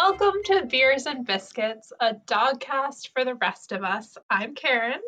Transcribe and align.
Welcome 0.00 0.42
to 0.44 0.64
Beers 0.64 1.06
and 1.06 1.26
Biscuits, 1.26 1.92
a 1.98 2.14
dogcast 2.14 3.08
for 3.12 3.24
the 3.24 3.34
rest 3.34 3.72
of 3.72 3.82
us. 3.82 4.16
I'm 4.30 4.54
Karen. 4.54 5.00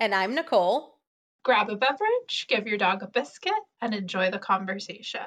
And 0.00 0.12
I'm 0.12 0.34
Nicole. 0.34 0.98
Grab 1.44 1.70
a 1.70 1.76
beverage, 1.76 2.46
give 2.48 2.66
your 2.66 2.76
dog 2.76 3.04
a 3.04 3.06
biscuit, 3.06 3.52
and 3.80 3.94
enjoy 3.94 4.32
the 4.32 4.40
conversation. 4.40 5.20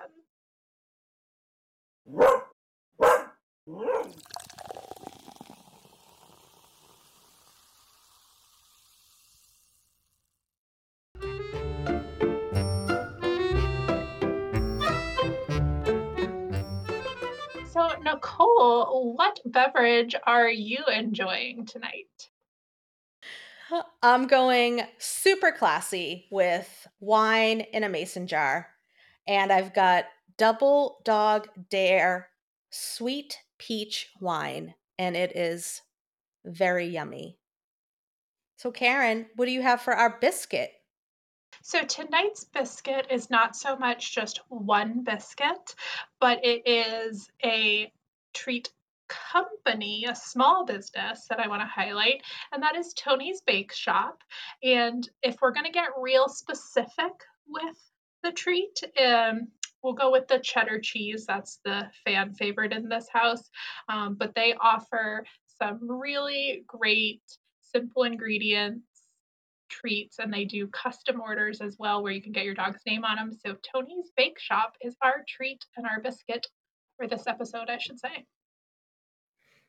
Nicole, 18.03 19.13
what 19.15 19.39
beverage 19.45 20.15
are 20.25 20.49
you 20.49 20.79
enjoying 20.93 21.65
tonight? 21.65 22.29
I'm 24.01 24.27
going 24.27 24.81
super 24.97 25.51
classy 25.51 26.27
with 26.31 26.87
wine 26.99 27.61
in 27.61 27.83
a 27.83 27.89
mason 27.89 28.27
jar. 28.27 28.67
And 29.27 29.51
I've 29.51 29.73
got 29.73 30.05
Double 30.37 31.01
Dog 31.03 31.49
Dare 31.69 32.29
sweet 32.71 33.37
peach 33.57 34.09
wine, 34.19 34.73
and 34.97 35.15
it 35.15 35.35
is 35.35 35.81
very 36.45 36.87
yummy. 36.87 37.37
So, 38.57 38.71
Karen, 38.71 39.27
what 39.35 39.45
do 39.45 39.51
you 39.51 39.61
have 39.61 39.81
for 39.81 39.93
our 39.93 40.17
biscuit? 40.19 40.71
So 41.69 41.83
tonight's 41.83 42.45
biscuit 42.45 43.05
is 43.11 43.29
not 43.29 43.55
so 43.55 43.77
much 43.77 44.11
just 44.11 44.41
one 44.47 45.03
biscuit, 45.03 45.75
but 46.19 46.43
it 46.43 46.67
is 46.67 47.29
a 47.45 47.93
treat 48.33 48.71
company, 49.07 50.05
a 50.09 50.15
small 50.15 50.65
business 50.65 51.27
that 51.29 51.39
I 51.39 51.47
want 51.47 51.61
to 51.61 51.67
highlight, 51.67 52.23
and 52.51 52.63
that 52.63 52.75
is 52.75 52.95
Tony's 52.95 53.41
Bake 53.41 53.71
Shop. 53.71 54.23
And 54.63 55.07
if 55.21 55.35
we're 55.43 55.51
going 55.51 55.67
to 55.67 55.71
get 55.71 55.89
real 56.01 56.27
specific 56.27 57.13
with 57.47 57.77
the 58.23 58.31
treat, 58.31 58.81
um, 58.99 59.49
we'll 59.83 59.93
go 59.93 60.11
with 60.11 60.27
the 60.27 60.39
cheddar 60.39 60.79
cheese. 60.79 61.27
That's 61.27 61.59
the 61.63 61.87
fan 62.03 62.33
favorite 62.33 62.73
in 62.73 62.89
this 62.89 63.09
house. 63.13 63.47
Um, 63.87 64.15
but 64.15 64.33
they 64.33 64.55
offer 64.59 65.23
some 65.59 65.87
really 65.87 66.63
great 66.65 67.21
simple 67.61 68.05
ingredients 68.05 68.88
treats 69.69 70.19
and 70.19 70.33
they 70.33 70.45
do 70.45 70.67
custom 70.67 71.21
orders 71.21 71.61
as 71.61 71.77
well 71.79 72.03
where 72.03 72.11
you 72.11 72.21
can 72.21 72.31
get 72.31 72.45
your 72.45 72.53
dog's 72.53 72.81
name 72.85 73.05
on 73.05 73.15
them. 73.15 73.31
So 73.33 73.55
Tony's 73.73 74.11
Bake 74.17 74.39
Shop 74.39 74.75
is 74.81 74.95
our 75.01 75.23
treat 75.27 75.63
and 75.77 75.85
our 75.85 76.01
biscuit 76.01 76.47
for 76.97 77.07
this 77.07 77.27
episode, 77.27 77.69
I 77.69 77.77
should 77.77 77.99
say. 77.99 78.25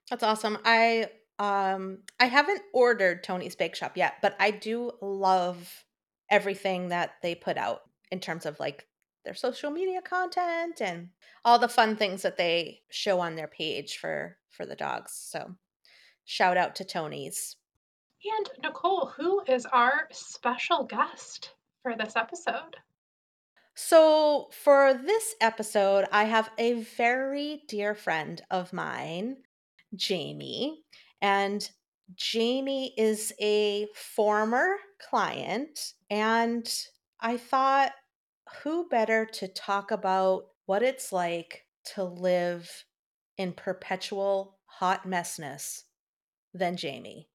That's 0.08 0.22
awesome. 0.22 0.58
I 0.64 1.10
um 1.38 2.00
I 2.18 2.26
haven't 2.26 2.62
ordered 2.72 3.22
Tony's 3.22 3.56
Bake 3.56 3.76
Shop 3.76 3.96
yet, 3.96 4.14
but 4.20 4.36
I 4.40 4.50
do 4.50 4.92
love 5.00 5.84
everything 6.28 6.88
that 6.88 7.14
they 7.22 7.34
put 7.34 7.56
out 7.56 7.82
in 8.10 8.20
terms 8.20 8.46
of 8.46 8.58
like 8.60 8.86
their 9.24 9.34
social 9.34 9.70
media 9.70 10.00
content 10.02 10.80
and 10.80 11.08
all 11.44 11.58
the 11.58 11.68
fun 11.68 11.96
things 11.96 12.22
that 12.22 12.36
they 12.36 12.80
show 12.90 13.20
on 13.20 13.36
their 13.36 13.48
page 13.48 13.98
for 13.98 14.36
for 14.48 14.66
the 14.66 14.76
dogs. 14.76 15.12
So 15.14 15.56
shout 16.24 16.56
out 16.56 16.74
to 16.76 16.84
Tony's. 16.84 17.56
And 18.22 18.50
Nicole, 18.62 19.06
who 19.06 19.42
is 19.46 19.64
our 19.66 20.08
special 20.12 20.84
guest 20.84 21.54
for 21.82 21.96
this 21.96 22.16
episode? 22.16 22.76
So, 23.74 24.50
for 24.52 24.92
this 24.92 25.34
episode, 25.40 26.06
I 26.12 26.24
have 26.24 26.50
a 26.58 26.82
very 26.82 27.62
dear 27.66 27.94
friend 27.94 28.42
of 28.50 28.74
mine, 28.74 29.38
Jaime. 29.98 30.82
And 31.22 31.68
Jaime 32.20 32.92
is 32.98 33.32
a 33.40 33.86
former 33.94 34.76
client. 35.08 35.94
And 36.10 36.70
I 37.20 37.38
thought, 37.38 37.92
who 38.62 38.86
better 38.88 39.24
to 39.24 39.48
talk 39.48 39.92
about 39.92 40.48
what 40.66 40.82
it's 40.82 41.10
like 41.10 41.64
to 41.94 42.04
live 42.04 42.84
in 43.38 43.52
perpetual 43.52 44.58
hot 44.66 45.06
messness 45.06 45.84
than 46.52 46.76
Jaime? 46.76 47.29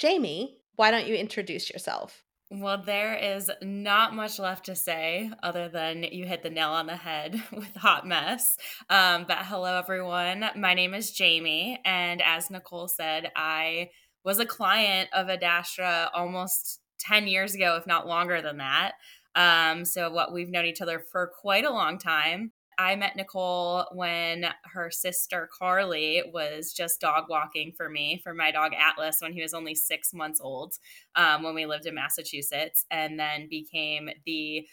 Jaime, 0.00 0.58
why 0.76 0.90
don't 0.90 1.06
you 1.06 1.14
introduce 1.14 1.70
yourself? 1.70 2.24
Well, 2.50 2.82
there 2.82 3.14
is 3.14 3.50
not 3.62 4.14
much 4.14 4.38
left 4.38 4.66
to 4.66 4.76
say 4.76 5.30
other 5.42 5.70
than 5.70 6.02
you 6.02 6.26
hit 6.26 6.42
the 6.42 6.50
nail 6.50 6.68
on 6.68 6.86
the 6.86 6.96
head 6.96 7.42
with 7.52 7.74
Hot 7.76 8.06
Mess. 8.06 8.58
Um, 8.90 9.24
but 9.26 9.38
hello, 9.40 9.78
everyone. 9.78 10.44
My 10.56 10.74
name 10.74 10.92
is 10.92 11.16
Jaime. 11.18 11.80
And 11.86 12.20
as 12.20 12.50
Nicole 12.50 12.88
said, 12.88 13.32
I 13.36 13.88
was 14.22 14.38
a 14.38 14.44
client 14.44 15.08
of 15.14 15.28
Adastra 15.28 16.10
almost 16.12 16.80
10 17.00 17.26
years 17.26 17.54
ago, 17.54 17.76
if 17.76 17.86
not 17.86 18.06
longer 18.06 18.42
than 18.42 18.58
that. 18.58 18.92
Um, 19.34 19.86
so, 19.86 20.10
what 20.10 20.34
we've 20.34 20.50
known 20.50 20.66
each 20.66 20.82
other 20.82 21.02
for 21.10 21.32
quite 21.40 21.64
a 21.64 21.70
long 21.70 21.96
time. 21.98 22.52
I 22.78 22.96
met 22.96 23.16
Nicole 23.16 23.86
when 23.92 24.46
her 24.64 24.90
sister 24.90 25.48
Carly 25.56 26.22
was 26.32 26.72
just 26.72 27.00
dog 27.00 27.24
walking 27.28 27.72
for 27.76 27.88
me 27.88 28.20
for 28.22 28.34
my 28.34 28.50
dog 28.50 28.72
Atlas 28.74 29.18
when 29.20 29.32
he 29.32 29.42
was 29.42 29.54
only 29.54 29.74
six 29.74 30.12
months 30.12 30.40
old 30.40 30.74
um, 31.14 31.42
when 31.42 31.54
we 31.54 31.66
lived 31.66 31.86
in 31.86 31.94
Massachusetts, 31.94 32.84
and 32.90 33.18
then 33.18 33.48
became 33.48 34.10
the 34.26 34.66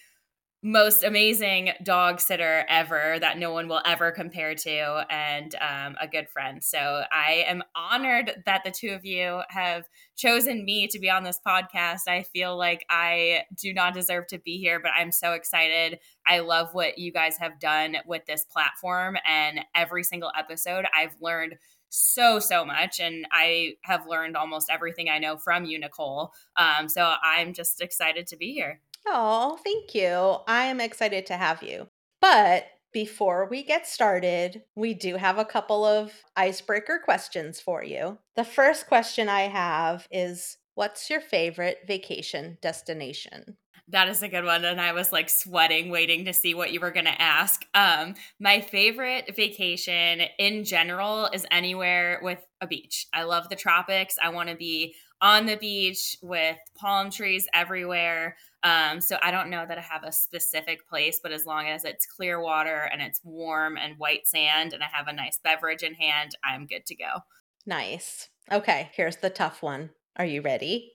most 0.62 1.06
amazing 1.06 1.72
dog 1.84 2.20
sitter 2.20 2.66
ever 2.68 3.18
that 3.22 3.38
no 3.38 3.54
one 3.54 3.70
will 3.70 3.82
ever 3.86 4.12
compare 4.12 4.54
to 4.56 5.06
and 5.10 5.56
um, 5.56 5.96
a 6.02 6.08
good 6.08 6.28
friend. 6.28 6.62
So 6.62 7.04
i 7.12 7.46
am 7.48 7.64
honored 7.76 8.44
that 8.46 8.64
the 8.66 8.72
two 8.72 8.90
of 8.90 9.06
you 9.06 9.42
have 9.48 9.86
chosen 10.18 10.66
me 10.66 10.88
to 10.88 11.00
be 11.00 11.10
on 11.10 11.24
this 11.24 11.40
podcast. 11.46 12.02
I 12.10 12.24
feel 12.24 12.58
like 12.58 12.86
i 12.90 13.44
do 13.56 13.74
not 13.74 13.94
deserve 13.94 14.28
to 14.28 14.40
be 14.40 14.58
here 14.58 14.82
but 14.82 14.92
i'm 14.98 15.12
so 15.14 15.32
excited. 15.32 16.00
I 16.28 16.40
love 16.40 16.74
what 16.74 16.98
you 16.98 17.14
guys 17.14 17.38
have 17.38 17.60
done 17.60 17.96
with 18.06 18.26
this 18.26 18.44
platform 18.44 19.16
and 19.26 19.62
every 19.74 20.04
single 20.04 20.32
episode 20.38 20.86
i've 20.96 21.16
learned 21.22 21.56
so 21.88 22.38
so 22.38 22.66
much 22.66 23.00
and 23.00 23.26
i 23.32 23.74
have 23.84 24.06
learned 24.08 24.36
almost 24.36 24.70
everything 24.70 25.10
i 25.10 25.20
know 25.20 25.38
from 25.38 25.64
you 25.64 25.80
nicole. 25.80 26.34
Um, 26.58 26.90
so 26.90 27.14
i'm 27.24 27.54
just 27.54 27.82
excited 27.82 28.28
to 28.28 28.36
be 28.36 28.54
here 28.54 28.82
Oh, 29.08 29.58
thank 29.64 29.96
you. 29.96 30.38
I 30.48 30.66
am 30.66 30.80
excited 30.80 31.26
to 31.28 31.38
have 31.38 31.64
you. 31.64 31.88
But 32.22 32.66
before 32.92 33.48
we 33.50 33.64
get 33.64 33.88
started, 33.88 34.64
we 34.76 34.94
do 34.94 35.16
have 35.16 35.38
a 35.38 35.46
couple 35.46 35.86
of 35.86 36.24
icebreaker 36.36 37.00
questions 37.04 37.60
for 37.60 37.84
you. 37.84 38.18
The 38.36 38.44
first 38.44 38.88
question 38.88 39.30
I 39.30 39.42
have 39.42 40.08
is 40.12 40.58
What's 40.76 41.10
your 41.10 41.20
favorite 41.20 41.80
vacation 41.86 42.58
destination? 42.62 43.58
That 43.92 44.08
is 44.08 44.22
a 44.22 44.28
good 44.28 44.46
one. 44.46 44.64
And 44.66 44.80
I 44.80 44.94
was 44.94 45.12
like 45.12 45.30
sweating, 45.30 45.90
waiting 45.90 46.26
to 46.26 46.34
see 46.34 46.54
what 46.54 46.72
you 46.72 46.80
were 46.80 46.92
going 46.92 47.06
to 47.06 47.22
ask. 47.22 47.66
Um, 47.74 48.14
my 48.40 48.62
favorite 48.62 49.36
vacation 49.36 50.22
in 50.38 50.64
general 50.64 51.28
is 51.34 51.46
anywhere 51.50 52.20
with 52.22 52.40
a 52.62 52.68
beach. 52.68 53.08
I 53.14 53.24
love 53.24 53.50
the 53.50 53.56
tropics. 53.56 54.16
I 54.22 54.30
want 54.30 54.50
to 54.50 54.56
be 54.56 54.96
on 55.22 55.48
the 55.48 55.58
beach 55.58 56.16
with 56.22 56.58
palm 56.76 57.10
trees 57.10 57.48
everywhere. 57.54 58.38
Um, 58.64 59.02
so 59.02 59.18
I 59.22 59.32
don't 59.32 59.50
know 59.50 59.66
that 59.68 59.78
I 59.78 59.82
have 59.82 60.04
a 60.04 60.12
specific 60.12 60.88
place, 60.88 61.20
but 61.22 61.32
as 61.32 61.46
long 61.46 61.68
as 61.68 61.84
it's 61.84 62.06
clear 62.06 62.42
water 62.42 62.90
and 62.92 63.02
it's 63.02 63.22
warm 63.24 63.78
and 63.78 63.98
white 63.98 64.28
sand 64.28 64.74
and 64.74 64.84
I 64.84 64.88
have 64.92 65.08
a 65.08 65.14
nice 65.14 65.40
beverage 65.44 65.84
in 65.84 65.96
hand, 65.96 66.36
I'm 66.44 66.68
good 66.68 66.86
to 66.88 66.96
go. 66.96 67.24
Nice. 67.66 68.30
Okay, 68.52 68.92
here's 68.94 69.18
the 69.18 69.30
tough 69.30 69.64
one. 69.64 69.90
Are 70.16 70.26
you 70.26 70.42
ready? 70.42 70.94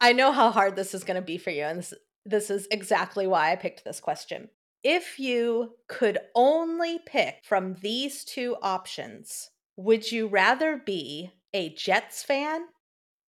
I 0.00 0.12
know 0.12 0.32
how 0.32 0.50
hard 0.50 0.74
this 0.74 0.94
is 0.94 1.04
going 1.04 1.14
to 1.14 1.22
be 1.22 1.38
for 1.38 1.50
you, 1.50 1.62
and 1.62 1.78
this, 1.78 1.94
this 2.24 2.50
is 2.50 2.68
exactly 2.70 3.26
why 3.26 3.52
I 3.52 3.56
picked 3.56 3.84
this 3.84 4.00
question. 4.00 4.48
If 4.82 5.18
you 5.18 5.74
could 5.88 6.18
only 6.34 6.98
pick 7.06 7.40
from 7.44 7.74
these 7.74 8.24
two 8.24 8.56
options, 8.62 9.50
would 9.76 10.10
you 10.10 10.26
rather 10.26 10.76
be 10.84 11.32
a 11.54 11.74
Jets 11.74 12.22
fan 12.22 12.62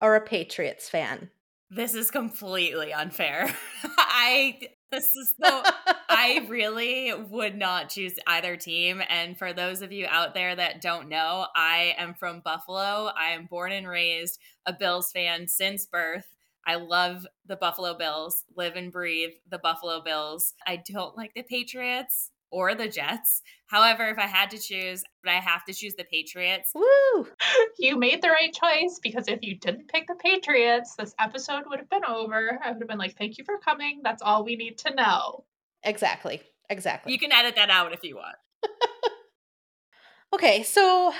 or 0.00 0.16
a 0.16 0.20
Patriots 0.20 0.88
fan? 0.88 1.30
This 1.70 1.94
is 1.94 2.10
completely 2.10 2.92
unfair. 2.92 3.54
I 3.98 4.60
this 4.90 5.16
is 5.16 5.34
the 5.38 5.74
I 6.08 6.46
really 6.48 7.12
would 7.12 7.56
not 7.56 7.88
choose 7.88 8.14
either 8.26 8.56
team 8.56 9.02
and 9.08 9.36
for 9.36 9.52
those 9.52 9.82
of 9.82 9.90
you 9.90 10.06
out 10.08 10.34
there 10.34 10.54
that 10.54 10.80
don't 10.80 11.08
know, 11.08 11.46
I 11.56 11.94
am 11.98 12.14
from 12.14 12.40
Buffalo. 12.40 13.10
I 13.16 13.30
am 13.30 13.46
born 13.46 13.72
and 13.72 13.88
raised 13.88 14.38
a 14.66 14.72
Bills 14.72 15.10
fan 15.10 15.48
since 15.48 15.86
birth. 15.86 16.33
I 16.66 16.76
love 16.76 17.26
the 17.46 17.56
Buffalo 17.56 17.94
Bills, 17.96 18.44
live 18.56 18.76
and 18.76 18.90
breathe 18.92 19.32
the 19.50 19.58
Buffalo 19.58 20.02
Bills. 20.02 20.54
I 20.66 20.76
don't 20.76 21.16
like 21.16 21.34
the 21.34 21.42
Patriots 21.42 22.30
or 22.50 22.74
the 22.74 22.88
Jets. 22.88 23.42
However, 23.66 24.08
if 24.08 24.18
I 24.18 24.26
had 24.26 24.50
to 24.50 24.58
choose, 24.58 25.02
but 25.22 25.32
I 25.32 25.40
have 25.40 25.64
to 25.64 25.74
choose 25.74 25.94
the 25.96 26.04
Patriots. 26.04 26.70
Woo! 26.74 27.26
You 27.78 27.98
made 27.98 28.22
the 28.22 28.30
right 28.30 28.54
choice 28.54 29.00
because 29.02 29.28
if 29.28 29.40
you 29.42 29.58
didn't 29.58 29.88
pick 29.88 30.06
the 30.06 30.14
Patriots, 30.14 30.94
this 30.94 31.14
episode 31.18 31.64
would 31.66 31.80
have 31.80 31.90
been 31.90 32.04
over. 32.04 32.58
I 32.64 32.70
would 32.70 32.80
have 32.80 32.88
been 32.88 32.98
like, 32.98 33.18
thank 33.18 33.36
you 33.36 33.44
for 33.44 33.58
coming. 33.58 34.00
That's 34.02 34.22
all 34.22 34.44
we 34.44 34.56
need 34.56 34.78
to 34.78 34.94
know. 34.94 35.44
Exactly. 35.82 36.40
Exactly. 36.70 37.12
You 37.12 37.18
can 37.18 37.32
edit 37.32 37.56
that 37.56 37.68
out 37.68 37.92
if 37.92 38.02
you 38.04 38.16
want. 38.16 38.36
okay, 40.32 40.62
so 40.62 41.12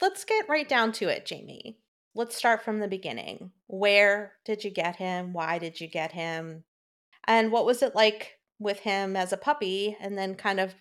let's 0.00 0.24
get 0.24 0.48
right 0.48 0.68
down 0.68 0.92
to 0.92 1.08
it, 1.08 1.28
Jaime. 1.28 1.78
Let's 2.14 2.36
start 2.36 2.62
from 2.62 2.78
the 2.78 2.88
beginning. 2.88 3.52
Where 3.68 4.32
did 4.44 4.64
you 4.64 4.70
get 4.70 4.96
him? 4.96 5.32
Why 5.32 5.58
did 5.58 5.80
you 5.80 5.88
get 5.88 6.12
him? 6.12 6.64
And 7.26 7.50
what 7.50 7.64
was 7.64 7.82
it 7.82 7.94
like 7.94 8.38
with 8.58 8.80
him 8.80 9.16
as 9.16 9.32
a 9.32 9.38
puppy 9.38 9.96
and 9.98 10.18
then 10.18 10.34
kind 10.34 10.60
of 10.60 10.74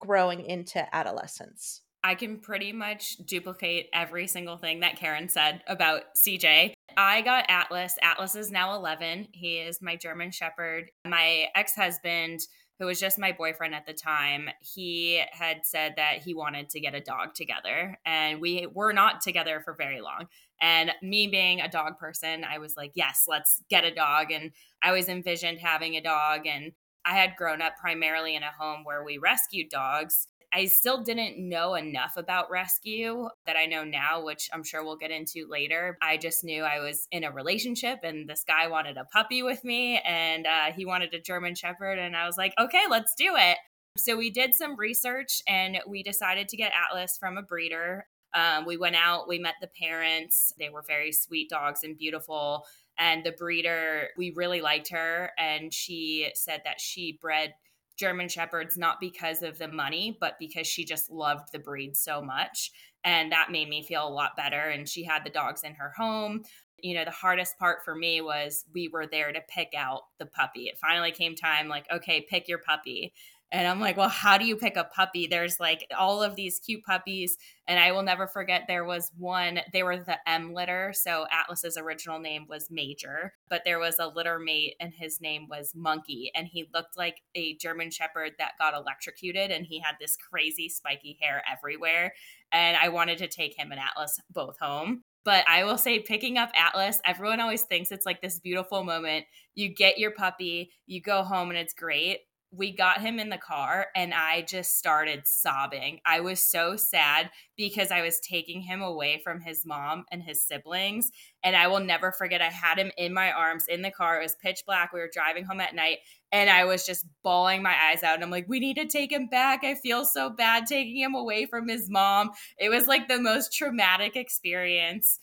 growing 0.00 0.44
into 0.44 0.94
adolescence? 0.94 1.82
I 2.02 2.14
can 2.14 2.38
pretty 2.38 2.72
much 2.72 3.16
duplicate 3.26 3.88
every 3.92 4.26
single 4.26 4.56
thing 4.56 4.80
that 4.80 4.96
Karen 4.96 5.28
said 5.28 5.62
about 5.66 6.02
CJ. 6.16 6.72
I 6.96 7.20
got 7.20 7.46
Atlas. 7.48 7.96
Atlas 8.00 8.36
is 8.36 8.50
now 8.50 8.74
11. 8.76 9.28
He 9.32 9.58
is 9.58 9.82
my 9.82 9.96
German 9.96 10.30
Shepherd. 10.30 10.90
My 11.06 11.48
ex 11.54 11.74
husband, 11.74 12.40
who 12.78 12.86
was 12.86 12.98
just 13.00 13.18
my 13.18 13.32
boyfriend 13.32 13.74
at 13.74 13.86
the 13.86 13.92
time, 13.92 14.48
he 14.60 15.22
had 15.32 15.58
said 15.64 15.94
that 15.96 16.22
he 16.24 16.32
wanted 16.32 16.70
to 16.70 16.80
get 16.80 16.94
a 16.94 17.00
dog 17.00 17.34
together. 17.34 17.98
And 18.06 18.40
we 18.40 18.66
were 18.72 18.94
not 18.94 19.20
together 19.20 19.60
for 19.62 19.74
very 19.74 20.00
long. 20.00 20.26
And 20.60 20.92
me 21.02 21.26
being 21.26 21.60
a 21.60 21.70
dog 21.70 21.98
person, 21.98 22.44
I 22.44 22.58
was 22.58 22.76
like, 22.76 22.92
yes, 22.94 23.24
let's 23.26 23.62
get 23.70 23.84
a 23.84 23.94
dog. 23.94 24.30
And 24.30 24.52
I 24.82 24.88
always 24.88 25.08
envisioned 25.08 25.58
having 25.58 25.96
a 25.96 26.02
dog. 26.02 26.46
And 26.46 26.72
I 27.04 27.14
had 27.14 27.36
grown 27.36 27.62
up 27.62 27.76
primarily 27.80 28.36
in 28.36 28.42
a 28.42 28.52
home 28.58 28.84
where 28.84 29.04
we 29.04 29.18
rescued 29.18 29.70
dogs. 29.70 30.28
I 30.52 30.66
still 30.66 31.04
didn't 31.04 31.38
know 31.38 31.76
enough 31.76 32.16
about 32.16 32.50
rescue 32.50 33.28
that 33.46 33.56
I 33.56 33.66
know 33.66 33.84
now, 33.84 34.24
which 34.24 34.50
I'm 34.52 34.64
sure 34.64 34.84
we'll 34.84 34.96
get 34.96 35.12
into 35.12 35.46
later. 35.48 35.96
I 36.02 36.16
just 36.16 36.42
knew 36.42 36.64
I 36.64 36.80
was 36.80 37.06
in 37.12 37.22
a 37.22 37.30
relationship 37.30 38.00
and 38.02 38.28
this 38.28 38.44
guy 38.46 38.66
wanted 38.66 38.96
a 38.96 39.04
puppy 39.04 39.44
with 39.44 39.64
me 39.64 40.00
and 40.00 40.46
uh, 40.46 40.72
he 40.76 40.84
wanted 40.84 41.14
a 41.14 41.20
German 41.20 41.54
Shepherd. 41.54 42.00
And 42.00 42.16
I 42.16 42.26
was 42.26 42.36
like, 42.36 42.52
okay, 42.58 42.82
let's 42.90 43.14
do 43.14 43.36
it. 43.36 43.58
So 43.96 44.16
we 44.16 44.30
did 44.30 44.54
some 44.54 44.76
research 44.76 45.40
and 45.48 45.78
we 45.86 46.02
decided 46.02 46.48
to 46.48 46.56
get 46.56 46.72
Atlas 46.72 47.16
from 47.18 47.38
a 47.38 47.42
breeder. 47.42 48.06
Um, 48.34 48.64
we 48.64 48.76
went 48.76 48.96
out, 48.96 49.28
we 49.28 49.38
met 49.38 49.54
the 49.60 49.68
parents. 49.68 50.52
They 50.58 50.68
were 50.68 50.84
very 50.86 51.12
sweet 51.12 51.50
dogs 51.50 51.82
and 51.82 51.96
beautiful. 51.96 52.66
And 52.98 53.24
the 53.24 53.32
breeder, 53.32 54.08
we 54.16 54.30
really 54.30 54.60
liked 54.60 54.90
her. 54.90 55.30
And 55.38 55.72
she 55.72 56.30
said 56.34 56.62
that 56.64 56.80
she 56.80 57.18
bred 57.20 57.54
German 57.96 58.28
Shepherds 58.28 58.78
not 58.78 59.00
because 59.00 59.42
of 59.42 59.58
the 59.58 59.68
money, 59.68 60.16
but 60.20 60.38
because 60.38 60.66
she 60.66 60.84
just 60.84 61.10
loved 61.10 61.48
the 61.52 61.58
breed 61.58 61.96
so 61.96 62.22
much. 62.22 62.70
And 63.04 63.32
that 63.32 63.50
made 63.50 63.68
me 63.68 63.82
feel 63.82 64.06
a 64.06 64.10
lot 64.10 64.36
better. 64.36 64.60
And 64.60 64.88
she 64.88 65.04
had 65.04 65.24
the 65.24 65.30
dogs 65.30 65.62
in 65.62 65.74
her 65.74 65.92
home. 65.96 66.42
You 66.82 66.94
know, 66.94 67.04
the 67.04 67.10
hardest 67.10 67.58
part 67.58 67.84
for 67.84 67.94
me 67.94 68.22
was 68.22 68.64
we 68.72 68.88
were 68.88 69.06
there 69.06 69.32
to 69.32 69.40
pick 69.48 69.72
out 69.76 70.02
the 70.18 70.26
puppy. 70.26 70.64
It 70.64 70.78
finally 70.78 71.12
came 71.12 71.34
time, 71.34 71.68
like, 71.68 71.86
okay, 71.92 72.24
pick 72.28 72.48
your 72.48 72.58
puppy. 72.58 73.12
And 73.52 73.66
I'm 73.66 73.80
like, 73.80 73.96
well, 73.96 74.08
how 74.08 74.38
do 74.38 74.44
you 74.46 74.56
pick 74.56 74.76
a 74.76 74.84
puppy? 74.84 75.26
There's 75.26 75.58
like 75.58 75.86
all 75.98 76.22
of 76.22 76.36
these 76.36 76.60
cute 76.60 76.84
puppies. 76.84 77.36
And 77.66 77.80
I 77.80 77.90
will 77.90 78.02
never 78.02 78.26
forget 78.28 78.64
there 78.68 78.84
was 78.84 79.10
one, 79.18 79.60
they 79.72 79.82
were 79.82 79.96
the 79.96 80.18
M 80.28 80.54
litter. 80.54 80.92
So 80.94 81.26
Atlas's 81.32 81.76
original 81.76 82.20
name 82.20 82.46
was 82.48 82.70
Major, 82.70 83.34
but 83.48 83.62
there 83.64 83.80
was 83.80 83.96
a 83.98 84.06
litter 84.06 84.38
mate 84.38 84.76
and 84.80 84.92
his 84.94 85.20
name 85.20 85.48
was 85.48 85.72
Monkey. 85.74 86.30
And 86.34 86.46
he 86.46 86.68
looked 86.72 86.96
like 86.96 87.22
a 87.34 87.56
German 87.56 87.90
Shepherd 87.90 88.32
that 88.38 88.52
got 88.58 88.74
electrocuted 88.74 89.50
and 89.50 89.66
he 89.66 89.80
had 89.80 89.96
this 90.00 90.16
crazy 90.16 90.68
spiky 90.68 91.18
hair 91.20 91.42
everywhere. 91.50 92.14
And 92.52 92.76
I 92.76 92.88
wanted 92.88 93.18
to 93.18 93.28
take 93.28 93.56
him 93.56 93.72
and 93.72 93.80
Atlas 93.80 94.20
both 94.30 94.58
home. 94.60 95.02
But 95.22 95.44
I 95.46 95.64
will 95.64 95.76
say, 95.76 95.98
picking 95.98 96.38
up 96.38 96.50
Atlas, 96.54 96.98
everyone 97.04 97.40
always 97.40 97.62
thinks 97.62 97.92
it's 97.92 98.06
like 98.06 98.22
this 98.22 98.38
beautiful 98.38 98.84
moment. 98.84 99.26
You 99.54 99.68
get 99.68 99.98
your 99.98 100.12
puppy, 100.12 100.70
you 100.86 101.02
go 101.02 101.22
home, 101.22 101.50
and 101.50 101.58
it's 101.58 101.74
great 101.74 102.20
we 102.52 102.72
got 102.72 103.00
him 103.00 103.20
in 103.20 103.28
the 103.28 103.38
car 103.38 103.86
and 103.94 104.12
I 104.12 104.42
just 104.42 104.76
started 104.76 105.22
sobbing. 105.26 106.00
I 106.04 106.20
was 106.20 106.40
so 106.40 106.76
sad 106.76 107.30
because 107.56 107.92
I 107.92 108.02
was 108.02 108.18
taking 108.18 108.60
him 108.60 108.82
away 108.82 109.20
from 109.22 109.40
his 109.40 109.64
mom 109.64 110.04
and 110.10 110.22
his 110.22 110.44
siblings. 110.44 111.12
And 111.44 111.54
I 111.54 111.68
will 111.68 111.80
never 111.80 112.10
forget, 112.10 112.42
I 112.42 112.46
had 112.46 112.78
him 112.78 112.90
in 112.98 113.14
my 113.14 113.30
arms 113.30 113.66
in 113.68 113.82
the 113.82 113.90
car. 113.90 114.18
It 114.18 114.24
was 114.24 114.36
pitch 114.42 114.64
black. 114.66 114.92
We 114.92 114.98
were 114.98 115.10
driving 115.12 115.44
home 115.44 115.60
at 115.60 115.74
night 115.74 115.98
and 116.32 116.50
I 116.50 116.64
was 116.64 116.84
just 116.84 117.06
bawling 117.22 117.62
my 117.62 117.74
eyes 117.88 118.02
out. 118.02 118.16
And 118.16 118.24
I'm 118.24 118.30
like, 118.30 118.48
we 118.48 118.58
need 118.58 118.76
to 118.76 118.86
take 118.86 119.12
him 119.12 119.28
back. 119.28 119.62
I 119.62 119.76
feel 119.76 120.04
so 120.04 120.28
bad 120.28 120.66
taking 120.66 121.00
him 121.00 121.14
away 121.14 121.46
from 121.46 121.68
his 121.68 121.88
mom. 121.88 122.30
It 122.58 122.68
was 122.68 122.88
like 122.88 123.06
the 123.06 123.20
most 123.20 123.52
traumatic 123.52 124.16
experience 124.16 125.20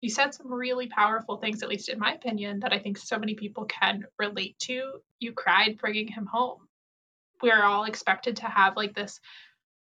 you 0.00 0.10
said 0.10 0.34
some 0.34 0.52
really 0.52 0.88
powerful 0.88 1.36
things, 1.36 1.62
at 1.62 1.68
least 1.68 1.88
in 1.88 1.98
my 1.98 2.14
opinion, 2.14 2.60
that 2.60 2.72
I 2.72 2.78
think 2.78 2.98
so 2.98 3.18
many 3.18 3.34
people 3.34 3.64
can 3.64 4.04
relate 4.18 4.58
to. 4.60 5.00
You 5.18 5.32
cried 5.32 5.78
bringing 5.78 6.08
him 6.08 6.26
home. 6.26 6.68
We're 7.42 7.62
all 7.62 7.84
expected 7.84 8.36
to 8.36 8.46
have 8.46 8.76
like 8.76 8.94
this 8.94 9.20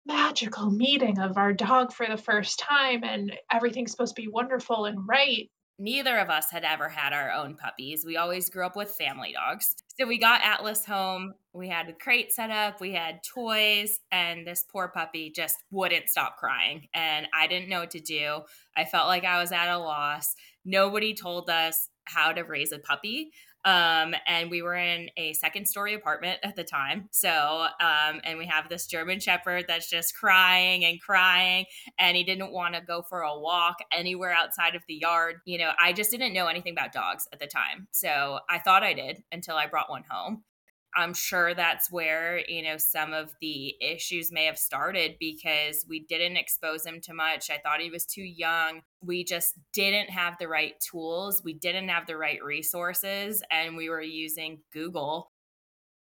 magical 0.07 0.71
meeting 0.71 1.19
of 1.19 1.37
our 1.37 1.53
dog 1.53 1.93
for 1.93 2.07
the 2.07 2.17
first 2.17 2.59
time, 2.59 3.03
and 3.05 3.33
everything's 3.51 3.91
supposed 3.91 4.17
to 4.17 4.23
be 4.23 4.29
wonderful 4.29 4.85
and 4.85 5.07
right 5.07 5.51
neither 5.79 6.17
of 6.19 6.31
us 6.31 6.51
had 6.51 6.65
ever 6.65 6.89
had 6.89 7.13
our 7.13 7.31
own 7.31 7.57
puppies. 7.57 8.05
We 8.07 8.17
always 8.17 8.49
grew 8.49 8.65
up 8.65 8.77
with 8.77 8.91
family 8.91 9.33
dogs. 9.33 9.75
So 9.99 10.07
we 10.07 10.19
got 10.19 10.43
Atlas 10.43 10.85
home. 10.85 11.35
We 11.53 11.69
had 11.69 11.89
a 11.89 11.95
crate 11.95 12.33
set 12.33 12.51
up, 12.51 12.83
we 12.83 12.93
had 12.93 13.21
toys, 13.23 13.99
and 14.13 14.47
this 14.47 14.63
poor 14.71 14.89
puppy 14.89 15.33
just 15.35 15.57
wouldn't 15.71 16.11
stop 16.11 16.37
crying. 16.37 16.89
And 16.93 17.27
I 17.35 17.47
didn't 17.47 17.71
know 17.71 17.81
what 17.81 17.93
to 17.93 18.01
do. 18.01 18.43
I 18.77 18.85
felt 18.85 19.07
like 19.07 19.25
I 19.25 19.41
was 19.41 19.53
at 19.53 19.73
a 19.73 19.79
loss. 19.79 20.35
Nobody 20.67 21.15
told 21.15 21.49
us 21.49 21.89
how 22.05 22.33
to 22.33 22.43
raise 22.43 22.73
a 22.73 22.79
puppy. 22.79 23.31
Um, 23.67 24.15
and 24.27 24.49
we 24.51 24.63
were 24.63 24.77
in 24.77 25.11
a 25.17 25.33
second 25.35 25.67
story 25.67 25.95
apartment 25.95 26.39
at 26.45 26.55
the 26.55 26.65
time. 26.65 27.09
So, 27.11 27.31
um, 27.81 28.21
and 28.25 28.39
we 28.39 28.47
have 28.47 28.69
this 28.69 28.87
German 28.87 29.19
Shepherd 29.19 29.65
that's 29.67 29.91
just 29.91 30.17
crying 30.17 30.85
and 30.85 31.01
crying, 31.01 31.67
and 31.99 32.17
he 32.17 32.23
didn't 32.23 32.53
want 32.53 32.77
to 32.77 32.81
go 32.81 33.03
for 33.03 33.23
a 33.23 33.39
walk 33.39 33.77
anywhere 33.93 34.33
outside 34.33 34.77
of 34.77 34.83
the 34.87 34.95
yard. 34.95 35.37
You 35.45 35.59
know, 35.59 35.73
I 35.81 35.93
just 35.93 36.13
didn't 36.13 36.33
know 36.33 36.47
anything 36.47 36.73
about 36.73 36.93
dogs 36.93 37.27
at 37.33 37.41
the 37.41 37.49
time. 37.49 37.89
So 37.91 38.39
I 38.49 38.61
thought 38.61 38.85
I 38.85 38.95
did 38.95 39.23
until 39.33 39.57
I 39.57 39.67
brought 39.67 39.91
one 39.91 40.05
home. 40.09 40.45
I'm 40.97 41.13
sure 41.13 41.55
that's 41.55 41.93
where, 41.93 42.43
you 42.49 42.63
know, 42.63 42.79
some 42.79 43.13
of 43.13 43.33
the 43.43 43.75
issues 43.83 44.33
may 44.33 44.47
have 44.47 44.59
started 44.59 45.17
because 45.21 45.85
we 45.87 46.01
didn't 46.01 46.39
expose 46.39 46.87
him 46.87 47.03
to 47.03 47.13
much. 47.13 47.51
I 47.51 47.59
thought 47.59 47.83
he 47.83 47.91
was 47.91 48.07
too 48.07 48.23
young. 48.23 48.81
We 49.03 49.23
just 49.23 49.55
didn't 49.75 50.09
have 50.09 50.37
the 50.41 50.49
right 50.49 50.75
tools. 50.81 51.43
We 51.45 51.53
didn't 51.53 51.89
have 51.89 52.07
the 52.07 52.17
right 52.17 52.43
resources. 52.43 53.43
And 53.51 53.77
we 53.77 53.91
were 53.91 54.01
using 54.01 54.61
Google. 54.73 55.31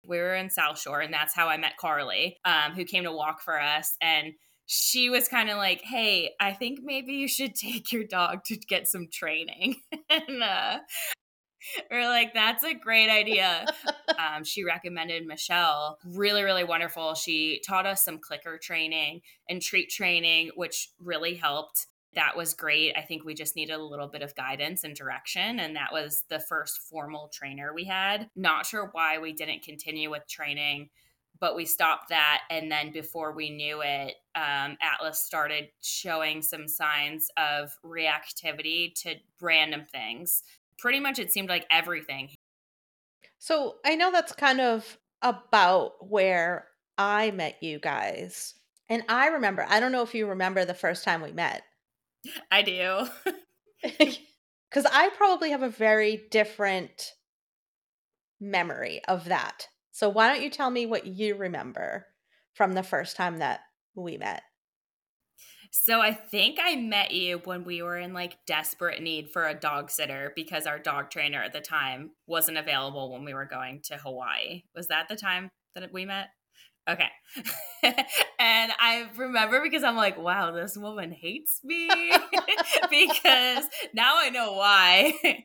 We 0.07 0.17
were 0.19 0.35
in 0.35 0.49
South 0.49 0.79
Shore, 0.79 1.01
and 1.01 1.13
that's 1.13 1.35
how 1.35 1.49
I 1.49 1.59
met 1.59 1.77
Carly, 1.77 2.39
um, 2.47 2.73
who 2.73 2.85
came 2.85 3.05
to 3.05 3.13
walk 3.13 3.43
for 3.43 3.61
us. 3.61 3.95
And 4.01 4.33
she 4.65 5.11
was 5.11 5.29
kind 5.29 5.51
of 5.51 5.59
like, 5.59 5.83
"Hey, 5.83 6.31
I 6.41 6.53
think 6.53 6.81
maybe 6.83 7.15
you 7.15 7.29
should 7.29 7.55
take 7.55 7.93
your 7.93 8.05
dog 8.05 8.45
to 8.47 8.57
get 8.57 8.87
some 8.87 9.09
training." 9.13 9.77
and 10.11 10.43
uh, 10.43 10.79
we're 11.91 12.09
like, 12.09 12.35
that's 12.35 12.65
a 12.65 12.75
great 12.75 13.11
idea. 13.11 13.67
um, 14.19 14.45
she 14.45 14.65
recommended 14.65 15.27
Michelle, 15.27 15.99
really, 16.05 16.43
really 16.43 16.65
wonderful. 16.65 17.15
She 17.15 17.61
taught 17.67 17.87
us 17.87 18.05
some 18.05 18.19
clicker 18.19 18.59
training 18.59 19.23
and 19.49 19.63
treat 19.63 19.91
training, 19.91 20.51
which 20.55 20.91
really 20.99 21.35
helped. 21.35 21.87
That 22.15 22.37
was 22.37 22.55
great. 22.55 22.95
I 22.97 23.03
think 23.03 23.25
we 23.25 23.35
just 23.35 23.55
needed 23.55 23.75
a 23.75 23.83
little 23.83 24.09
bit 24.09 24.23
of 24.23 24.35
guidance 24.35 24.83
and 24.83 24.95
direction. 24.95 25.61
And 25.61 25.77
that 25.77 25.93
was 25.93 26.25
the 26.29 26.41
first 26.41 26.81
formal 26.81 27.31
trainer 27.33 27.73
we 27.75 27.85
had. 27.85 28.31
Not 28.35 28.67
sure 28.67 28.89
why 28.93 29.19
we 29.19 29.33
didn't 29.33 29.63
continue 29.63 30.11
with 30.11 30.27
training 30.29 30.89
but 31.41 31.57
we 31.57 31.65
stopped 31.65 32.09
that 32.09 32.43
and 32.51 32.71
then 32.71 32.91
before 32.91 33.33
we 33.33 33.51
knew 33.51 33.81
it 33.83 34.15
um, 34.35 34.77
atlas 34.81 35.21
started 35.21 35.69
showing 35.83 36.43
some 36.43 36.67
signs 36.67 37.29
of 37.37 37.71
reactivity 37.85 38.93
to 38.95 39.15
random 39.41 39.85
things 39.91 40.43
pretty 40.79 41.01
much 41.01 41.19
it 41.19 41.33
seemed 41.33 41.49
like 41.49 41.67
everything. 41.71 42.31
So 43.39 43.77
I 43.85 43.95
know 43.95 44.11
that's 44.11 44.33
kind 44.33 44.61
of 44.61 44.99
about 45.23 46.09
where 46.09 46.67
I 46.97 47.31
met 47.31 47.63
you 47.63 47.79
guys. 47.79 48.55
And 48.89 49.03
I 49.09 49.29
remember, 49.29 49.67
I 49.69 49.81
don't 49.81 49.93
know 49.93 50.03
if 50.03 50.15
you 50.15 50.27
remember 50.27 50.65
the 50.65 50.75
first 50.75 51.05
time 51.05 51.23
we 51.23 51.33
met. 51.33 51.63
I 52.51 52.63
do. 52.63 53.07
Because 54.71 54.85
I 54.93 55.09
probably 55.17 55.53
have 55.53 55.63
a 55.63 55.71
very 55.71 56.29
different 56.31 57.15
memory 58.39 59.01
of 59.09 59.25
that. 59.27 59.67
So 59.93 60.11
why 60.11 60.29
don't 60.29 60.43
you 60.43 60.51
tell 60.51 60.71
me 60.71 60.85
what 60.85 61.07
you 61.07 61.37
remember 61.37 62.05
from 62.53 62.73
the 62.73 62.83
first 62.83 63.17
time 63.17 63.39
that 63.39 63.61
we 63.95 64.19
met? 64.19 64.43
So 65.71 66.01
I 66.01 66.13
think 66.13 66.59
I 66.63 66.77
met 66.77 67.11
you 67.13 67.41
when 67.45 67.65
we 67.65 67.83
were 67.83 67.99
in 67.99 68.13
like 68.13 68.39
desperate 68.47 69.03
need 69.03 69.31
for 69.31 69.47
a 69.47 69.55
dog 69.55 69.91
sitter 69.91 70.33
because 70.35 70.67
our 70.67 70.79
dog 70.79 71.11
trainer 71.11 71.43
at 71.43 71.53
the 71.53 71.61
time 71.61 72.11
wasn't 72.27 72.59
available 72.59 73.13
when 73.13 73.25
we 73.25 73.35
were 73.35 73.45
going 73.45 73.81
to 73.85 73.97
Hawaii. 73.97 74.63
Was 74.75 74.89
that 74.89 75.09
the 75.09 75.17
time 75.17 75.51
that 75.75 75.93
we 75.93 76.05
met? 76.05 76.29
Okay. 76.89 77.09
and 77.83 78.73
I 78.81 79.09
remember 79.17 79.61
because 79.63 79.85
I'm 79.85 79.97
like, 79.97 80.17
wow, 80.17 80.53
this 80.53 80.77
woman 80.77 81.13
hates 81.13 81.61
me. 81.63 81.89
because 82.91 83.65
now 83.93 84.15
I 84.19 84.31
know 84.31 84.55
why. 84.55 85.13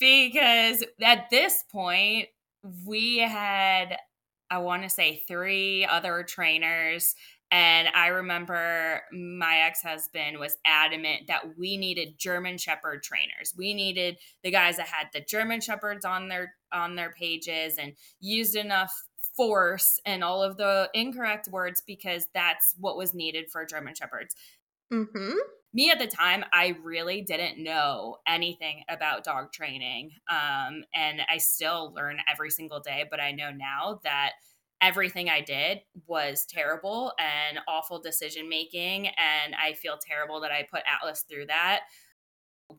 because 0.00 0.82
at 1.02 1.26
this 1.30 1.62
point, 1.70 2.28
we 2.86 3.18
had, 3.18 3.98
I 4.50 4.58
want 4.58 4.82
to 4.82 4.88
say, 4.88 5.24
three 5.28 5.84
other 5.84 6.24
trainers 6.26 7.14
And 7.50 7.88
I 7.94 8.08
remember 8.08 9.02
my 9.10 9.58
ex 9.66 9.82
husband 9.82 10.38
was 10.38 10.58
adamant 10.66 11.28
that 11.28 11.56
we 11.56 11.76
needed 11.78 12.18
German 12.18 12.58
Shepherd 12.58 13.02
trainers. 13.02 13.54
We 13.56 13.72
needed 13.72 14.18
the 14.42 14.50
guys 14.50 14.76
that 14.76 14.88
had 14.88 15.06
the 15.14 15.20
German 15.20 15.60
Shepherds 15.60 16.04
on 16.04 16.28
their 16.28 16.54
on 16.72 16.94
their 16.94 17.10
pages 17.10 17.78
and 17.78 17.94
used 18.20 18.54
enough 18.54 19.04
force 19.34 20.00
and 20.04 20.22
all 20.22 20.42
of 20.42 20.56
the 20.56 20.90
incorrect 20.92 21.48
words 21.48 21.80
because 21.86 22.26
that's 22.34 22.74
what 22.78 22.98
was 22.98 23.14
needed 23.14 23.50
for 23.50 23.64
German 23.64 23.94
Shepherds. 23.94 24.34
Mm-hmm. 24.92 25.34
Me 25.72 25.90
at 25.90 25.98
the 25.98 26.06
time, 26.06 26.44
I 26.52 26.76
really 26.82 27.22
didn't 27.22 27.62
know 27.62 28.16
anything 28.26 28.82
about 28.88 29.24
dog 29.24 29.52
training. 29.52 30.10
Um, 30.30 30.82
and 30.94 31.20
I 31.30 31.38
still 31.38 31.92
learn 31.94 32.18
every 32.30 32.50
single 32.50 32.80
day, 32.80 33.04
but 33.08 33.20
I 33.20 33.32
know 33.32 33.50
now 33.50 34.00
that 34.02 34.32
everything 34.80 35.28
I 35.28 35.40
did 35.40 35.80
was 36.06 36.46
terrible 36.46 37.12
and 37.18 37.58
awful 37.66 38.00
decision 38.00 38.48
making. 38.48 39.08
And 39.08 39.54
I 39.54 39.72
feel 39.72 39.98
terrible 40.00 40.40
that 40.40 40.52
I 40.52 40.66
put 40.70 40.82
Atlas 40.86 41.24
through 41.28 41.46
that. 41.46 41.80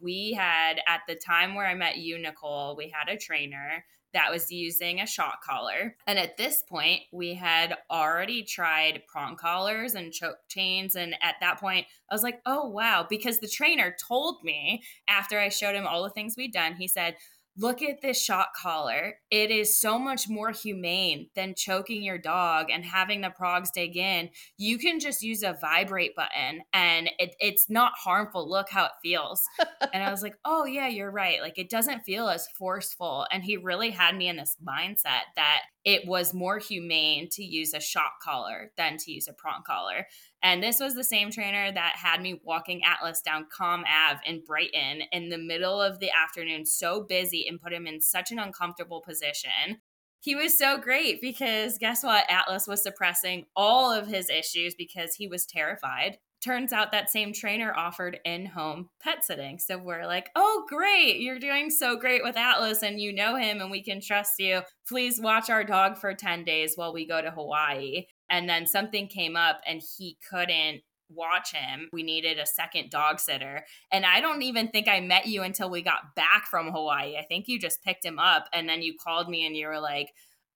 We 0.02 0.34
had, 0.34 0.80
at 0.88 1.02
the 1.08 1.16
time 1.16 1.56
where 1.56 1.66
I 1.66 1.74
met 1.74 1.98
you, 1.98 2.20
Nicole, 2.20 2.76
we 2.76 2.90
had 2.90 3.10
a 3.10 3.18
trainer 3.18 3.86
that 4.14 4.32
was 4.32 4.52
using 4.52 5.00
a 5.00 5.06
shock 5.06 5.44
collar. 5.44 5.96
And 6.08 6.18
at 6.18 6.38
this 6.38 6.64
point, 6.68 7.02
we 7.12 7.36
had 7.36 7.76
already 7.92 8.44
tried 8.44 9.04
prong 9.08 9.36
collars 9.36 9.94
and 9.94 10.12
choke 10.12 10.38
chains. 10.48 10.96
And 10.96 11.16
at 11.22 11.36
that 11.42 11.60
point, 11.60 11.86
I 12.10 12.16
was 12.16 12.24
like, 12.24 12.42
oh, 12.46 12.68
wow. 12.68 13.06
Because 13.08 13.40
the 13.40 13.48
trainer 13.48 13.96
told 14.08 14.44
me 14.44 14.84
after 15.08 15.40
I 15.40 15.50
showed 15.50 15.76
him 15.76 15.86
all 15.86 16.04
the 16.04 16.10
things 16.10 16.36
we'd 16.38 16.54
done, 16.54 16.76
he 16.76 16.88
said, 16.88 17.18
look 17.60 17.82
at 17.82 18.02
this 18.02 18.22
shock 18.22 18.56
collar. 18.56 19.16
It 19.30 19.52
is 19.52 19.78
so 19.78 20.00
much 20.00 20.30
more 20.30 20.52
humane 20.52 21.30
than 21.36 21.56
choking 21.56 22.02
your 22.02 22.18
dog 22.18 22.68
and 22.72 22.86
having 22.86 23.20
the 23.20 23.30
progs 23.30 23.70
dig 23.72 23.98
in. 23.98 24.30
You 24.58 24.78
can 24.78 25.00
just 25.00 25.22
use 25.22 25.44
a 25.44 25.58
vibrate 25.60 26.16
button 26.16 26.62
and 26.74 27.10
it, 27.20 27.36
it's 27.40 27.70
not 27.70 27.94
harmful. 27.98 28.50
Look 28.50 28.70
how 28.70 28.86
it 28.86 28.92
feels. 29.04 29.44
and 29.94 30.02
I 30.02 30.10
was 30.10 30.24
like, 30.24 30.36
oh, 30.46 30.66
yeah, 30.66 30.88
you're 30.88 31.12
right. 31.12 31.42
Like 31.42 31.58
it 31.58 31.70
doesn't 31.70 32.04
feel 32.04 32.30
as 32.30 32.48
forceful. 32.58 33.28
And 33.30 33.44
he 33.44 33.58
really 33.58 33.92
had 33.92 34.16
me 34.16 34.30
in 34.30 34.38
this 34.38 34.56
mindset 34.66 35.28
that 35.36 35.64
it 35.84 36.08
was 36.08 36.34
more 36.34 36.60
humane 36.60 37.28
to 37.32 37.44
use 37.44 37.74
a 37.74 37.80
shock 37.80 38.22
collar 38.24 38.72
than 38.78 38.98
to 38.98 39.12
use 39.12 39.28
a 39.28 39.34
prong 39.34 39.64
collar. 39.66 40.08
And 40.42 40.64
this 40.64 40.80
was 40.80 40.96
the 40.96 41.04
same 41.04 41.32
trainer 41.32 41.72
that 41.72 41.96
had 41.98 42.22
me 42.22 42.40
walking 42.44 42.82
Atlas 42.84 43.22
down 43.22 43.48
Comm 43.58 43.84
Ave 43.86 44.22
in 44.26 44.44
Brighton 44.46 45.02
in 45.12 45.30
the 45.30 45.38
middle 45.38 45.82
of 45.82 46.00
the 46.00 46.12
afternoon, 46.12 46.66
so 46.66 47.02
busy 47.04 47.46
and 47.48 47.60
put 47.60 47.74
him 47.74 47.86
in 47.86 48.00
such 48.00 48.32
an 48.32 48.40
uncomfortable 48.40 49.02
position. 49.02 49.82
He 50.22 50.36
was 50.36 50.58
so 50.58 50.78
great 50.78 51.22
because 51.22 51.78
guess 51.78 52.04
what? 52.04 52.30
Atlas 52.30 52.68
was 52.68 52.84
suppressing 52.84 53.46
all 53.56 53.92
of 53.92 54.08
his 54.08 54.30
issues 54.30 54.76
because 54.76 55.16
he 55.16 55.28
was 55.28 55.46
terrified. 55.46 56.18
Turns 56.44 56.72
out 56.72 56.92
that 56.94 57.10
same 57.10 57.34
trainer 57.34 57.74
offered 57.76 58.20
in 58.24 58.46
home 58.46 58.90
pet 59.02 59.26
sitting. 59.26 59.60
So 59.60 59.78
we're 59.78 60.06
like, 60.06 60.30
oh, 60.36 60.66
great. 60.70 61.20
You're 61.20 61.40
doing 61.40 61.70
so 61.70 61.98
great 61.98 62.24
with 62.24 62.38
Atlas 62.38 62.82
and 62.82 63.00
you 63.00 63.14
know 63.14 63.36
him 63.36 63.60
and 63.60 63.70
we 63.70 63.84
can 63.84 64.00
trust 64.00 64.40
you. 64.40 64.62
Please 64.88 65.20
watch 65.20 65.50
our 65.50 65.66
dog 65.66 65.98
for 65.98 66.14
10 66.14 66.46
days 66.46 66.74
while 66.76 66.94
we 66.94 67.06
go 67.06 67.22
to 67.22 67.32
Hawaii 67.32 68.06
and 68.30 68.48
then 68.48 68.66
something 68.66 69.08
came 69.08 69.36
up 69.36 69.60
and 69.68 69.82
he 69.98 70.18
couldn't 70.30 70.82
watch 71.10 71.54
him. 71.54 71.90
We 71.92 72.04
needed 72.04 72.40
a 72.40 72.46
second 72.46 72.90
dog 72.90 73.20
sitter. 73.20 73.66
And 73.92 74.06
I 74.06 74.22
don't 74.22 74.44
even 74.44 74.70
think 74.70 74.88
I 74.88 75.00
met 75.00 75.28
you 75.28 75.42
until 75.42 75.70
we 75.70 75.82
got 75.82 76.16
back 76.16 76.46
from 76.50 76.72
Hawaii. 76.72 77.18
I 77.18 77.26
think 77.26 77.48
you 77.48 77.60
just 77.60 77.84
picked 77.84 78.06
him 78.06 78.20
up 78.20 78.46
and 78.54 78.70
then 78.70 78.82
you 78.82 78.94
called 78.96 79.28
me 79.28 79.46
and 79.46 79.56
you 79.56 79.68
were 79.68 79.80
like, 79.80 80.10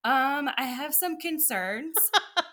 um, 0.05 0.49
I 0.57 0.65
have 0.65 0.93
some 0.93 1.17
concerns. 1.17 1.95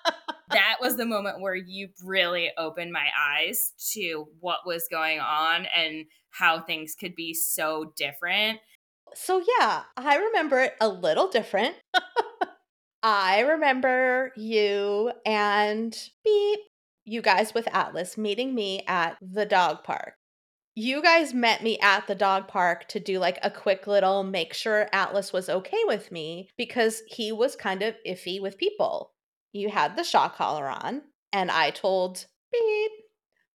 that 0.50 0.76
was 0.80 0.96
the 0.96 1.06
moment 1.06 1.40
where 1.40 1.54
you 1.54 1.88
really 2.04 2.50
opened 2.58 2.92
my 2.92 3.08
eyes 3.18 3.72
to 3.92 4.26
what 4.40 4.60
was 4.66 4.86
going 4.90 5.20
on 5.20 5.66
and 5.76 6.06
how 6.30 6.60
things 6.60 6.94
could 6.98 7.14
be 7.14 7.34
so 7.34 7.92
different. 7.96 8.58
So, 9.14 9.42
yeah, 9.58 9.82
I 9.96 10.16
remember 10.16 10.60
it 10.60 10.74
a 10.80 10.88
little 10.88 11.28
different. 11.28 11.74
I 13.02 13.40
remember 13.40 14.32
you 14.36 15.12
and 15.24 15.96
beep, 16.22 16.60
you 17.04 17.22
guys 17.22 17.54
with 17.54 17.68
Atlas 17.74 18.18
meeting 18.18 18.54
me 18.54 18.84
at 18.86 19.16
the 19.20 19.46
dog 19.46 19.82
park. 19.82 20.14
You 20.76 21.02
guys 21.02 21.34
met 21.34 21.62
me 21.62 21.78
at 21.80 22.06
the 22.06 22.14
dog 22.14 22.46
park 22.46 22.86
to 22.88 23.00
do 23.00 23.18
like 23.18 23.38
a 23.42 23.50
quick 23.50 23.86
little 23.86 24.22
make 24.22 24.54
sure 24.54 24.88
Atlas 24.92 25.32
was 25.32 25.48
okay 25.48 25.82
with 25.86 26.12
me 26.12 26.50
because 26.56 27.02
he 27.08 27.32
was 27.32 27.56
kind 27.56 27.82
of 27.82 27.96
iffy 28.06 28.40
with 28.40 28.56
people. 28.56 29.12
You 29.52 29.70
had 29.70 29.96
the 29.96 30.04
shock 30.04 30.36
collar 30.36 30.68
on, 30.68 31.02
and 31.32 31.50
I 31.50 31.70
told 31.70 32.26
beep 32.52 32.92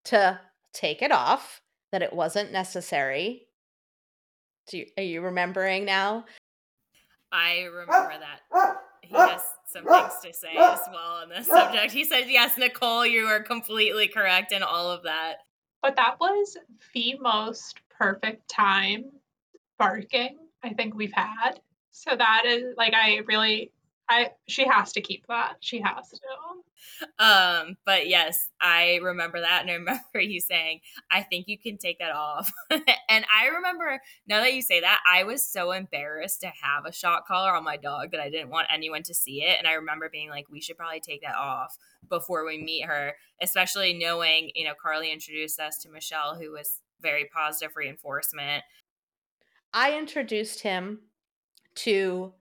to 0.04 0.40
take 0.72 1.02
it 1.02 1.12
off, 1.12 1.62
that 1.92 2.02
it 2.02 2.12
wasn't 2.12 2.52
necessary. 2.52 3.46
Do 4.68 4.78
you, 4.78 4.86
are 4.96 5.02
you 5.02 5.20
remembering 5.22 5.84
now? 5.84 6.24
I 7.32 7.62
remember 7.62 7.92
ah, 7.92 8.18
that 8.18 8.40
ah, 8.52 8.76
he 9.02 9.14
ah, 9.14 9.28
has 9.28 9.42
some 9.66 9.84
things 9.84 10.14
to 10.24 10.32
say 10.32 10.56
as 10.56 10.80
well 10.92 11.22
on 11.22 11.28
this 11.28 11.46
subject. 11.46 11.92
He 11.92 12.04
said, 12.04 12.24
Yes, 12.28 12.56
Nicole, 12.58 13.06
you 13.06 13.26
are 13.26 13.42
completely 13.42 14.08
correct 14.08 14.52
in 14.52 14.62
all 14.62 14.90
of 14.90 15.02
that. 15.04 15.36
But 15.82 15.96
that 15.96 16.18
was 16.20 16.56
the 16.94 17.16
most 17.20 17.80
perfect 17.98 18.48
time 18.48 19.04
barking 19.78 20.36
I 20.62 20.72
think 20.72 20.94
we've 20.94 21.12
had. 21.12 21.60
So 21.90 22.16
that 22.16 22.42
is 22.46 22.74
like 22.76 22.94
I 22.94 23.18
really 23.26 23.70
I 24.08 24.30
she 24.46 24.66
has 24.66 24.92
to 24.92 25.00
keep 25.00 25.26
that. 25.26 25.56
She 25.60 25.80
has 25.80 26.10
to. 26.10 26.18
Um, 27.18 27.76
but 27.84 28.08
yes, 28.08 28.50
I 28.60 29.00
remember 29.02 29.40
that 29.40 29.62
and 29.62 29.70
I 29.70 29.74
remember 29.74 30.20
you 30.20 30.40
saying, 30.40 30.80
I 31.10 31.22
think 31.22 31.48
you 31.48 31.58
can 31.58 31.78
take 31.78 31.98
that 31.98 32.12
off. 32.12 32.52
and 32.70 33.24
I 33.34 33.48
remember 33.54 34.00
now 34.26 34.40
that 34.40 34.54
you 34.54 34.62
say 34.62 34.80
that, 34.80 35.00
I 35.10 35.24
was 35.24 35.44
so 35.44 35.72
embarrassed 35.72 36.40
to 36.42 36.52
have 36.62 36.84
a 36.86 36.92
shock 36.92 37.26
collar 37.26 37.54
on 37.54 37.64
my 37.64 37.76
dog 37.76 38.12
that 38.12 38.20
I 38.20 38.30
didn't 38.30 38.50
want 38.50 38.68
anyone 38.72 39.02
to 39.04 39.14
see 39.14 39.42
it. 39.42 39.56
And 39.58 39.66
I 39.66 39.72
remember 39.74 40.08
being 40.10 40.30
like, 40.30 40.46
we 40.50 40.60
should 40.60 40.76
probably 40.76 41.00
take 41.00 41.22
that 41.22 41.36
off 41.36 41.76
before 42.08 42.46
we 42.46 42.62
meet 42.62 42.86
her, 42.86 43.14
especially 43.42 43.94
knowing, 43.94 44.50
you 44.54 44.64
know, 44.64 44.74
Carly 44.80 45.12
introduced 45.12 45.58
us 45.58 45.78
to 45.78 45.90
Michelle, 45.90 46.36
who 46.36 46.52
was 46.52 46.80
very 47.00 47.28
positive 47.32 47.76
reinforcement. 47.76 48.62
I 49.72 49.98
introduced 49.98 50.60
him 50.60 51.00
to 51.76 52.32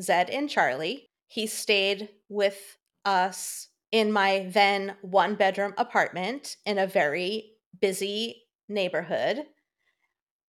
Zed 0.00 0.30
and 0.30 0.48
Charlie 0.48 1.10
he 1.26 1.46
stayed 1.46 2.08
with 2.28 2.76
us 3.04 3.68
in 3.92 4.10
my 4.12 4.50
then 4.50 4.96
one 5.02 5.34
bedroom 5.34 5.74
apartment 5.78 6.56
in 6.66 6.78
a 6.78 6.86
very 6.86 7.52
busy 7.80 8.42
neighborhood. 8.68 9.44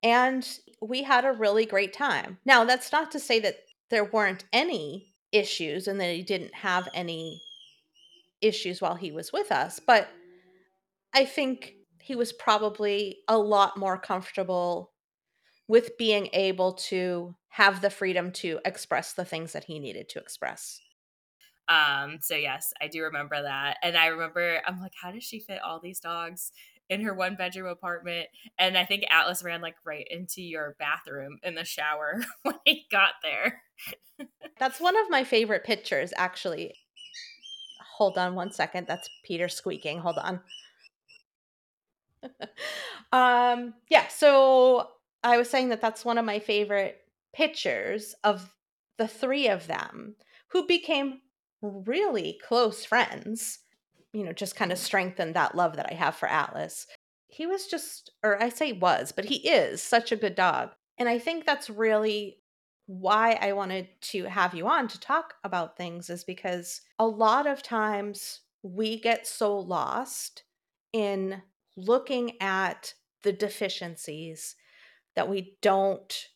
And 0.01 0.47
we 0.81 1.03
had 1.03 1.25
a 1.25 1.31
really 1.31 1.65
great 1.65 1.93
time. 1.93 2.37
Now, 2.45 2.63
that's 2.63 2.91
not 2.91 3.11
to 3.11 3.19
say 3.19 3.39
that 3.39 3.57
there 3.89 4.05
weren't 4.05 4.45
any 4.53 5.13
issues 5.31 5.87
and 5.87 5.99
that 5.99 6.13
he 6.13 6.23
didn't 6.23 6.55
have 6.55 6.87
any 6.93 7.41
issues 8.41 8.81
while 8.81 8.95
he 8.95 9.11
was 9.11 9.31
with 9.33 9.51
us, 9.51 9.79
but 9.79 10.09
I 11.13 11.25
think 11.25 11.75
he 11.99 12.15
was 12.15 12.33
probably 12.33 13.19
a 13.27 13.37
lot 13.37 13.77
more 13.77 13.97
comfortable 13.97 14.91
with 15.67 15.97
being 15.97 16.29
able 16.33 16.73
to 16.73 17.35
have 17.49 17.81
the 17.81 17.89
freedom 17.89 18.31
to 18.31 18.59
express 18.65 19.13
the 19.13 19.25
things 19.25 19.53
that 19.53 19.65
he 19.65 19.79
needed 19.79 20.09
to 20.09 20.19
express. 20.19 20.81
Um, 21.67 22.19
so 22.21 22.35
yes, 22.35 22.73
I 22.81 22.87
do 22.87 23.03
remember 23.03 23.41
that. 23.41 23.77
And 23.81 23.97
I 23.97 24.07
remember 24.07 24.61
I'm 24.65 24.79
like, 24.79 24.93
how 25.01 25.11
does 25.11 25.23
she 25.23 25.39
fit 25.39 25.61
all 25.61 25.79
these 25.79 25.99
dogs 25.99 26.51
in 26.89 27.01
her 27.01 27.13
one 27.13 27.35
bedroom 27.35 27.67
apartment? 27.67 28.27
And 28.59 28.77
I 28.77 28.85
think 28.85 29.03
Atlas 29.09 29.43
ran 29.43 29.61
like 29.61 29.75
right 29.83 30.07
into 30.09 30.41
your 30.41 30.75
bathroom 30.77 31.39
in 31.43 31.55
the 31.55 31.65
shower 31.65 32.21
when 32.43 32.55
he 32.65 32.85
got 32.91 33.13
there. 33.23 33.63
That's 34.59 34.79
one 34.79 34.95
of 34.95 35.09
my 35.09 35.23
favorite 35.23 35.63
pictures, 35.63 36.13
actually. 36.15 36.75
Hold 37.97 38.17
on 38.17 38.35
one 38.35 38.51
second. 38.51 38.87
That's 38.87 39.09
Peter 39.23 39.47
squeaking. 39.47 39.99
Hold 39.99 40.17
on. 40.17 40.41
um, 43.11 43.73
yeah, 43.89 44.07
so 44.07 44.89
I 45.25 45.37
was 45.37 45.49
saying 45.49 45.69
that 45.69 45.81
that's 45.81 46.05
one 46.05 46.17
of 46.19 46.25
my 46.25 46.39
favorite 46.39 47.01
pictures 47.33 48.13
of 48.23 48.55
the 48.97 49.07
three 49.07 49.49
of 49.49 49.67
them 49.67 50.15
who 50.49 50.67
became 50.67 51.21
really 51.61 52.39
close 52.47 52.85
friends, 52.85 53.59
you 54.13 54.23
know, 54.23 54.33
just 54.33 54.55
kind 54.55 54.71
of 54.71 54.77
strengthened 54.77 55.35
that 55.35 55.55
love 55.55 55.75
that 55.77 55.91
I 55.91 55.95
have 55.95 56.15
for 56.15 56.29
Atlas. 56.29 56.85
He 57.27 57.47
was 57.47 57.65
just, 57.65 58.11
or 58.23 58.41
I 58.41 58.49
say 58.49 58.71
was, 58.71 59.11
but 59.11 59.25
he 59.25 59.37
is 59.49 59.81
such 59.81 60.11
a 60.11 60.15
good 60.15 60.35
dog. 60.35 60.69
And 60.97 61.09
I 61.09 61.17
think 61.17 61.43
that's 61.43 61.69
really 61.69 62.37
why 62.85 63.37
I 63.41 63.53
wanted 63.53 63.87
to 63.99 64.25
have 64.25 64.53
you 64.53 64.67
on 64.67 64.87
to 64.89 64.99
talk 64.99 65.33
about 65.43 65.75
things 65.75 66.09
is 66.11 66.23
because 66.23 66.81
a 66.99 67.07
lot 67.07 67.47
of 67.47 67.63
times 67.63 68.41
we 68.61 68.99
get 68.99 69.25
so 69.25 69.57
lost 69.57 70.43
in 70.93 71.41
looking 71.75 72.39
at 72.39 72.93
the 73.23 73.33
deficiencies 73.33 74.55
that 75.15 75.29
we 75.29 75.57
don't 75.61 76.27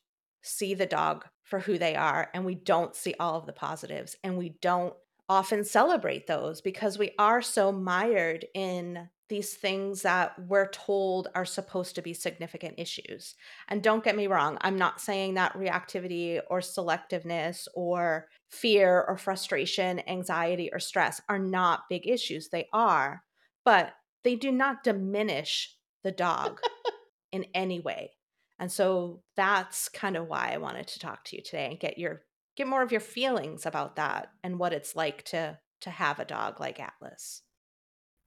see 0.41 0.73
the 0.73 0.85
dog 0.85 1.25
for 1.43 1.59
who 1.59 1.77
they 1.77 1.95
are 1.95 2.29
and 2.33 2.45
we 2.45 2.55
don't 2.55 2.95
see 2.95 3.15
all 3.19 3.35
of 3.35 3.45
the 3.45 3.53
positives 3.53 4.15
and 4.23 4.37
we 4.37 4.55
don't 4.61 4.93
often 5.27 5.63
celebrate 5.63 6.27
those 6.27 6.61
because 6.61 6.97
we 6.97 7.11
are 7.19 7.41
so 7.41 7.71
mired 7.71 8.45
in 8.53 9.09
these 9.29 9.53
things 9.53 10.01
that 10.01 10.33
we're 10.47 10.69
told 10.69 11.27
are 11.35 11.45
supposed 11.45 11.93
to 11.93 12.01
be 12.01 12.13
significant 12.15 12.73
issues. 12.79 13.35
And 13.67 13.83
don't 13.83 14.03
get 14.03 14.15
me 14.15 14.25
wrong, 14.25 14.57
I'm 14.61 14.77
not 14.77 14.99
saying 14.99 15.35
that 15.35 15.53
reactivity 15.53 16.39
or 16.49 16.59
selectiveness 16.61 17.67
or 17.75 18.27
fear 18.49 19.05
or 19.07 19.17
frustration, 19.17 20.01
anxiety 20.09 20.71
or 20.73 20.79
stress 20.79 21.21
are 21.29 21.37
not 21.37 21.83
big 21.89 22.07
issues. 22.07 22.49
They 22.49 22.67
are, 22.73 23.23
but 23.63 23.93
they 24.23 24.35
do 24.35 24.51
not 24.51 24.83
diminish 24.83 25.75
the 26.03 26.11
dog 26.11 26.59
in 27.31 27.45
any 27.53 27.79
way. 27.79 28.11
And 28.59 28.71
so 28.71 29.21
that's 29.35 29.89
kind 29.89 30.17
of 30.17 30.27
why 30.27 30.51
I 30.53 30.57
wanted 30.57 30.87
to 30.87 30.99
talk 30.99 31.23
to 31.25 31.35
you 31.35 31.41
today 31.41 31.67
and 31.69 31.79
get 31.79 31.97
your 31.97 32.23
get 32.55 32.67
more 32.67 32.81
of 32.81 32.91
your 32.91 33.01
feelings 33.01 33.65
about 33.65 33.95
that 33.95 34.31
and 34.43 34.59
what 34.59 34.73
it's 34.73 34.95
like 34.95 35.23
to 35.25 35.57
to 35.81 35.89
have 35.89 36.19
a 36.19 36.25
dog 36.25 36.59
like 36.59 36.79
Atlas. 36.79 37.41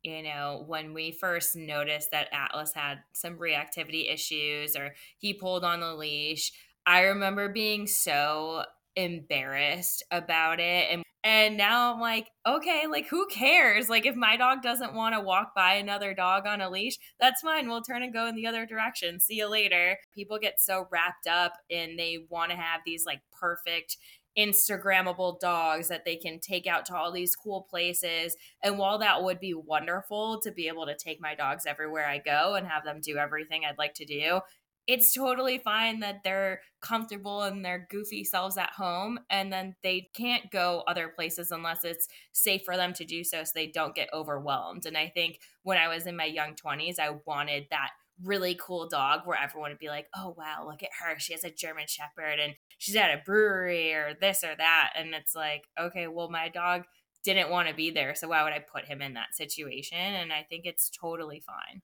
You 0.02 0.22
know, 0.22 0.64
when 0.66 0.94
we 0.94 1.12
first 1.12 1.54
noticed 1.54 2.10
that 2.10 2.28
Atlas 2.32 2.72
had 2.74 3.00
some 3.12 3.36
reactivity 3.36 4.12
issues 4.12 4.74
or 4.74 4.94
he 5.18 5.34
pulled 5.34 5.64
on 5.64 5.80
the 5.80 5.94
leash, 5.94 6.50
I 6.86 7.02
remember 7.02 7.48
being 7.50 7.86
so 7.86 8.64
embarrassed 8.96 10.02
about 10.10 10.60
it 10.60 10.88
and 10.90 11.01
and 11.24 11.56
now 11.56 11.94
I'm 11.94 12.00
like, 12.00 12.30
okay, 12.46 12.86
like 12.90 13.06
who 13.08 13.26
cares? 13.28 13.88
Like 13.88 14.06
if 14.06 14.16
my 14.16 14.36
dog 14.36 14.60
doesn't 14.62 14.94
want 14.94 15.14
to 15.14 15.20
walk 15.20 15.54
by 15.54 15.74
another 15.74 16.14
dog 16.14 16.46
on 16.46 16.60
a 16.60 16.68
leash, 16.68 16.98
that's 17.20 17.42
fine. 17.42 17.68
We'll 17.68 17.82
turn 17.82 18.02
and 18.02 18.12
go 18.12 18.26
in 18.26 18.34
the 18.34 18.46
other 18.46 18.66
direction. 18.66 19.20
See 19.20 19.36
you 19.36 19.48
later. 19.48 19.98
People 20.12 20.38
get 20.40 20.60
so 20.60 20.88
wrapped 20.90 21.28
up 21.28 21.54
and 21.70 21.96
they 21.96 22.18
want 22.28 22.50
to 22.50 22.56
have 22.56 22.80
these 22.84 23.04
like 23.06 23.20
perfect 23.38 23.98
Instagrammable 24.36 25.38
dogs 25.40 25.88
that 25.88 26.04
they 26.04 26.16
can 26.16 26.40
take 26.40 26.66
out 26.66 26.86
to 26.86 26.96
all 26.96 27.12
these 27.12 27.36
cool 27.36 27.66
places. 27.68 28.34
And 28.62 28.78
while 28.78 28.98
that 28.98 29.22
would 29.22 29.38
be 29.38 29.54
wonderful 29.54 30.40
to 30.40 30.50
be 30.50 30.68
able 30.68 30.86
to 30.86 30.96
take 30.96 31.20
my 31.20 31.34
dogs 31.34 31.66
everywhere 31.66 32.08
I 32.08 32.18
go 32.18 32.54
and 32.54 32.66
have 32.66 32.84
them 32.84 33.00
do 33.00 33.18
everything 33.18 33.62
I'd 33.64 33.78
like 33.78 33.94
to 33.94 34.04
do, 34.04 34.40
it's 34.86 35.12
totally 35.12 35.58
fine 35.58 36.00
that 36.00 36.22
they're 36.24 36.60
comfortable 36.80 37.44
in 37.44 37.62
their 37.62 37.86
goofy 37.90 38.24
selves 38.24 38.56
at 38.56 38.70
home 38.70 39.18
and 39.30 39.52
then 39.52 39.76
they 39.82 40.08
can't 40.14 40.50
go 40.50 40.82
other 40.88 41.08
places 41.08 41.52
unless 41.52 41.84
it's 41.84 42.08
safe 42.32 42.62
for 42.64 42.76
them 42.76 42.92
to 42.92 43.04
do 43.04 43.22
so 43.22 43.44
so 43.44 43.52
they 43.54 43.68
don't 43.68 43.94
get 43.94 44.08
overwhelmed. 44.12 44.84
And 44.86 44.96
I 44.96 45.08
think 45.08 45.38
when 45.62 45.78
I 45.78 45.88
was 45.88 46.06
in 46.06 46.16
my 46.16 46.24
young 46.24 46.54
20s, 46.54 46.98
I 46.98 47.16
wanted 47.26 47.66
that 47.70 47.90
really 48.22 48.58
cool 48.60 48.88
dog 48.88 49.20
where 49.24 49.38
everyone 49.38 49.70
would 49.70 49.78
be 49.78 49.88
like, 49.88 50.08
oh, 50.16 50.34
wow, 50.36 50.66
look 50.66 50.82
at 50.82 50.90
her. 51.00 51.18
She 51.18 51.32
has 51.32 51.44
a 51.44 51.50
German 51.50 51.86
Shepherd 51.86 52.40
and 52.40 52.54
she's 52.78 52.96
at 52.96 53.14
a 53.14 53.22
brewery 53.24 53.92
or 53.92 54.14
this 54.20 54.42
or 54.42 54.54
that. 54.56 54.92
And 54.96 55.14
it's 55.14 55.34
like, 55.34 55.64
okay, 55.80 56.08
well, 56.08 56.28
my 56.28 56.48
dog 56.48 56.82
didn't 57.24 57.50
want 57.50 57.68
to 57.68 57.74
be 57.74 57.90
there. 57.90 58.14
So 58.14 58.28
why 58.28 58.42
would 58.42 58.52
I 58.52 58.58
put 58.58 58.86
him 58.86 59.00
in 59.00 59.14
that 59.14 59.34
situation? 59.34 59.98
And 59.98 60.32
I 60.32 60.44
think 60.48 60.66
it's 60.66 60.90
totally 60.90 61.40
fine. 61.46 61.82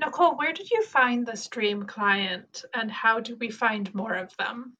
Nicole, 0.00 0.36
where 0.36 0.52
did 0.52 0.70
you 0.70 0.82
find 0.82 1.26
this 1.26 1.46
dream 1.48 1.84
client 1.84 2.64
and 2.74 2.90
how 2.90 3.20
do 3.20 3.36
we 3.36 3.50
find 3.50 3.94
more 3.94 4.14
of 4.14 4.34
them? 4.38 4.74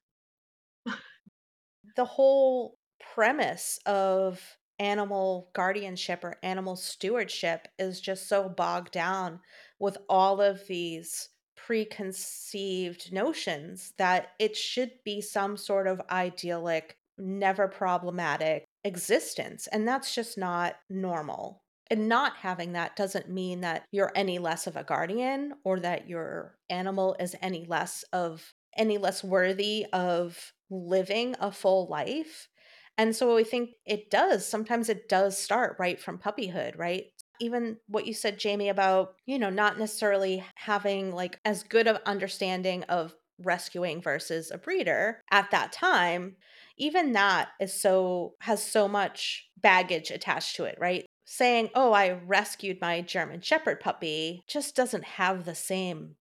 the 1.96 2.04
whole 2.04 2.78
premise 3.14 3.78
of 3.84 4.40
animal 4.78 5.50
guardianship 5.52 6.24
or 6.24 6.38
animal 6.42 6.74
stewardship 6.74 7.68
is 7.78 8.00
just 8.00 8.28
so 8.28 8.48
bogged 8.48 8.92
down 8.92 9.40
with 9.78 9.98
all 10.08 10.40
of 10.40 10.66
these 10.66 11.28
preconceived 11.54 13.12
notions 13.12 13.92
that 13.98 14.28
it 14.38 14.56
should 14.56 14.90
be 15.04 15.20
some 15.20 15.58
sort 15.58 15.86
of 15.86 16.00
idyllic, 16.10 16.96
never 17.18 17.68
problematic 17.68 18.64
existence. 18.84 19.66
And 19.66 19.86
that's 19.86 20.14
just 20.14 20.38
not 20.38 20.76
normal. 20.88 21.62
And 21.90 22.08
not 22.08 22.36
having 22.36 22.72
that 22.72 22.94
doesn't 22.94 23.28
mean 23.28 23.62
that 23.62 23.84
you're 23.90 24.12
any 24.14 24.38
less 24.38 24.66
of 24.68 24.76
a 24.76 24.84
guardian 24.84 25.54
or 25.64 25.80
that 25.80 26.08
your 26.08 26.56
animal 26.70 27.16
is 27.18 27.34
any 27.42 27.64
less 27.66 28.04
of 28.12 28.54
any 28.76 28.96
less 28.96 29.24
worthy 29.24 29.86
of 29.92 30.52
living 30.70 31.34
a 31.40 31.50
full 31.50 31.88
life. 31.88 32.48
And 32.96 33.16
so 33.16 33.36
I 33.36 33.42
think 33.44 33.70
it 33.86 34.10
does. 34.10 34.46
Sometimes 34.46 34.88
it 34.88 35.08
does 35.08 35.36
start 35.36 35.76
right 35.78 36.00
from 36.00 36.18
puppyhood, 36.18 36.78
right? 36.78 37.06
Even 37.40 37.78
what 37.88 38.06
you 38.06 38.14
said, 38.14 38.38
Jaime, 38.40 38.68
about, 38.68 39.14
you 39.26 39.38
know, 39.38 39.50
not 39.50 39.78
necessarily 39.78 40.44
having 40.56 41.12
like 41.12 41.40
as 41.44 41.62
good 41.62 41.88
of 41.88 41.98
understanding 42.06 42.84
of 42.84 43.14
rescuing 43.38 44.02
versus 44.02 44.50
a 44.50 44.58
breeder 44.58 45.22
at 45.30 45.50
that 45.50 45.72
time, 45.72 46.36
even 46.76 47.12
that 47.12 47.48
is 47.58 47.72
so, 47.80 48.34
has 48.40 48.62
so 48.62 48.86
much 48.86 49.48
baggage 49.56 50.10
attached 50.10 50.56
to 50.56 50.64
it, 50.64 50.76
right? 50.78 51.06
Saying, 51.40 51.70
oh, 51.74 51.94
I 51.94 52.10
rescued 52.10 52.82
my 52.82 53.00
German 53.00 53.40
Shepherd 53.40 53.80
puppy 53.80 54.44
just 54.46 54.76
doesn't 54.76 55.04
have 55.04 55.46
the 55.46 55.54
same 55.54 56.16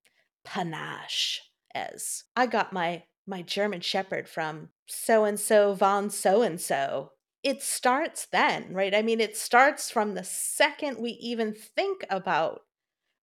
panache 0.46 1.42
as 1.76 2.24
I 2.38 2.46
got 2.46 2.72
my 2.72 3.04
my 3.28 3.42
German 3.42 3.82
Shepherd 3.82 4.30
from 4.30 4.70
so 4.88 5.26
and 5.26 5.38
so 5.38 5.74
von 5.74 6.10
so 6.10 6.42
and 6.42 6.62
so. 6.62 7.12
It 7.44 7.62
starts 7.62 8.28
then, 8.32 8.74
right? 8.74 8.96
I 8.96 9.02
mean, 9.02 9.20
it 9.20 9.36
starts 9.36 9.92
from 9.92 10.14
the 10.14 10.24
second 10.24 11.00
we 11.00 11.12
even 11.20 11.54
think 11.54 12.06
about 12.10 12.62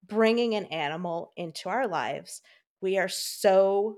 bringing 0.07 0.55
an 0.55 0.67
animal 0.67 1.33
into 1.35 1.71
our 1.71 1.89
lives. 1.89 2.43
We 2.83 2.99
are 2.99 3.09
so 3.09 3.97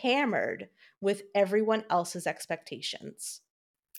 hammered 0.00 0.70
with 1.02 1.24
everyone 1.34 1.84
else's 1.90 2.26
expectations. 2.26 3.42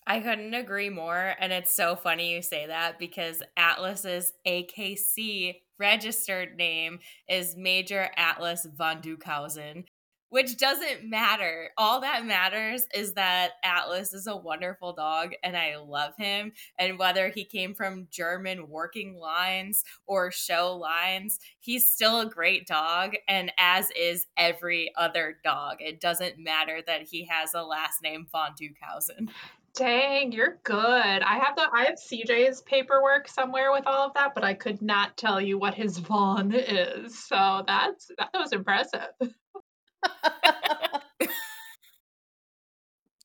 I 0.10 0.22
couldn't 0.22 0.56
agree 0.56 0.89
more. 0.89 1.36
And 1.39 1.54
it's 1.54 1.72
so 1.72 1.95
funny 1.95 2.34
you 2.34 2.41
say 2.41 2.65
that 2.65 2.98
because 2.98 3.43
Atlas's 3.56 4.34
AKC 4.45 5.62
registered 5.78 6.58
name 6.58 6.98
is 7.30 7.56
Major 7.56 8.10
Atlas 8.17 8.65
von 8.76 9.04
Duckhausen 9.04 9.84
which 10.30 10.58
doesn't 10.58 11.10
matter. 11.10 11.69
All 11.78 12.02
that 12.02 12.26
matters 12.26 12.88
is 12.93 13.13
that 13.13 13.54
Atlas 13.63 14.13
is 14.13 14.28
a 14.28 14.36
wonderful 14.36 14.93
dog 14.93 15.34
and 15.43 15.58
I 15.58 15.78
love 15.78 16.13
him. 16.17 16.54
And 16.78 17.00
whether 17.00 17.30
he 17.30 17.43
came 17.43 17.74
from 17.74 18.08
German 18.12 18.69
working 18.69 19.17
lines 19.17 19.84
or 20.06 20.32
show 20.32 20.76
lines, 20.78 21.39
he's 21.60 21.91
still 21.91 22.22
a 22.22 22.30
great 22.30 22.67
dog. 22.67 23.15
And 23.28 23.52
as 23.58 23.89
is 23.91 24.28
every 24.38 24.91
other 24.95 25.38
dog, 25.43 25.78
it 25.80 26.00
doesn't 26.00 26.38
matter 26.38 26.82
that 26.86 27.04
he 27.04 27.26
has 27.26 27.54
a 27.54 27.63
last 27.63 28.04
name 28.04 28.28
von 28.32 28.52
Duckhausen. 28.52 29.30
Dang, 29.75 30.32
you're 30.32 30.60
good. 30.63 30.77
I 30.79 31.39
have 31.39 31.55
the 31.55 31.67
I 31.71 31.86
have 31.86 31.95
CJ's 31.95 32.62
paperwork 32.62 33.27
somewhere 33.27 33.71
with 33.71 33.86
all 33.86 34.08
of 34.08 34.13
that, 34.15 34.34
but 34.34 34.43
I 34.43 34.53
could 34.53 34.82
not 34.82 35.17
tell 35.17 35.39
you 35.39 35.58
what 35.58 35.73
his 35.73 35.97
von 35.97 36.53
is. 36.53 37.17
So 37.27 37.63
that's 37.67 38.10
that 38.17 38.29
was 38.34 38.51
impressive. 38.51 39.10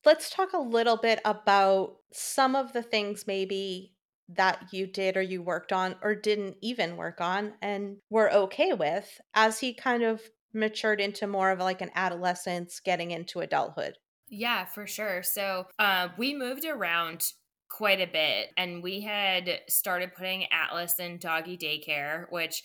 Let's 0.05 0.29
talk 0.29 0.53
a 0.53 0.59
little 0.59 0.97
bit 0.97 1.19
about 1.25 1.95
some 2.13 2.55
of 2.55 2.73
the 2.73 2.83
things 2.83 3.25
maybe 3.25 3.93
that 4.29 4.67
you 4.71 4.87
did 4.87 5.17
or 5.17 5.21
you 5.21 5.41
worked 5.41 5.71
on 5.71 5.95
or 6.01 6.15
didn't 6.15 6.57
even 6.61 6.97
work 6.97 7.21
on 7.21 7.53
and 7.61 7.97
were 8.09 8.31
okay 8.31 8.73
with 8.73 9.19
as 9.33 9.59
he 9.59 9.73
kind 9.73 10.03
of 10.03 10.21
matured 10.53 11.01
into 11.01 11.27
more 11.27 11.51
of 11.51 11.59
like 11.59 11.81
an 11.81 11.91
adolescence 11.95 12.79
getting 12.79 13.11
into 13.11 13.39
adulthood. 13.39 13.95
Yeah, 14.27 14.65
for 14.65 14.87
sure. 14.87 15.23
So 15.23 15.67
uh, 15.77 16.09
we 16.17 16.33
moved 16.33 16.65
around 16.65 17.23
quite 17.69 18.01
a 18.01 18.07
bit 18.11 18.49
and 18.57 18.81
we 18.81 19.01
had 19.01 19.61
started 19.69 20.13
putting 20.15 20.45
Atlas 20.51 20.99
in 20.99 21.17
doggy 21.17 21.57
daycare, 21.57 22.25
which 22.29 22.63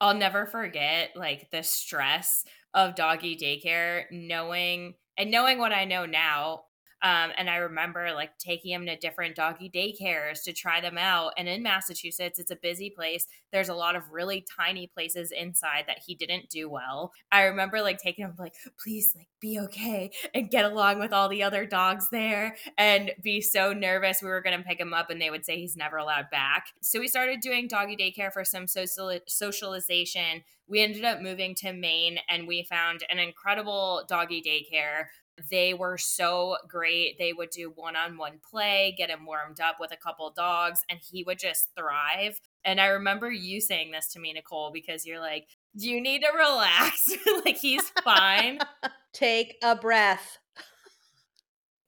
I'll 0.00 0.14
never 0.14 0.46
forget 0.46 1.10
like 1.14 1.50
the 1.50 1.62
stress 1.62 2.44
of 2.72 2.94
doggy 2.94 3.36
daycare, 3.36 4.04
knowing 4.10 4.94
and 5.16 5.30
knowing 5.30 5.58
what 5.58 5.72
I 5.72 5.84
know 5.84 6.06
now, 6.06 6.64
um, 7.02 7.32
and 7.36 7.50
I 7.50 7.56
remember 7.56 8.12
like 8.14 8.38
taking 8.38 8.72
him 8.72 8.86
to 8.86 8.96
different 8.96 9.36
doggy 9.36 9.70
daycares 9.70 10.42
to 10.44 10.52
try 10.52 10.80
them 10.80 10.96
out. 10.98 11.32
And 11.36 11.48
in 11.48 11.62
Massachusetts, 11.62 12.38
it's 12.38 12.50
a 12.50 12.56
busy 12.56 12.90
place. 12.90 13.26
There's 13.52 13.68
a 13.68 13.74
lot 13.74 13.96
of 13.96 14.10
really 14.10 14.44
tiny 14.58 14.86
places 14.86 15.30
inside 15.30 15.84
that 15.86 16.00
he 16.06 16.14
didn't 16.14 16.48
do 16.48 16.68
well. 16.68 17.12
I 17.30 17.42
remember 17.42 17.82
like 17.82 17.98
taking 17.98 18.24
him 18.24 18.34
like, 18.38 18.54
please 18.82 19.12
like 19.14 19.28
be 19.40 19.58
okay 19.60 20.10
and 20.32 20.50
get 20.50 20.64
along 20.64 20.98
with 20.98 21.12
all 21.12 21.28
the 21.28 21.42
other 21.42 21.66
dogs 21.66 22.08
there 22.10 22.56
and 22.78 23.12
be 23.22 23.40
so 23.40 23.72
nervous 23.72 24.22
we 24.22 24.28
were 24.28 24.40
going 24.40 24.56
to 24.56 24.64
pick 24.64 24.80
him 24.80 24.94
up 24.94 25.10
and 25.10 25.20
they 25.20 25.30
would 25.30 25.44
say 25.44 25.58
he's 25.58 25.76
never 25.76 25.98
allowed 25.98 26.30
back. 26.30 26.68
So 26.80 27.00
we 27.00 27.08
started 27.08 27.40
doing 27.40 27.68
doggy 27.68 27.96
daycare 27.96 28.32
for 28.32 28.44
some 28.44 28.66
social 28.66 29.18
socialization. 29.26 30.42
We 30.66 30.80
ended 30.80 31.04
up 31.04 31.20
moving 31.20 31.54
to 31.56 31.72
Maine 31.74 32.18
and 32.28 32.48
we 32.48 32.64
found 32.64 33.04
an 33.10 33.18
incredible 33.18 34.04
doggy 34.08 34.42
daycare 34.42 35.06
they 35.50 35.74
were 35.74 35.98
so 35.98 36.56
great. 36.68 37.18
They 37.18 37.32
would 37.32 37.50
do 37.50 37.72
one 37.74 37.96
on 37.96 38.16
one 38.16 38.40
play, 38.48 38.94
get 38.96 39.10
him 39.10 39.26
warmed 39.26 39.60
up 39.60 39.76
with 39.80 39.92
a 39.92 39.96
couple 39.96 40.30
dogs, 40.30 40.80
and 40.88 41.00
he 41.00 41.24
would 41.24 41.38
just 41.38 41.70
thrive. 41.76 42.40
And 42.64 42.80
I 42.80 42.86
remember 42.86 43.30
you 43.30 43.60
saying 43.60 43.90
this 43.90 44.08
to 44.12 44.20
me, 44.20 44.32
Nicole, 44.32 44.70
because 44.72 45.04
you're 45.04 45.20
like, 45.20 45.48
you 45.74 46.00
need 46.00 46.22
to 46.22 46.28
relax. 46.36 47.08
like, 47.44 47.56
he's 47.56 47.88
fine. 48.02 48.60
Take 49.12 49.56
a 49.62 49.76
breath. 49.76 50.38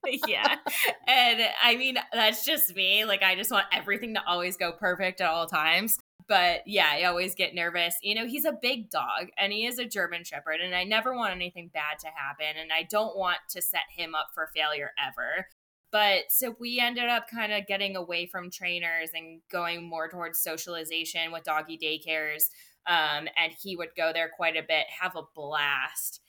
yeah. 0.27 0.57
And 1.07 1.41
I 1.63 1.77
mean, 1.77 1.99
that's 2.13 2.45
just 2.45 2.75
me. 2.75 3.05
Like, 3.05 3.23
I 3.23 3.35
just 3.35 3.51
want 3.51 3.67
everything 3.73 4.15
to 4.15 4.25
always 4.27 4.57
go 4.57 4.73
perfect 4.73 5.21
at 5.21 5.29
all 5.29 5.47
times. 5.47 5.99
But 6.29 6.63
yeah, 6.67 6.89
I 6.93 7.05
always 7.05 7.35
get 7.35 7.55
nervous. 7.55 7.95
You 8.03 8.15
know, 8.15 8.27
he's 8.27 8.45
a 8.45 8.59
big 8.61 8.91
dog 8.91 9.29
and 9.39 9.53
he 9.53 9.67
is 9.67 9.79
a 9.79 9.85
German 9.85 10.25
Shepherd, 10.25 10.61
and 10.61 10.75
I 10.75 10.83
never 10.85 11.15
want 11.15 11.35
anything 11.35 11.71
bad 11.73 11.99
to 12.01 12.09
happen. 12.09 12.61
And 12.61 12.73
I 12.73 12.83
don't 12.83 13.17
want 13.17 13.39
to 13.51 13.63
set 13.63 13.85
him 13.97 14.15
up 14.15 14.29
for 14.35 14.51
failure 14.55 14.91
ever. 14.99 15.47
But 15.93 16.25
so 16.31 16.57
we 16.59 16.81
ended 16.81 17.09
up 17.09 17.29
kind 17.33 17.53
of 17.53 17.67
getting 17.67 17.95
away 17.97 18.27
from 18.27 18.51
trainers 18.51 19.11
and 19.15 19.41
going 19.51 19.89
more 19.89 20.09
towards 20.09 20.41
socialization 20.41 21.31
with 21.31 21.45
doggy 21.45 21.79
daycares. 21.79 22.45
Um, 22.89 23.29
and 23.37 23.53
he 23.61 23.77
would 23.77 23.91
go 23.97 24.13
there 24.13 24.31
quite 24.37 24.57
a 24.57 24.67
bit, 24.67 24.87
have 25.01 25.17
a 25.17 25.23
blast 25.35 26.21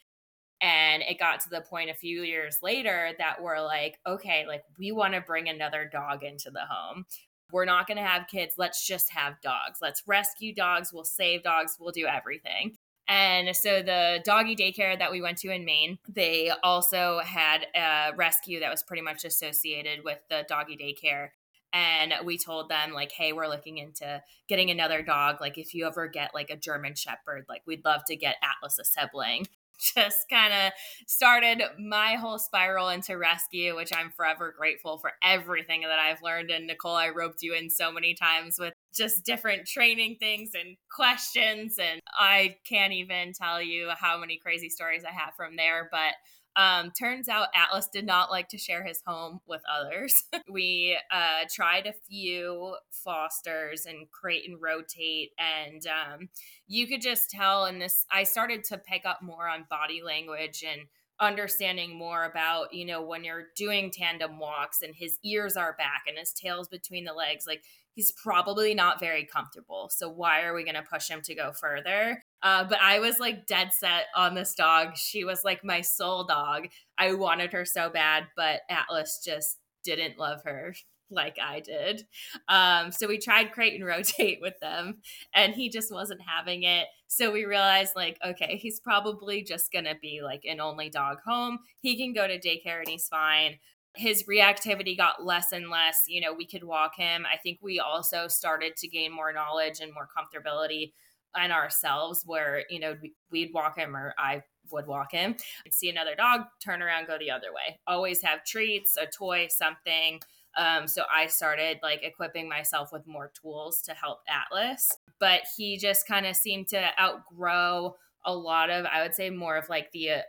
and 0.61 1.03
it 1.03 1.19
got 1.19 1.39
to 1.41 1.49
the 1.49 1.61
point 1.61 1.89
a 1.89 1.95
few 1.95 2.23
years 2.23 2.59
later 2.63 3.11
that 3.19 3.41
we're 3.41 3.61
like, 3.61 3.99
okay, 4.07 4.45
like 4.47 4.63
we 4.79 4.91
want 4.91 5.13
to 5.13 5.21
bring 5.21 5.47
another 5.49 5.89
dog 5.91 6.23
into 6.23 6.49
the 6.49 6.65
home. 6.67 7.05
We're 7.51 7.65
not 7.65 7.87
going 7.87 7.97
to 7.97 8.03
have 8.03 8.27
kids. 8.27 8.55
Let's 8.57 8.85
just 8.85 9.11
have 9.11 9.41
dogs. 9.41 9.79
Let's 9.81 10.03
rescue 10.05 10.53
dogs. 10.53 10.91
We'll 10.93 11.03
save 11.03 11.43
dogs. 11.43 11.77
We'll 11.79 11.91
do 11.91 12.05
everything. 12.05 12.77
And 13.07 13.55
so 13.55 13.81
the 13.81 14.19
doggy 14.25 14.55
daycare 14.55 14.99
that 14.99 15.11
we 15.11 15.21
went 15.21 15.37
to 15.39 15.49
in 15.49 15.63
Maine, 15.63 15.97
they 16.09 16.51
also 16.61 17.21
had 17.23 17.65
a 17.73 18.11
rescue 18.17 18.59
that 18.59 18.69
was 18.69 18.83
pretty 18.83 19.01
much 19.01 19.23
associated 19.23 20.03
with 20.03 20.19
the 20.29 20.45
doggy 20.49 20.75
daycare. 20.75 21.29
And 21.73 22.13
we 22.25 22.37
told 22.37 22.69
them, 22.69 22.93
like, 22.93 23.11
hey, 23.11 23.33
we're 23.33 23.47
looking 23.47 23.77
into 23.77 24.21
getting 24.47 24.69
another 24.71 25.01
dog. 25.01 25.41
Like, 25.41 25.57
if 25.57 25.73
you 25.73 25.85
ever 25.85 26.07
get 26.07 26.33
like 26.33 26.49
a 26.49 26.57
German 26.57 26.95
Shepherd, 26.95 27.45
like, 27.47 27.61
we'd 27.65 27.85
love 27.85 28.03
to 28.07 28.15
get 28.15 28.37
Atlas 28.41 28.79
a 28.79 28.85
sibling 28.85 29.47
just 29.95 30.29
kind 30.29 30.53
of 30.53 30.71
started 31.07 31.61
my 31.79 32.15
whole 32.15 32.39
spiral 32.39 32.89
into 32.89 33.17
rescue, 33.17 33.75
which 33.75 33.91
I'm 33.95 34.11
forever 34.11 34.53
grateful 34.57 34.97
for 34.97 35.11
everything 35.23 35.81
that 35.81 35.99
I've 35.99 36.21
learned. 36.21 36.49
And 36.49 36.67
Nicole, 36.67 36.95
I 36.95 37.09
roped 37.09 37.41
you 37.41 37.53
in 37.53 37.69
so 37.69 37.91
many 37.91 38.13
times 38.13 38.57
with 38.59 38.73
just 38.95 39.25
different 39.25 39.67
training 39.67 40.17
things 40.19 40.51
and 40.53 40.77
questions. 40.91 41.77
And 41.79 42.01
I 42.17 42.57
can't 42.67 42.93
even 42.93 43.33
tell 43.33 43.61
you 43.61 43.89
how 43.97 44.17
many 44.19 44.37
crazy 44.37 44.69
stories 44.69 45.03
I 45.03 45.11
have 45.11 45.33
from 45.35 45.55
there. 45.55 45.89
But 45.91 46.13
um, 46.57 46.91
turns 46.91 47.29
out 47.29 47.49
Atlas 47.53 47.87
did 47.87 48.05
not 48.05 48.31
like 48.31 48.49
to 48.49 48.57
share 48.57 48.83
his 48.83 49.01
home 49.05 49.39
with 49.47 49.61
others. 49.71 50.23
we 50.49 50.97
uh, 51.11 51.45
tried 51.53 51.85
a 51.85 51.93
few 52.09 52.75
fosters 52.89 53.85
and 53.85 54.09
crate 54.11 54.49
and 54.49 54.59
rotate, 54.59 55.29
and 55.37 55.85
um, 55.85 56.29
you 56.67 56.87
could 56.87 57.01
just 57.01 57.29
tell. 57.29 57.65
And 57.65 57.79
this, 57.79 58.05
I 58.11 58.23
started 58.23 58.63
to 58.65 58.79
pick 58.79 59.05
up 59.05 59.21
more 59.21 59.47
on 59.47 59.65
body 59.69 60.01
language 60.03 60.63
and 60.67 60.81
understanding 61.19 61.97
more 61.97 62.25
about 62.25 62.73
you 62.73 62.85
know 62.85 63.01
when 63.01 63.23
you're 63.23 63.47
doing 63.55 63.89
tandem 63.89 64.37
walks 64.37 64.83
and 64.83 64.93
his 64.95 65.17
ears 65.23 65.57
are 65.57 65.73
back 65.75 66.03
and 66.07 66.15
his 66.15 66.31
tail's 66.31 66.67
between 66.67 67.05
the 67.05 67.13
legs 67.13 67.45
like 67.47 67.63
he's 67.95 68.11
probably 68.11 68.75
not 68.75 68.99
very 68.99 69.25
comfortable 69.25 69.89
so 69.91 70.07
why 70.07 70.43
are 70.43 70.53
we 70.53 70.63
going 70.63 70.75
to 70.75 70.83
push 70.83 71.09
him 71.09 71.19
to 71.23 71.33
go 71.33 71.51
further 71.51 72.23
uh, 72.43 72.63
but 72.63 72.79
I 72.81 72.99
was 72.99 73.19
like 73.19 73.47
dead 73.47 73.73
set 73.73 74.05
on 74.15 74.35
this 74.35 74.53
dog. 74.53 74.95
She 74.95 75.23
was 75.23 75.43
like 75.43 75.63
my 75.63 75.81
soul 75.81 76.25
dog. 76.25 76.67
I 76.97 77.13
wanted 77.13 77.53
her 77.53 77.65
so 77.65 77.89
bad, 77.89 78.27
but 78.35 78.61
Atlas 78.69 79.21
just 79.25 79.57
didn't 79.83 80.19
love 80.19 80.41
her 80.45 80.75
like 81.09 81.37
I 81.41 81.61
did. 81.61 82.05
Um, 82.47 82.91
so 82.91 83.07
we 83.07 83.17
tried 83.17 83.53
crate 83.53 83.75
and 83.75 83.85
rotate 83.85 84.39
with 84.41 84.59
them, 84.59 84.99
and 85.33 85.53
he 85.53 85.69
just 85.69 85.91
wasn't 85.91 86.21
having 86.21 86.63
it. 86.63 86.87
So 87.07 87.31
we 87.31 87.45
realized, 87.45 87.93
like, 87.95 88.17
okay, 88.25 88.57
he's 88.57 88.79
probably 88.79 89.41
just 89.43 89.71
gonna 89.71 89.95
be 90.01 90.21
like 90.23 90.43
an 90.45 90.59
only 90.59 90.89
dog 90.89 91.19
home. 91.25 91.59
He 91.79 91.97
can 91.97 92.13
go 92.13 92.27
to 92.27 92.39
daycare 92.39 92.79
and 92.79 92.89
he's 92.89 93.07
fine. 93.07 93.57
His 93.95 94.23
reactivity 94.23 94.95
got 94.95 95.25
less 95.25 95.51
and 95.51 95.71
less. 95.71 96.03
You 96.07 96.21
know, 96.21 96.33
we 96.33 96.45
could 96.45 96.63
walk 96.63 96.95
him. 96.97 97.25
I 97.25 97.37
think 97.37 97.59
we 97.61 97.79
also 97.79 98.27
started 98.27 98.75
to 98.77 98.87
gain 98.87 99.11
more 99.11 99.33
knowledge 99.33 99.79
and 99.79 99.91
more 99.91 100.07
comfortability 100.07 100.91
and 101.37 101.51
ourselves 101.51 102.23
where 102.25 102.63
you 102.69 102.79
know 102.79 102.95
we'd 103.31 103.53
walk 103.53 103.77
him 103.77 103.95
or 103.95 104.13
i 104.17 104.41
would 104.71 104.87
walk 104.87 105.11
him. 105.11 105.35
See 105.69 105.89
another 105.89 106.15
dog 106.15 106.41
turn 106.63 106.81
around 106.81 107.07
go 107.07 107.17
the 107.17 107.31
other 107.31 107.53
way. 107.53 107.79
Always 107.87 108.21
have 108.21 108.43
treats 108.43 108.97
a 108.97 109.05
toy 109.05 109.47
something. 109.49 110.19
Um, 110.57 110.87
so 110.87 111.03
i 111.13 111.27
started 111.27 111.77
like 111.83 112.01
equipping 112.01 112.49
myself 112.49 112.91
with 112.91 113.05
more 113.05 113.31
tools 113.39 113.79
to 113.83 113.93
help 113.93 114.21
atlas 114.27 114.89
but 115.19 115.41
he 115.55 115.77
just 115.77 116.07
kind 116.07 116.25
of 116.25 116.35
seemed 116.35 116.67
to 116.69 116.99
outgrow 116.99 117.95
a 118.25 118.33
lot 118.33 118.71
of 118.71 118.87
i 118.91 119.03
would 119.03 119.13
say 119.13 119.29
more 119.29 119.55
of 119.55 119.69
like 119.69 119.91
the 119.91 120.09
uh, 120.09 120.21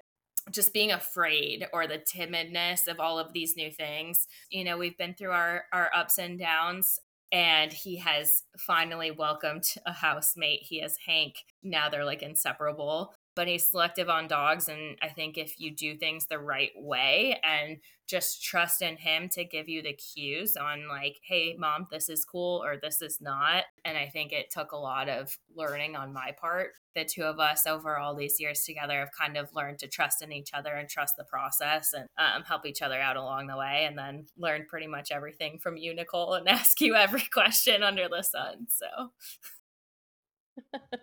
just 0.51 0.75
being 0.75 0.93
afraid 0.93 1.67
or 1.73 1.87
the 1.87 1.99
timidness 1.99 2.89
of 2.89 3.01
all 3.01 3.19
of 3.19 3.33
these 3.33 3.57
new 3.57 3.71
things. 3.71 4.27
You 4.51 4.65
know, 4.65 4.79
we've 4.79 4.97
been 4.97 5.15
through 5.15 5.33
our 5.33 5.65
our 5.73 5.91
ups 5.95 6.19
and 6.19 6.39
downs 6.39 7.01
and 7.33 7.73
he 7.73 7.97
has 7.97 8.45
finally 8.59 9.11
welcomed 9.11 9.65
a 9.87 9.93
housemate. 9.93 10.63
He 10.63 10.81
has 10.81 10.97
Hank. 10.97 11.45
Now 11.63 11.89
they're 11.89 12.05
like 12.05 12.23
inseparable 12.23 13.15
but 13.39 13.47
he's 13.47 13.71
selective 13.71 14.09
on 14.09 14.27
dogs. 14.27 14.69
And 14.69 14.99
I 15.01 15.11
think 15.11 15.39
if 15.39 15.61
you 15.61 15.71
do 15.71 15.97
things 15.97 16.27
the 16.27 16.41
right 16.41 16.73
way 16.75 17.39
and 17.45 17.77
just 18.09 18.43
trust 18.43 18.83
in 18.83 18.97
him 18.97 19.29
to 19.29 19.45
give 19.45 19.69
you 19.69 19.81
the 19.81 19.93
cues 19.93 20.57
on, 20.57 20.89
like, 20.89 21.21
hey, 21.23 21.55
mom, 21.57 21.87
this 21.89 22.09
is 22.09 22.25
cool 22.25 22.65
or 22.65 22.79
this 22.83 23.01
is 23.01 23.21
not. 23.21 23.63
And 23.85 23.97
I 23.97 24.09
think 24.09 24.33
it 24.33 24.51
took 24.51 24.73
a 24.73 24.77
lot 24.77 25.09
of 25.09 25.39
learning 25.55 25.95
on 25.95 26.13
my 26.13 26.33
part. 26.37 26.73
The 26.97 27.05
two 27.05 27.23
of 27.23 27.39
us 27.39 27.65
over 27.65 27.97
all 27.97 28.17
these 28.17 28.41
years 28.41 28.65
together 28.65 28.99
have 28.99 29.13
kind 29.17 29.37
of 29.37 29.55
learned 29.55 29.79
to 29.79 29.87
trust 29.87 30.21
in 30.21 30.33
each 30.33 30.51
other 30.53 30.75
and 30.75 30.89
trust 30.89 31.15
the 31.17 31.23
process 31.23 31.93
and 31.93 32.09
um, 32.19 32.43
help 32.43 32.67
each 32.67 32.83
other 32.83 33.01
out 33.01 33.17
along 33.17 33.47
the 33.47 33.57
way. 33.57 33.87
And 33.89 33.97
then 33.97 34.27
learned 34.37 34.67
pretty 34.67 34.89
much 34.89 35.13
everything 35.13 35.61
from 35.61 35.77
you, 35.77 35.95
Nicole, 35.95 36.35
and 36.35 36.49
ask 36.49 36.81
you 36.81 36.97
every 36.97 37.29
question 37.33 37.85
under 37.85 38.09
the 38.09 38.23
sun. 38.23 38.67
So. 38.69 39.13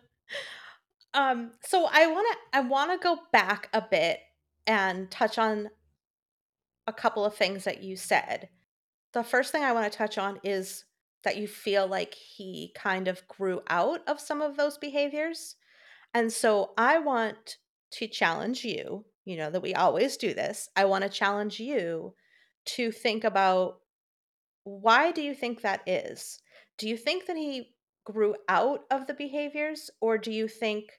Um, 1.15 1.51
so 1.61 1.87
I 1.91 2.07
wanna 2.07 2.35
I 2.53 2.59
wanna 2.59 2.97
go 2.97 3.17
back 3.31 3.69
a 3.73 3.81
bit 3.81 4.19
and 4.67 5.09
touch 5.09 5.37
on 5.37 5.69
a 6.87 6.93
couple 6.93 7.25
of 7.25 7.35
things 7.35 7.63
that 7.63 7.81
you 7.81 7.95
said. 7.95 8.49
The 9.13 9.23
first 9.23 9.51
thing 9.51 9.63
I 9.63 9.71
want 9.71 9.91
to 9.91 9.97
touch 9.97 10.17
on 10.17 10.39
is 10.43 10.85
that 11.23 11.37
you 11.37 11.47
feel 11.47 11.87
like 11.87 12.13
he 12.13 12.71
kind 12.75 13.07
of 13.07 13.27
grew 13.27 13.61
out 13.67 14.01
of 14.07 14.19
some 14.19 14.41
of 14.41 14.57
those 14.57 14.77
behaviors. 14.77 15.55
And 16.13 16.31
so 16.31 16.73
I 16.77 16.99
want 16.99 17.57
to 17.91 18.07
challenge 18.07 18.63
you, 18.63 19.05
you 19.23 19.37
know, 19.37 19.49
that 19.49 19.61
we 19.61 19.73
always 19.73 20.17
do 20.17 20.33
this. 20.33 20.69
I 20.75 20.85
want 20.85 21.03
to 21.03 21.09
challenge 21.09 21.59
you 21.59 22.13
to 22.65 22.91
think 22.91 23.23
about 23.23 23.79
why 24.63 25.11
do 25.11 25.21
you 25.21 25.33
think 25.33 25.61
that 25.61 25.81
is? 25.87 26.39
Do 26.77 26.87
you 26.89 26.97
think 26.97 27.25
that 27.25 27.37
he 27.37 27.75
grew 28.03 28.35
out 28.49 28.81
of 28.91 29.07
the 29.07 29.13
behaviors 29.13 29.89
or 30.01 30.17
do 30.17 30.31
you 30.31 30.47
think 30.47 30.89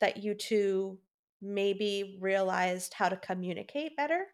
that 0.00 0.18
you 0.18 0.34
two 0.34 0.98
maybe 1.42 2.18
realized 2.20 2.94
how 2.94 3.08
to 3.08 3.16
communicate 3.16 3.96
better? 3.96 4.26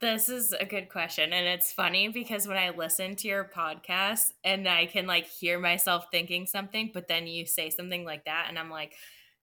This 0.00 0.28
is 0.28 0.52
a 0.52 0.64
good 0.64 0.88
question. 0.88 1.32
And 1.32 1.46
it's 1.46 1.72
funny 1.72 2.08
because 2.08 2.48
when 2.48 2.56
I 2.56 2.70
listen 2.70 3.14
to 3.16 3.28
your 3.28 3.44
podcast 3.44 4.32
and 4.42 4.68
I 4.68 4.86
can 4.86 5.06
like 5.06 5.26
hear 5.26 5.60
myself 5.60 6.06
thinking 6.10 6.46
something, 6.46 6.90
but 6.92 7.06
then 7.06 7.28
you 7.28 7.46
say 7.46 7.70
something 7.70 8.04
like 8.04 8.24
that, 8.24 8.46
and 8.48 8.58
I'm 8.58 8.70
like, 8.70 8.94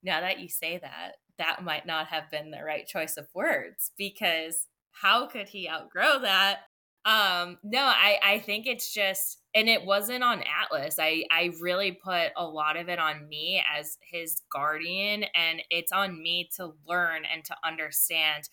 now 0.03 0.19
that 0.21 0.39
you 0.39 0.49
say 0.49 0.77
that, 0.77 1.13
that 1.37 1.63
might 1.63 1.85
not 1.85 2.07
have 2.07 2.29
been 2.29 2.51
the 2.51 2.63
right 2.63 2.85
choice 2.85 3.15
of 3.15 3.27
words 3.33 3.91
because 3.97 4.67
how 4.91 5.27
could 5.27 5.47
he 5.47 5.69
outgrow 5.69 6.19
that? 6.19 6.59
Um, 7.05 7.57
no, 7.63 7.81
I, 7.81 8.19
I 8.21 8.39
think 8.39 8.67
it's 8.67 8.93
just 8.93 9.38
and 9.55 9.67
it 9.67 9.85
wasn't 9.85 10.23
on 10.23 10.43
Atlas. 10.61 10.97
I 10.99 11.23
I 11.31 11.51
really 11.59 11.91
put 11.91 12.31
a 12.37 12.45
lot 12.45 12.77
of 12.77 12.89
it 12.89 12.99
on 12.99 13.27
me 13.27 13.63
as 13.77 13.97
his 14.01 14.41
guardian 14.51 15.25
and 15.35 15.61
it's 15.69 15.91
on 15.91 16.21
me 16.21 16.49
to 16.57 16.73
learn 16.87 17.23
and 17.31 17.43
to 17.45 17.55
understand 17.63 18.49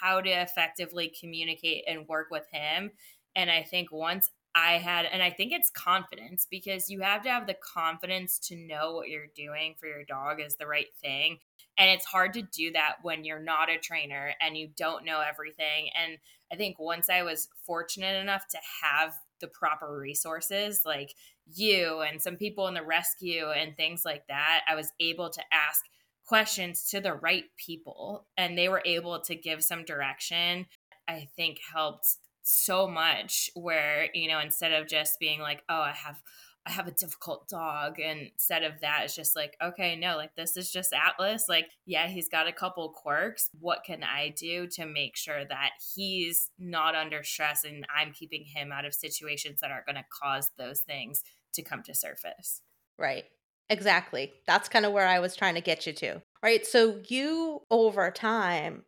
how 0.00 0.20
to 0.20 0.30
effectively 0.30 1.12
communicate 1.20 1.84
and 1.86 2.08
work 2.08 2.28
with 2.30 2.46
him. 2.52 2.90
And 3.34 3.50
I 3.50 3.62
think 3.62 3.92
once 3.92 4.30
I 4.54 4.78
had, 4.78 5.06
and 5.06 5.22
I 5.22 5.30
think 5.30 5.52
it's 5.52 5.70
confidence 5.70 6.46
because 6.50 6.90
you 6.90 7.00
have 7.00 7.22
to 7.22 7.30
have 7.30 7.46
the 7.46 7.56
confidence 7.74 8.38
to 8.48 8.56
know 8.56 8.94
what 8.94 9.08
you're 9.08 9.30
doing 9.36 9.76
for 9.78 9.86
your 9.86 10.04
dog 10.04 10.40
is 10.40 10.56
the 10.56 10.66
right 10.66 10.92
thing. 11.00 11.38
And 11.78 11.88
it's 11.88 12.04
hard 12.04 12.32
to 12.34 12.42
do 12.42 12.72
that 12.72 12.96
when 13.02 13.24
you're 13.24 13.42
not 13.42 13.70
a 13.70 13.78
trainer 13.78 14.34
and 14.40 14.56
you 14.56 14.70
don't 14.76 15.04
know 15.04 15.20
everything. 15.20 15.90
And 15.96 16.18
I 16.52 16.56
think 16.56 16.78
once 16.80 17.08
I 17.08 17.22
was 17.22 17.48
fortunate 17.64 18.20
enough 18.20 18.46
to 18.48 18.58
have 18.82 19.14
the 19.40 19.48
proper 19.48 19.98
resources, 19.98 20.82
like 20.84 21.14
you 21.46 22.00
and 22.00 22.20
some 22.20 22.36
people 22.36 22.68
in 22.68 22.74
the 22.74 22.82
rescue 22.82 23.50
and 23.50 23.76
things 23.76 24.04
like 24.04 24.26
that, 24.28 24.62
I 24.68 24.74
was 24.74 24.92
able 25.00 25.30
to 25.30 25.42
ask 25.52 25.84
questions 26.24 26.88
to 26.90 27.00
the 27.00 27.14
right 27.14 27.44
people 27.56 28.26
and 28.36 28.56
they 28.56 28.68
were 28.68 28.82
able 28.84 29.20
to 29.20 29.34
give 29.34 29.64
some 29.64 29.84
direction. 29.84 30.66
I 31.08 31.28
think 31.36 31.58
helped 31.74 32.16
so 32.42 32.86
much 32.86 33.50
where, 33.54 34.08
you 34.14 34.28
know, 34.28 34.38
instead 34.38 34.72
of 34.72 34.88
just 34.88 35.18
being 35.18 35.40
like, 35.40 35.62
oh, 35.68 35.80
I 35.80 35.92
have 35.92 36.22
I 36.66 36.70
have 36.72 36.86
a 36.86 36.92
difficult 36.92 37.48
dog. 37.48 37.98
And 37.98 38.30
instead 38.32 38.62
of 38.62 38.80
that, 38.80 39.02
it's 39.04 39.16
just 39.16 39.34
like, 39.34 39.56
okay, 39.62 39.96
no, 39.96 40.16
like 40.16 40.34
this 40.36 40.56
is 40.56 40.70
just 40.70 40.92
Atlas. 40.92 41.46
Like, 41.48 41.70
yeah, 41.86 42.06
he's 42.06 42.28
got 42.28 42.48
a 42.48 42.52
couple 42.52 42.88
quirks. 42.90 43.48
What 43.58 43.84
can 43.84 44.02
I 44.04 44.34
do 44.36 44.66
to 44.72 44.86
make 44.86 45.16
sure 45.16 45.44
that 45.44 45.70
he's 45.94 46.50
not 46.58 46.94
under 46.94 47.22
stress 47.22 47.64
and 47.64 47.86
I'm 47.94 48.12
keeping 48.12 48.44
him 48.44 48.72
out 48.72 48.84
of 48.84 48.94
situations 48.94 49.60
that 49.60 49.70
are 49.70 49.84
going 49.86 49.96
to 49.96 50.04
cause 50.22 50.50
those 50.58 50.80
things 50.80 51.22
to 51.54 51.62
come 51.62 51.82
to 51.84 51.94
surface? 51.94 52.60
Right. 52.98 53.24
Exactly. 53.70 54.32
That's 54.46 54.68
kind 54.68 54.84
of 54.84 54.92
where 54.92 55.06
I 55.06 55.20
was 55.20 55.36
trying 55.36 55.54
to 55.54 55.60
get 55.60 55.86
you 55.86 55.92
to. 55.94 56.20
Right. 56.42 56.66
So 56.66 57.00
you 57.08 57.62
over 57.70 58.10
time 58.10 58.84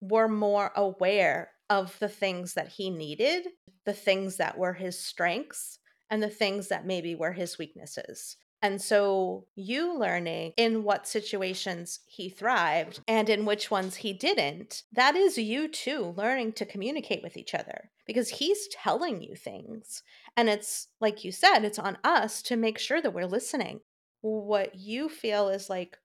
were 0.00 0.28
more 0.28 0.72
aware 0.74 1.50
of 1.68 1.98
the 1.98 2.08
things 2.08 2.54
that 2.54 2.68
he 2.68 2.90
needed, 2.90 3.48
the 3.84 3.92
things 3.92 4.36
that 4.36 4.56
were 4.56 4.72
his 4.72 4.98
strengths, 4.98 5.77
and 6.10 6.22
the 6.22 6.30
things 6.30 6.68
that 6.68 6.86
maybe 6.86 7.14
were 7.14 7.32
his 7.32 7.58
weaknesses. 7.58 8.36
And 8.60 8.82
so, 8.82 9.46
you 9.54 9.96
learning 9.96 10.52
in 10.56 10.82
what 10.82 11.06
situations 11.06 12.00
he 12.06 12.28
thrived 12.28 13.00
and 13.06 13.28
in 13.28 13.44
which 13.44 13.70
ones 13.70 13.96
he 13.96 14.12
didn't, 14.12 14.82
that 14.92 15.14
is 15.14 15.38
you 15.38 15.68
too 15.68 16.12
learning 16.16 16.54
to 16.54 16.66
communicate 16.66 17.22
with 17.22 17.36
each 17.36 17.54
other 17.54 17.90
because 18.04 18.28
he's 18.28 18.66
telling 18.68 19.22
you 19.22 19.36
things. 19.36 20.02
And 20.36 20.48
it's 20.48 20.88
like 21.00 21.24
you 21.24 21.30
said, 21.30 21.60
it's 21.60 21.78
on 21.78 21.98
us 22.02 22.42
to 22.42 22.56
make 22.56 22.78
sure 22.78 23.00
that 23.00 23.14
we're 23.14 23.26
listening. 23.26 23.80
What 24.22 24.74
you 24.74 25.08
feel 25.08 25.48
is 25.50 25.70
like 25.70 25.96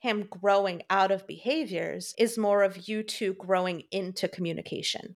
him 0.00 0.26
growing 0.28 0.82
out 0.90 1.10
of 1.10 1.26
behaviors 1.26 2.14
is 2.18 2.36
more 2.36 2.62
of 2.62 2.88
you 2.88 3.02
two 3.02 3.34
growing 3.34 3.84
into 3.90 4.28
communication. 4.28 5.16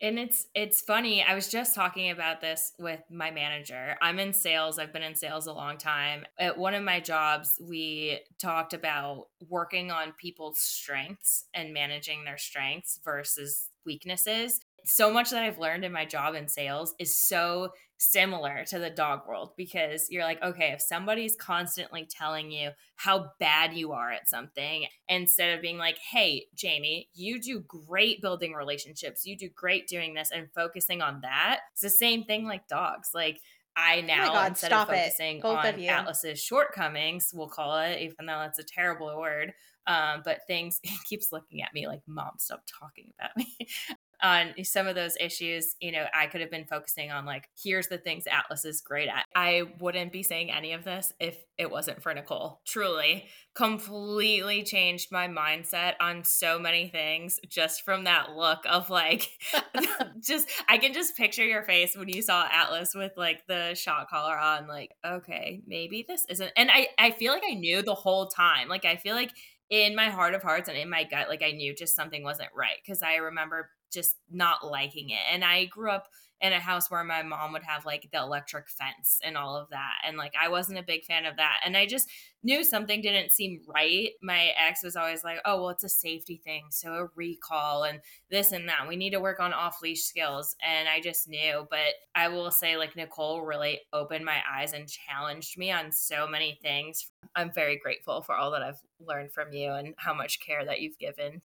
And 0.00 0.16
it's 0.16 0.46
it's 0.54 0.80
funny. 0.80 1.24
I 1.24 1.34
was 1.34 1.48
just 1.48 1.74
talking 1.74 2.10
about 2.10 2.40
this 2.40 2.72
with 2.78 3.00
my 3.10 3.32
manager. 3.32 3.96
I'm 4.00 4.20
in 4.20 4.32
sales. 4.32 4.78
I've 4.78 4.92
been 4.92 5.02
in 5.02 5.16
sales 5.16 5.48
a 5.48 5.52
long 5.52 5.76
time. 5.76 6.24
At 6.38 6.56
one 6.56 6.74
of 6.74 6.84
my 6.84 7.00
jobs, 7.00 7.60
we 7.60 8.20
talked 8.38 8.74
about 8.74 9.26
working 9.48 9.90
on 9.90 10.12
people's 10.12 10.60
strengths 10.60 11.46
and 11.52 11.74
managing 11.74 12.24
their 12.24 12.38
strengths 12.38 13.00
versus 13.04 13.70
weaknesses 13.84 14.60
so 14.84 15.12
much 15.12 15.30
that 15.30 15.42
I've 15.42 15.58
learned 15.58 15.84
in 15.84 15.92
my 15.92 16.04
job 16.04 16.34
in 16.34 16.48
sales 16.48 16.94
is 16.98 17.16
so 17.16 17.70
similar 17.98 18.64
to 18.68 18.78
the 18.78 18.90
dog 18.90 19.26
world 19.26 19.52
because 19.56 20.08
you're 20.08 20.24
like, 20.24 20.42
okay, 20.42 20.70
if 20.72 20.80
somebody's 20.80 21.34
constantly 21.36 22.08
telling 22.08 22.50
you 22.50 22.70
how 22.96 23.32
bad 23.40 23.74
you 23.74 23.92
are 23.92 24.10
at 24.10 24.28
something, 24.28 24.86
instead 25.08 25.56
of 25.56 25.62
being 25.62 25.78
like, 25.78 25.98
hey, 25.98 26.46
Jaime, 26.60 27.08
you 27.12 27.40
do 27.40 27.64
great 27.66 28.22
building 28.22 28.52
relationships, 28.52 29.26
you 29.26 29.36
do 29.36 29.48
great 29.54 29.88
doing 29.88 30.14
this 30.14 30.30
and 30.32 30.48
focusing 30.54 31.02
on 31.02 31.20
that, 31.22 31.60
it's 31.72 31.82
the 31.82 31.90
same 31.90 32.24
thing 32.24 32.44
like 32.44 32.68
dogs. 32.68 33.10
Like, 33.12 33.40
I 33.76 34.00
oh 34.02 34.06
now, 34.06 34.30
oh 34.30 34.32
God, 34.32 34.48
instead 34.48 34.72
of 34.72 34.88
focusing 34.88 35.42
on 35.44 35.80
Atlas's 35.80 36.40
shortcomings, 36.40 37.30
we'll 37.32 37.48
call 37.48 37.78
it, 37.78 38.00
even 38.00 38.26
though 38.26 38.38
that's 38.38 38.58
a 38.58 38.64
terrible 38.64 39.16
word, 39.18 39.52
um, 39.88 40.22
but 40.24 40.46
things 40.46 40.78
he 40.82 40.96
keeps 41.08 41.32
looking 41.32 41.62
at 41.62 41.74
me 41.74 41.88
like 41.88 42.02
mom 42.06 42.32
stop 42.38 42.62
talking 42.80 43.12
about 43.18 43.36
me 43.36 43.56
on 44.22 44.54
some 44.64 44.86
of 44.86 44.94
those 44.94 45.16
issues, 45.20 45.76
you 45.80 45.92
know, 45.92 46.04
I 46.14 46.26
could 46.26 46.40
have 46.40 46.50
been 46.50 46.64
focusing 46.64 47.10
on 47.10 47.24
like, 47.24 47.48
here's 47.62 47.88
the 47.88 47.98
things 47.98 48.24
Atlas 48.26 48.64
is 48.64 48.80
great 48.80 49.08
at. 49.08 49.24
I 49.34 49.62
wouldn't 49.80 50.12
be 50.12 50.22
saying 50.22 50.50
any 50.50 50.72
of 50.72 50.84
this 50.84 51.12
if 51.20 51.36
it 51.56 51.70
wasn't 51.70 52.02
for 52.02 52.12
Nicole. 52.12 52.60
Truly, 52.66 53.26
completely 53.54 54.62
changed 54.62 55.12
my 55.12 55.28
mindset 55.28 55.94
on 56.00 56.24
so 56.24 56.58
many 56.58 56.88
things 56.88 57.38
just 57.48 57.84
from 57.84 58.04
that 58.04 58.32
look 58.32 58.60
of 58.68 58.90
like, 58.90 59.28
just, 60.20 60.48
I 60.68 60.78
can 60.78 60.92
just 60.92 61.16
picture 61.16 61.44
your 61.44 61.62
face 61.62 61.96
when 61.96 62.08
you 62.08 62.22
saw 62.22 62.48
Atlas 62.50 62.94
with 62.94 63.12
like 63.16 63.46
the 63.46 63.74
shock 63.74 64.10
collar 64.10 64.38
on, 64.38 64.66
like, 64.66 64.90
okay, 65.04 65.62
maybe 65.66 66.04
this 66.08 66.24
isn't. 66.28 66.52
And 66.56 66.70
I, 66.70 66.88
I 66.98 67.10
feel 67.12 67.32
like 67.32 67.44
I 67.48 67.54
knew 67.54 67.82
the 67.82 67.94
whole 67.94 68.26
time. 68.26 68.68
Like, 68.68 68.84
I 68.84 68.96
feel 68.96 69.14
like 69.14 69.32
in 69.70 69.94
my 69.94 70.08
heart 70.08 70.34
of 70.34 70.42
hearts 70.42 70.68
and 70.68 70.78
in 70.78 70.88
my 70.88 71.04
gut, 71.04 71.28
like 71.28 71.42
I 71.42 71.52
knew 71.52 71.74
just 71.74 71.94
something 71.94 72.22
wasn't 72.22 72.48
right. 72.56 72.78
Cause 72.86 73.02
I 73.02 73.16
remember 73.16 73.70
just 73.92 74.16
not 74.30 74.66
liking 74.66 75.10
it. 75.10 75.20
And 75.32 75.44
I 75.44 75.66
grew 75.66 75.90
up 75.90 76.08
in 76.40 76.52
a 76.52 76.60
house 76.60 76.90
where 76.90 77.02
my 77.02 77.22
mom 77.22 77.52
would 77.52 77.64
have 77.64 77.84
like 77.84 78.08
the 78.12 78.18
electric 78.18 78.68
fence 78.68 79.18
and 79.24 79.36
all 79.36 79.56
of 79.56 79.68
that. 79.70 79.94
And 80.06 80.16
like 80.16 80.34
I 80.40 80.48
wasn't 80.48 80.78
a 80.78 80.84
big 80.84 81.04
fan 81.04 81.26
of 81.26 81.36
that. 81.36 81.60
And 81.64 81.76
I 81.76 81.86
just 81.86 82.08
knew 82.44 82.62
something 82.62 83.00
didn't 83.00 83.32
seem 83.32 83.60
right. 83.66 84.10
My 84.22 84.52
ex 84.56 84.84
was 84.84 84.94
always 84.94 85.24
like, 85.24 85.38
oh, 85.44 85.60
well, 85.60 85.70
it's 85.70 85.82
a 85.82 85.88
safety 85.88 86.40
thing. 86.44 86.66
So 86.70 86.92
a 86.92 87.08
recall 87.16 87.82
and 87.82 88.00
this 88.30 88.52
and 88.52 88.68
that. 88.68 88.86
We 88.88 88.94
need 88.94 89.10
to 89.10 89.20
work 89.20 89.40
on 89.40 89.52
off 89.52 89.82
leash 89.82 90.04
skills. 90.04 90.54
And 90.64 90.88
I 90.88 91.00
just 91.00 91.28
knew. 91.28 91.66
But 91.68 91.94
I 92.14 92.28
will 92.28 92.52
say, 92.52 92.76
like, 92.76 92.94
Nicole 92.94 93.42
really 93.42 93.80
opened 93.92 94.24
my 94.24 94.38
eyes 94.48 94.72
and 94.72 94.88
challenged 94.88 95.58
me 95.58 95.72
on 95.72 95.90
so 95.90 96.28
many 96.28 96.58
things. 96.62 97.10
I'm 97.34 97.52
very 97.52 97.78
grateful 97.82 98.22
for 98.22 98.36
all 98.36 98.52
that 98.52 98.62
I've 98.62 98.80
learned 99.00 99.32
from 99.32 99.52
you 99.52 99.72
and 99.72 99.94
how 99.96 100.14
much 100.14 100.40
care 100.40 100.64
that 100.64 100.80
you've 100.80 100.98
given 100.98 101.42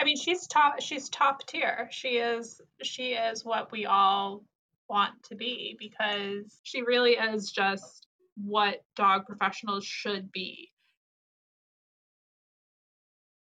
I 0.00 0.04
mean, 0.04 0.16
she's 0.16 0.46
top. 0.46 0.80
She's 0.80 1.10
top 1.10 1.46
tier. 1.46 1.86
She 1.90 2.16
is. 2.16 2.58
She 2.82 3.12
is 3.12 3.44
what 3.44 3.70
we 3.70 3.84
all 3.84 4.42
want 4.88 5.22
to 5.24 5.34
be 5.34 5.76
because 5.78 6.58
she 6.62 6.80
really 6.80 7.12
is 7.12 7.52
just 7.52 8.06
what 8.42 8.82
dog 8.96 9.26
professionals 9.26 9.84
should 9.84 10.32
be. 10.32 10.70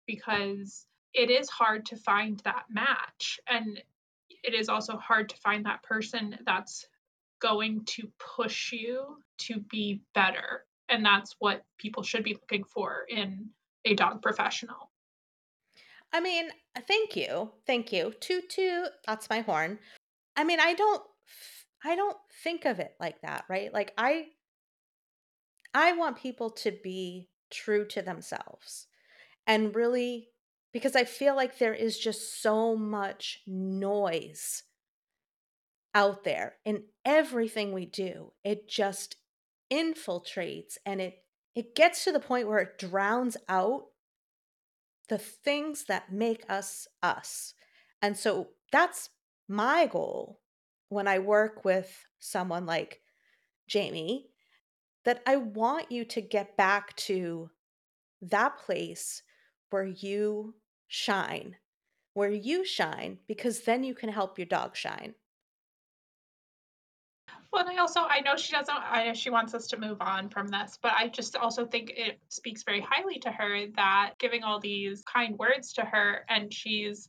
Because 0.05 0.85
it 1.15 1.31
is 1.31 1.49
hard 1.49 1.87
to 1.87 1.95
find 1.95 2.39
that 2.45 2.65
match, 2.69 3.39
and 3.47 3.81
it 4.43 4.53
is 4.53 4.69
also 4.69 4.97
hard 4.97 5.29
to 5.29 5.37
find 5.37 5.65
that 5.65 5.81
person 5.81 6.37
that's 6.45 6.85
going 7.41 7.83
to 7.85 8.07
push 8.19 8.71
you 8.71 9.17
to 9.39 9.61
be 9.71 10.01
better. 10.13 10.63
And 10.89 11.03
that's 11.03 11.35
what 11.39 11.63
people 11.79 12.03
should 12.03 12.23
be 12.23 12.35
looking 12.35 12.65
for 12.65 13.05
in 13.09 13.49
a 13.83 13.95
dog 13.95 14.21
professional. 14.21 14.91
I 16.15 16.21
mean, 16.21 16.49
uh, 16.77 16.81
thank 16.87 17.17
you. 17.17 17.51
Thank 17.67 17.91
you. 17.91 18.13
Toot 18.21 18.49
toot. 18.49 18.87
That's 19.05 19.29
my 19.29 19.41
horn. 19.41 19.79
I 20.37 20.45
mean, 20.45 20.61
I 20.61 20.73
don't 20.73 21.03
I 21.83 21.97
don't 21.97 22.15
think 22.41 22.63
of 22.63 22.79
it 22.79 22.95
like 23.01 23.21
that, 23.21 23.43
right? 23.49 23.73
Like 23.73 23.91
I 23.97 24.27
I 25.73 25.91
want 25.91 26.15
people 26.15 26.51
to 26.51 26.71
be 26.71 27.27
true 27.51 27.85
to 27.87 28.01
themselves 28.01 28.87
and 29.45 29.75
really 29.75 30.29
because 30.71 30.95
I 30.95 31.03
feel 31.03 31.35
like 31.35 31.57
there 31.57 31.73
is 31.73 31.99
just 31.99 32.41
so 32.41 32.77
much 32.77 33.41
noise 33.45 34.63
out 35.93 36.23
there 36.23 36.55
in 36.63 36.83
everything 37.03 37.73
we 37.73 37.85
do. 37.85 38.31
It 38.45 38.69
just 38.69 39.17
infiltrates 39.69 40.77
and 40.85 41.01
it 41.01 41.15
it 41.55 41.75
gets 41.75 42.05
to 42.05 42.13
the 42.13 42.21
point 42.21 42.47
where 42.47 42.59
it 42.59 42.79
drowns 42.79 43.35
out 43.49 43.87
the 45.05 45.17
things 45.17 45.85
that 45.85 46.11
make 46.11 46.43
us 46.49 46.87
us. 47.01 47.53
And 48.01 48.17
so 48.17 48.49
that's 48.71 49.09
my 49.47 49.87
goal 49.87 50.39
when 50.89 51.07
I 51.07 51.19
work 51.19 51.65
with 51.65 52.05
someone 52.19 52.65
like 52.65 53.01
Jaime 53.71 54.27
that 55.03 55.21
I 55.25 55.37
want 55.37 55.91
you 55.91 56.05
to 56.05 56.21
get 56.21 56.57
back 56.57 56.95
to 56.97 57.49
that 58.21 58.57
place 58.57 59.21
where 59.69 59.85
you 59.85 60.55
shine, 60.87 61.55
where 62.13 62.31
you 62.31 62.65
shine, 62.65 63.19
because 63.27 63.61
then 63.61 63.83
you 63.83 63.93
can 63.93 64.09
help 64.09 64.37
your 64.37 64.47
dog 64.47 64.75
shine. 64.75 65.15
Well, 67.55 67.65
and 67.65 67.79
I 67.79 67.81
also 67.81 68.01
I 68.01 68.19
know 68.19 68.35
she 68.35 68.51
doesn't 68.51 68.75
I 68.75 69.05
know 69.05 69.13
she 69.13 69.29
wants 69.29 69.53
us 69.53 69.67
to 69.67 69.79
move 69.79 70.01
on 70.01 70.27
from 70.27 70.49
this, 70.49 70.77
but 70.81 70.91
I 70.91 71.07
just 71.07 71.37
also 71.37 71.65
think 71.65 71.89
it 71.95 72.19
speaks 72.27 72.63
very 72.63 72.81
highly 72.81 73.17
to 73.19 73.31
her 73.31 73.67
that 73.77 74.15
giving 74.19 74.43
all 74.43 74.59
these 74.59 75.03
kind 75.03 75.37
words 75.39 75.71
to 75.73 75.83
her 75.83 76.25
and 76.27 76.53
she's 76.53 77.07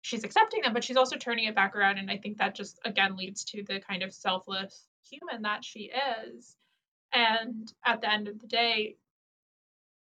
she's 0.00 0.24
accepting 0.24 0.62
them, 0.62 0.72
but 0.72 0.84
she's 0.84 0.96
also 0.96 1.16
turning 1.18 1.44
it 1.44 1.54
back 1.54 1.76
around 1.76 1.98
and 1.98 2.10
I 2.10 2.16
think 2.16 2.38
that 2.38 2.54
just 2.54 2.80
again 2.86 3.14
leads 3.14 3.44
to 3.44 3.62
the 3.62 3.78
kind 3.86 4.02
of 4.02 4.14
selfless 4.14 4.86
human 5.06 5.42
that 5.42 5.66
she 5.66 5.90
is. 6.32 6.56
And 7.12 7.70
at 7.84 8.00
the 8.00 8.10
end 8.10 8.26
of 8.26 8.40
the 8.40 8.46
day, 8.46 8.96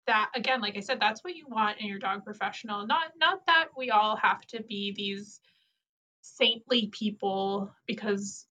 that 0.08 0.30
again, 0.36 0.62
like 0.62 0.78
I 0.78 0.80
said, 0.80 1.02
that's 1.02 1.22
what 1.22 1.36
you 1.36 1.48
want 1.50 1.82
in 1.82 1.88
your 1.88 2.00
dog 2.00 2.24
professional. 2.24 2.88
Not 2.88 3.12
not 3.20 3.46
that 3.48 3.72
we 3.76 3.90
all 3.90 4.16
have 4.16 4.46
to 4.48 4.64
be 4.64 4.94
these 4.96 5.42
saintly 6.22 6.88
people 6.94 7.74
because 7.88 8.48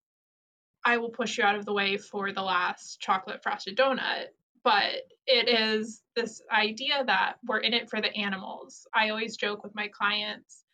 I 0.84 0.98
will 0.98 1.10
push 1.10 1.38
you 1.38 1.44
out 1.44 1.56
of 1.56 1.64
the 1.64 1.72
way 1.72 1.96
for 1.96 2.32
the 2.32 2.42
last 2.42 3.00
chocolate 3.00 3.42
frosted 3.42 3.76
donut. 3.76 4.26
But 4.62 5.02
it 5.26 5.48
is 5.48 6.02
this 6.16 6.42
idea 6.50 7.04
that 7.06 7.34
we're 7.46 7.58
in 7.58 7.74
it 7.74 7.90
for 7.90 8.00
the 8.00 8.14
animals. 8.14 8.86
I 8.94 9.10
always 9.10 9.36
joke 9.36 9.62
with 9.62 9.74
my 9.74 9.88
clients 9.88 10.64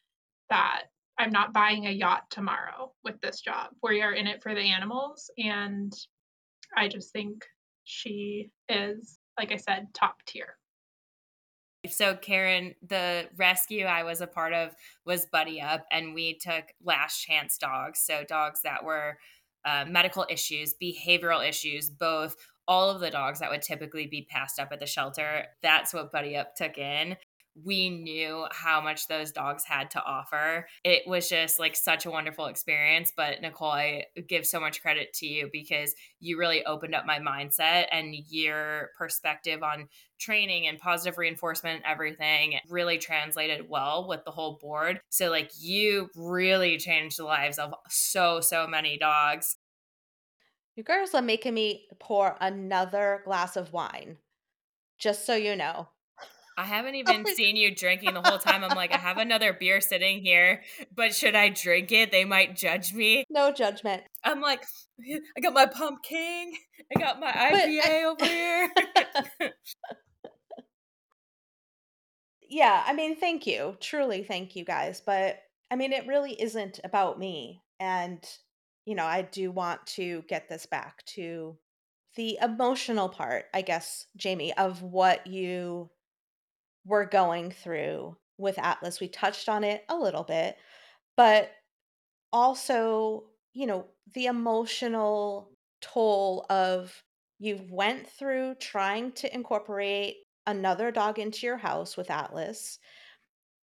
that 0.48 0.82
I'm 1.18 1.30
not 1.30 1.52
buying 1.52 1.86
a 1.86 1.90
yacht 1.90 2.30
tomorrow 2.30 2.92
with 3.04 3.20
this 3.20 3.40
job. 3.40 3.70
We 3.82 4.00
are 4.02 4.12
in 4.12 4.26
it 4.26 4.42
for 4.42 4.54
the 4.54 4.60
animals. 4.60 5.30
And 5.38 5.92
I 6.76 6.88
just 6.88 7.12
think 7.12 7.44
she 7.84 8.50
is, 8.68 9.18
like 9.38 9.52
I 9.52 9.56
said, 9.56 9.88
top 9.92 10.22
tier. 10.24 10.56
So, 11.88 12.14
Karen, 12.14 12.74
the 12.86 13.28
rescue 13.36 13.86
I 13.86 14.02
was 14.02 14.20
a 14.20 14.26
part 14.26 14.52
of 14.52 14.74
was 15.06 15.26
Buddy 15.26 15.62
Up, 15.62 15.86
and 15.90 16.14
we 16.14 16.38
took 16.38 16.64
last 16.84 17.20
chance 17.20 17.56
dogs. 17.56 18.00
So, 18.00 18.22
dogs 18.22 18.60
that 18.62 18.84
were 18.84 19.16
uh, 19.64 19.84
medical 19.88 20.26
issues, 20.30 20.74
behavioral 20.82 21.46
issues, 21.46 21.90
both 21.90 22.36
all 22.68 22.90
of 22.90 23.00
the 23.00 23.10
dogs 23.10 23.40
that 23.40 23.50
would 23.50 23.62
typically 23.62 24.06
be 24.06 24.26
passed 24.30 24.58
up 24.58 24.68
at 24.72 24.80
the 24.80 24.86
shelter. 24.86 25.44
That's 25.62 25.92
what 25.92 26.12
Buddy 26.12 26.36
Up 26.36 26.54
took 26.54 26.78
in 26.78 27.16
we 27.64 27.90
knew 27.90 28.46
how 28.50 28.80
much 28.80 29.08
those 29.08 29.32
dogs 29.32 29.64
had 29.64 29.90
to 29.92 30.02
offer. 30.02 30.66
It 30.84 31.02
was 31.06 31.28
just 31.28 31.58
like 31.58 31.76
such 31.76 32.06
a 32.06 32.10
wonderful 32.10 32.46
experience. 32.46 33.12
But 33.16 33.40
Nicole, 33.40 33.70
I 33.72 34.04
give 34.28 34.46
so 34.46 34.60
much 34.60 34.82
credit 34.82 35.12
to 35.14 35.26
you 35.26 35.48
because 35.52 35.94
you 36.20 36.38
really 36.38 36.64
opened 36.64 36.94
up 36.94 37.06
my 37.06 37.18
mindset 37.18 37.86
and 37.90 38.14
your 38.28 38.90
perspective 38.96 39.62
on 39.62 39.88
training 40.18 40.66
and 40.66 40.78
positive 40.78 41.18
reinforcement 41.18 41.76
and 41.76 41.84
everything 41.84 42.58
really 42.68 42.98
translated 42.98 43.68
well 43.68 44.06
with 44.06 44.24
the 44.24 44.30
whole 44.30 44.58
board. 44.60 45.00
So, 45.08 45.30
like, 45.30 45.50
you 45.58 46.10
really 46.14 46.76
changed 46.76 47.18
the 47.18 47.24
lives 47.24 47.58
of 47.58 47.74
so, 47.88 48.40
so 48.40 48.66
many 48.66 48.98
dogs. 48.98 49.56
You 50.76 50.84
girls 50.84 51.14
are 51.14 51.22
making 51.22 51.54
me 51.54 51.86
pour 51.98 52.36
another 52.40 53.22
glass 53.24 53.56
of 53.56 53.72
wine, 53.72 54.18
just 54.98 55.26
so 55.26 55.34
you 55.34 55.56
know. 55.56 55.88
I 56.60 56.64
haven't 56.64 56.94
oh 56.94 56.98
even 56.98 57.26
seen 57.34 57.56
you 57.56 57.74
drinking 57.74 58.14
the 58.14 58.22
whole 58.22 58.38
time. 58.38 58.62
I'm 58.62 58.76
like, 58.76 58.92
I 58.92 58.98
have 58.98 59.16
another 59.18 59.52
beer 59.52 59.80
sitting 59.80 60.22
here, 60.22 60.62
but 60.94 61.14
should 61.14 61.34
I 61.34 61.48
drink 61.48 61.90
it? 61.90 62.10
They 62.12 62.24
might 62.24 62.54
judge 62.56 62.92
me. 62.92 63.24
No 63.30 63.50
judgment. 63.50 64.02
I'm 64.22 64.40
like, 64.40 64.64
I 65.36 65.40
got 65.40 65.54
my 65.54 65.66
pumpkin. 65.66 66.52
I 66.94 67.00
got 67.00 67.18
my 67.18 67.32
IPA 67.32 67.80
I- 67.84 68.04
over 68.04 68.24
here. 68.26 68.70
yeah, 72.50 72.84
I 72.86 72.92
mean, 72.92 73.16
thank 73.16 73.46
you. 73.46 73.76
Truly, 73.80 74.22
thank 74.22 74.54
you 74.54 74.64
guys. 74.64 75.00
But 75.00 75.40
I 75.70 75.76
mean, 75.76 75.92
it 75.92 76.06
really 76.06 76.32
isn't 76.32 76.80
about 76.84 77.18
me. 77.18 77.62
And, 77.78 78.22
you 78.84 78.94
know, 78.94 79.06
I 79.06 79.22
do 79.22 79.50
want 79.50 79.86
to 79.86 80.22
get 80.28 80.48
this 80.48 80.66
back 80.66 81.02
to 81.14 81.56
the 82.16 82.38
emotional 82.42 83.08
part, 83.08 83.46
I 83.54 83.62
guess, 83.62 84.06
Jaime, 84.22 84.52
of 84.54 84.82
what 84.82 85.26
you 85.26 85.88
we're 86.90 87.06
going 87.06 87.52
through 87.52 88.16
with 88.36 88.58
Atlas. 88.58 89.00
We 89.00 89.08
touched 89.08 89.48
on 89.48 89.62
it 89.62 89.84
a 89.88 89.96
little 89.96 90.24
bit, 90.24 90.56
but 91.16 91.52
also, 92.32 93.26
you 93.52 93.66
know, 93.66 93.86
the 94.14 94.26
emotional 94.26 95.52
toll 95.80 96.46
of 96.50 96.92
you 97.38 97.60
went 97.70 98.08
through 98.08 98.56
trying 98.56 99.12
to 99.12 99.32
incorporate 99.32 100.16
another 100.46 100.90
dog 100.90 101.20
into 101.20 101.46
your 101.46 101.58
house 101.58 101.96
with 101.96 102.10
Atlas. 102.10 102.78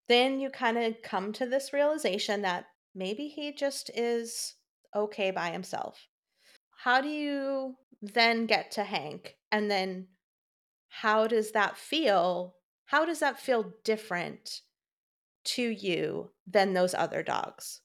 Then 0.08 0.40
you 0.40 0.50
kind 0.50 0.78
of 0.78 0.96
come 1.04 1.34
to 1.34 1.46
this 1.46 1.74
realization 1.74 2.44
that 2.44 2.66
maybe 2.96 3.28
he 3.28 3.54
just 3.54 3.92
is 3.94 4.56
okay 4.96 5.32
by 5.32 5.50
himself. 5.50 6.08
How 6.82 7.02
do 7.02 7.10
you 7.10 7.76
then 8.02 8.46
get 8.46 8.72
to 8.72 8.84
Hank? 8.84 9.36
And 9.52 9.70
then 9.70 10.08
how 10.88 11.28
does 11.28 11.52
that 11.52 11.78
feel 11.78 12.56
how 12.88 13.06
does 13.06 13.20
that 13.20 13.40
feel 13.40 13.74
different 13.84 14.62
to 15.44 15.62
you 15.62 16.32
than 16.46 16.74
those 16.74 16.94
other 16.94 17.24
dogs? 17.24 17.82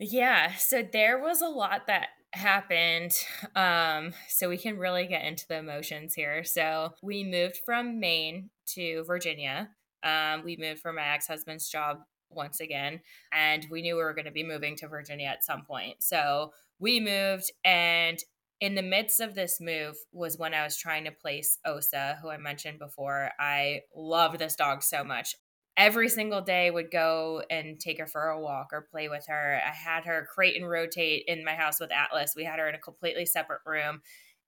Yeah, 0.00 0.54
so 0.56 0.82
there 0.82 1.20
was 1.20 1.40
a 1.40 1.48
lot 1.48 1.86
that 1.86 2.08
happened. 2.32 3.12
Um, 3.54 4.12
so 4.28 4.48
we 4.48 4.58
can 4.58 4.78
really 4.78 5.06
get 5.06 5.24
into 5.24 5.46
the 5.48 5.58
emotions 5.58 6.14
here. 6.14 6.42
So 6.44 6.94
we 7.02 7.24
moved 7.24 7.60
from 7.64 8.00
Maine 8.00 8.50
to 8.74 9.04
Virginia. 9.04 9.70
Um, 10.02 10.42
we 10.44 10.56
moved 10.56 10.80
for 10.80 10.92
my 10.92 11.08
ex 11.14 11.26
husband's 11.26 11.68
job 11.68 11.98
once 12.30 12.60
again, 12.60 13.00
and 13.32 13.66
we 13.70 13.82
knew 13.82 13.96
we 13.96 14.02
were 14.02 14.14
going 14.14 14.24
to 14.24 14.32
be 14.32 14.42
moving 14.42 14.76
to 14.76 14.88
Virginia 14.88 15.28
at 15.28 15.44
some 15.44 15.64
point. 15.64 16.02
So 16.02 16.52
we 16.80 17.00
moved, 17.00 17.50
and 17.64 18.18
in 18.60 18.74
the 18.74 18.82
midst 18.82 19.20
of 19.20 19.34
this 19.34 19.60
move 19.60 19.96
was 20.12 20.38
when 20.38 20.54
I 20.54 20.64
was 20.64 20.76
trying 20.76 21.04
to 21.04 21.10
place 21.10 21.58
Osa, 21.64 22.18
who 22.22 22.28
I 22.28 22.38
mentioned 22.38 22.78
before. 22.78 23.30
I 23.38 23.80
love 23.94 24.38
this 24.38 24.56
dog 24.56 24.82
so 24.82 25.04
much. 25.04 25.34
Every 25.76 26.08
single 26.08 26.40
day 26.40 26.70
would 26.70 26.90
go 26.90 27.42
and 27.50 27.80
take 27.80 27.98
her 27.98 28.06
for 28.06 28.28
a 28.28 28.40
walk 28.40 28.68
or 28.72 28.86
play 28.90 29.08
with 29.08 29.26
her. 29.26 29.60
I 29.64 29.70
had 29.70 30.04
her 30.04 30.28
crate 30.32 30.56
and 30.56 30.70
rotate 30.70 31.24
in 31.26 31.44
my 31.44 31.54
house 31.54 31.80
with 31.80 31.90
Atlas. 31.90 32.34
We 32.36 32.44
had 32.44 32.60
her 32.60 32.68
in 32.68 32.76
a 32.76 32.78
completely 32.78 33.26
separate 33.26 33.62
room 33.66 34.00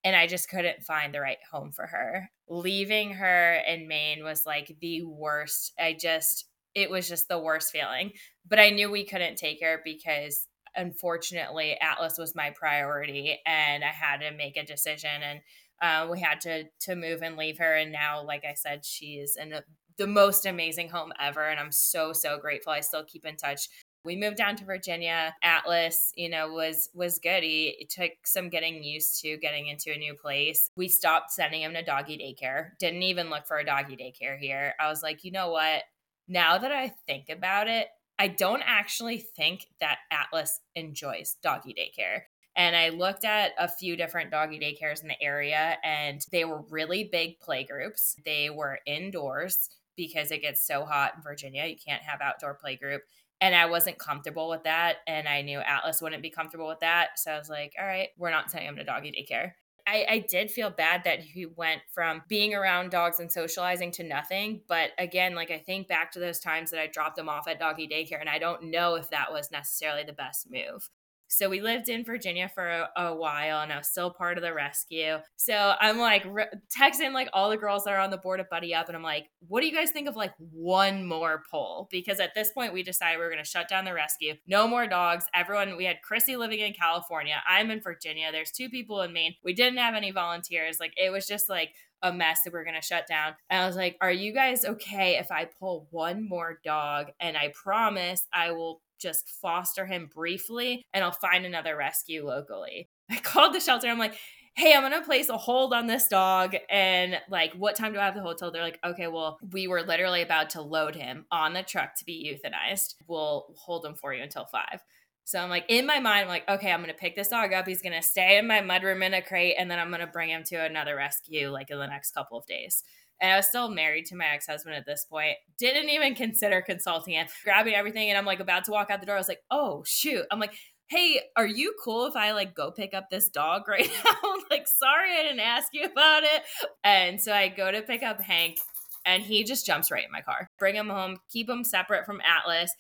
and 0.07 0.15
I 0.15 0.29
just 0.29 0.49
couldn't 0.49 0.85
find 0.85 1.13
the 1.13 1.21
right 1.21 1.39
home 1.51 1.73
for 1.73 1.85
her. 1.87 2.31
Leaving 2.49 3.15
her 3.15 3.55
in 3.67 3.89
Maine 3.89 4.23
was 4.23 4.47
like 4.47 4.77
the 4.81 5.03
worst. 5.03 5.73
I 5.81 5.97
just 6.01 6.47
it 6.77 6.91
was 6.91 7.09
just 7.09 7.27
the 7.27 7.41
worst 7.41 7.73
feeling. 7.73 8.13
But 8.47 8.61
I 8.61 8.71
knew 8.71 8.89
we 8.89 9.05
couldn't 9.05 9.37
take 9.37 9.61
her 9.63 9.81
because 9.83 10.47
unfortunately 10.77 11.77
atlas 11.81 12.19
was 12.19 12.35
my 12.35 12.51
priority 12.51 13.39
and 13.47 13.85
i 13.85 13.89
had 13.89 14.19
to 14.19 14.31
make 14.37 14.57
a 14.57 14.65
decision 14.65 15.23
and 15.23 15.41
uh, 15.83 16.09
we 16.11 16.19
had 16.19 16.41
to 16.41 16.65
to 16.81 16.97
move 16.97 17.23
and 17.23 17.37
leave 17.37 17.59
her 17.59 17.75
and 17.75 17.93
now 17.93 18.23
like 18.23 18.45
i 18.45 18.55
said 18.55 18.85
she's 18.85 19.37
in 19.37 19.53
the 19.99 20.07
most 20.07 20.47
amazing 20.47 20.89
home 20.89 21.13
ever 21.21 21.49
and 21.49 21.59
i'm 21.59 21.73
so 21.73 22.13
so 22.13 22.39
grateful. 22.39 22.73
I 22.73 22.81
still 22.81 23.05
keep 23.05 23.25
in 23.25 23.37
touch. 23.37 23.69
We 24.05 24.17
moved 24.17 24.37
down 24.37 24.57
to 24.57 24.65
virginia. 24.65 25.35
Atlas 25.43 26.13
you 26.17 26.29
know 26.29 26.53
was 26.53 26.91
was 26.95 27.19
good. 27.19 27.43
He 27.43 27.87
took 27.91 28.13
some 28.25 28.49
getting 28.49 28.83
used 28.83 29.21
to 29.23 29.37
getting 29.39 29.69
into 29.69 29.93
a 29.93 29.99
new 29.99 30.15
place. 30.15 30.71
We 30.77 30.89
stopped 30.89 31.33
sending 31.33 31.63
him 31.63 31.75
to 31.75 31.83
doggy 31.83 32.19
daycare. 32.19 32.71
Didn't 32.79 33.03
even 33.03 33.31
look 33.31 33.47
for 33.47 33.59
a 33.59 33.65
doggy 33.65 33.97
daycare 33.97 34.39
here. 34.39 34.75
I 34.81 34.89
was 34.89 35.03
like 35.03 35.25
you 35.25 35.33
know 35.33 35.51
what? 35.51 35.83
Now 36.29 36.59
that 36.59 36.73
i 36.73 36.89
think 37.07 37.29
about 37.29 37.69
it 37.69 37.89
I 38.19 38.29
don't 38.29 38.63
actually 38.65 39.19
think 39.19 39.67
that 39.81 39.99
Atlas 40.11 40.61
enjoys 40.75 41.37
doggy 41.43 41.75
daycare. 41.75 42.23
And 42.57 42.75
I 42.75 42.89
looked 42.89 43.27
at 43.27 43.53
a 43.59 43.69
few 43.69 43.97
different 43.97 44.31
doggy 44.31 44.59
daycares 44.59 45.03
in 45.03 45.09
the 45.09 45.23
area, 45.23 45.77
and 45.85 46.25
they 46.33 46.47
were 46.47 46.63
really 46.71 47.05
big 47.05 47.39
play 47.41 47.65
groups. 47.65 48.17
They 48.25 48.49
were 48.49 48.79
indoors 48.87 49.69
because 49.95 50.31
it 50.31 50.41
gets 50.41 50.67
so 50.67 50.85
hot 50.87 51.13
in 51.17 51.23
Virginia. 51.23 51.67
You 51.67 51.77
can't 51.77 52.03
have 52.03 52.23
outdoor 52.23 52.55
play 52.55 52.77
group. 52.77 53.03
And 53.43 53.55
I 53.55 53.67
wasn't 53.67 53.99
comfortable 53.99 54.49
with 54.49 54.65
that. 54.65 54.97
And 55.07 55.29
I 55.29 55.43
knew 55.43 55.59
Atlas 55.59 56.01
wouldn't 56.01 56.23
be 56.23 56.31
comfortable 56.31 56.69
with 56.69 56.81
that. 56.81 57.19
So 57.19 57.33
I 57.33 57.39
was 57.39 57.51
like, 57.51 57.75
all 57.79 57.87
right, 57.87 58.09
we're 58.17 58.31
not 58.31 58.51
sending 58.51 58.69
him 58.69 58.77
to 58.77 58.85
doggy 58.85 59.13
daycare. 59.13 59.53
I, 59.87 60.07
I 60.09 60.19
did 60.19 60.51
feel 60.51 60.71
bad 60.71 61.05
that 61.05 61.21
he 61.21 61.47
went 61.47 61.83
from 61.93 62.23
being 62.29 62.55
around 62.55 62.91
dogs 62.91 63.21
and 63.21 63.31
socializing 63.31 63.93
to 63.93 64.03
nothing. 64.03 64.63
But 64.67 64.91
again, 64.99 65.35
like 65.35 65.51
I 65.51 65.59
think 65.59 65.87
back 65.87 66.11
to 66.13 66.19
those 66.19 66.41
times 66.41 66.71
that 66.71 66.81
I 66.81 66.89
dropped 66.89 67.19
him 67.19 67.29
off 67.29 67.47
at 67.47 67.61
doggy 67.61 67.89
daycare, 67.89 68.21
and 68.21 68.29
I 68.29 68.39
don't 68.39 68.65
know 68.65 68.97
if 68.97 69.11
that 69.11 69.33
was 69.33 69.51
necessarily 69.53 70.03
the 70.03 70.13
best 70.13 70.49
move. 70.51 70.91
So 71.29 71.49
we 71.49 71.61
lived 71.61 71.89
in 71.89 72.05
Virginia 72.05 72.51
for 72.55 72.67
a, 72.67 72.89
a, 72.97 73.15
while 73.15 73.61
and 73.61 73.73
I 73.73 73.79
was 73.79 73.89
still 73.89 74.11
part 74.11 74.37
of 74.37 74.43
the 74.43 74.53
rescue. 74.53 75.17
So 75.37 75.75
I'm 75.81 75.99
like 75.99 76.25
re- 76.27 76.49
texting 76.77 77.13
like 77.13 77.29
all 77.33 77.51
the 77.51 77.57
girls 77.57 77.85
that 77.85 77.95
are 77.95 77.99
on 77.99 78.11
the 78.11 78.17
board 78.17 78.41
of 78.41 78.49
Buddy 78.51 78.75
Up 78.75 78.89
and 78.89 78.97
I'm 78.97 79.03
like, 79.03 79.29
what 79.49 79.61
do 79.61 79.67
you 79.67 79.75
guys 79.75 79.91
think 79.91 80.09
of 80.09 80.17
like 80.17 80.33
one 80.39 81.07
more 81.07 81.43
poll? 81.51 81.89
Because 81.91 82.21
at 82.21 82.35
this 82.35 82.53
point 82.53 82.73
we 82.73 82.83
decided 82.83 83.19
we 83.19 83.25
were 83.25 83.31
going 83.31 83.43
to 83.43 83.49
shut 83.49 83.69
down 83.69 83.85
the 83.85 83.95
rescue. 83.95 84.35
No 84.47 84.69
more 84.69 84.87
dogs. 84.87 85.25
Everyone, 85.35 85.77
we 85.77 85.85
had 85.85 86.03
Chrissy 86.03 86.37
living 86.37 86.61
in 86.61 86.73
California. 86.73 87.37
I'm 87.49 87.71
in 87.71 87.81
Virginia. 87.81 88.31
There's 88.31 88.51
two 88.51 88.69
people 88.69 89.03
in 89.03 89.13
Maine. 89.13 89.35
We 89.43 89.55
didn't 89.55 89.79
have 89.79 89.95
any 89.95 90.11
volunteers. 90.11 90.79
Like 90.79 90.93
it 90.97 91.11
was 91.11 91.27
just 91.27 91.49
like 91.49 91.71
a 92.03 92.13
mess 92.13 92.41
that 92.45 92.53
we're 92.53 92.65
going 92.65 92.81
to 92.81 92.87
shut 92.87 93.07
down. 93.07 93.35
And 93.51 93.63
I 93.63 93.67
was 93.67 93.77
like, 93.77 93.97
are 94.01 94.13
you 94.13 94.33
guys 94.33 94.65
okay 94.65 95.17
if 95.19 95.31
I 95.31 95.49
pull 95.59 95.89
one 95.91 96.29
more 96.29 96.61
dog? 96.65 97.09
And 97.21 97.37
I 97.37 97.53
promise 97.55 98.27
I 98.33 98.53
will 98.53 98.81
just 98.99 99.29
foster 99.41 99.87
him 99.87 100.11
briefly 100.13 100.85
and 100.93 101.05
I'll 101.05 101.13
find 101.13 101.45
another 101.45 101.77
rescue 101.77 102.27
locally. 102.27 102.89
I 103.11 103.17
called 103.17 103.55
the 103.55 103.61
shelter. 103.61 103.89
I'm 103.89 103.99
like, 103.99 104.17
hey, 104.57 104.75
I'm 104.75 104.83
gonna 104.83 105.03
place 105.03 105.29
a 105.29 105.37
hold 105.37 105.75
on 105.75 105.87
this 105.87 106.09
dog. 106.09 106.57
And 106.71 107.21
like, 107.29 107.53
what 107.53 107.77
time 107.77 107.93
do 107.93 107.99
I 107.99 108.05
have 108.05 108.15
the 108.15 108.23
hotel? 108.23 108.51
They're 108.51 108.63
like, 108.63 108.81
okay, 108.85 109.07
well, 109.07 109.39
we 109.53 109.69
were 109.69 109.83
literally 109.83 110.23
about 110.23 110.51
to 110.51 110.63
load 110.63 110.97
him 110.97 111.27
on 111.31 111.53
the 111.53 111.63
truck 111.63 111.95
to 111.97 112.05
be 112.05 112.33
euthanized. 112.33 112.95
We'll 113.07 113.47
hold 113.55 113.85
him 113.85 113.95
for 113.95 114.15
you 114.15 114.23
until 114.23 114.47
five. 114.47 114.83
So 115.25 115.41
I'm 115.41 115.51
like, 115.51 115.65
in 115.69 115.87
my 115.87 115.99
mind, 115.99 116.23
I'm 116.23 116.29
like, 116.29 116.49
okay, 116.49 116.73
I'm 116.73 116.81
gonna 116.81 116.95
pick 116.95 117.17
this 117.17 117.29
dog 117.29 117.53
up. 117.53 117.67
He's 117.67 117.83
gonna 117.83 118.01
stay 118.01 118.39
in 118.39 118.47
my 118.47 118.61
mudroom 118.61 119.05
in 119.05 119.13
a 119.13 119.21
crate, 119.21 119.57
and 119.59 119.71
then 119.71 119.79
I'm 119.79 119.91
gonna 119.91 120.07
bring 120.07 120.31
him 120.31 120.45
to 120.45 120.57
another 120.57 120.97
rescue 120.97 121.51
like 121.51 121.71
in 121.71 121.79
the 121.79 121.87
next 121.87 122.13
couple 122.13 122.39
of 122.39 122.47
days. 122.47 122.83
And 123.21 123.33
I 123.33 123.37
was 123.37 123.47
still 123.47 123.71
married 123.71 124.07
to 124.07 124.17
my 124.17 124.27
ex 124.27 124.47
husband 124.47 124.77
at 124.77 124.87
this 124.87 125.05
point. 125.05 125.37
Didn't 125.59 125.89
even 125.89 126.15
consider 126.15 126.61
consulting 126.61 127.15
him, 127.15 127.27
grabbing 127.45 127.75
everything. 127.75 128.11
And 128.11 128.19
I'm 128.19 128.27
like 128.27 128.41
about 128.41 128.65
to 128.65 128.73
walk 128.73 128.91
out 128.91 129.01
the 129.01 129.07
door. 129.07 129.17
I 129.17 129.19
was 129.19 129.29
like, 129.29 129.43
oh, 129.51 129.83
shoot. 129.87 130.25
I'm 130.31 130.41
like, 130.41 130.55
hey, 130.89 131.21
are 131.37 131.47
you 131.47 131.75
cool 131.83 132.07
if 132.07 132.15
I 132.15 132.33
like 132.33 132.55
go 132.55 132.71
pick 132.71 132.95
up 132.95 133.11
this 133.11 133.29
dog 133.29 133.63
right 133.69 133.91
now? 134.05 134.35
like, 134.51 134.67
sorry, 134.69 135.13
I 135.19 135.23
didn't 135.23 135.41
ask 135.41 135.69
you 135.73 135.85
about 135.85 136.23
it. 136.25 136.43
And 136.85 137.21
so 137.21 137.33
I 137.33 137.49
go 137.49 137.71
to 137.71 137.83
pick 137.83 138.03
up 138.03 138.21
Hank 138.21 138.59
and 139.05 139.23
he 139.23 139.45
just 139.45 139.65
jumps 139.65 139.91
right 139.91 140.05
in 140.05 140.13
my 140.13 140.21
car. 140.21 140.49
Bring 140.59 140.75
him 140.75 140.89
home, 140.89 141.19
keep 141.31 141.49
him 141.49 141.65
separate 141.65 142.05
from 142.05 142.21
Atlas. 142.21 142.73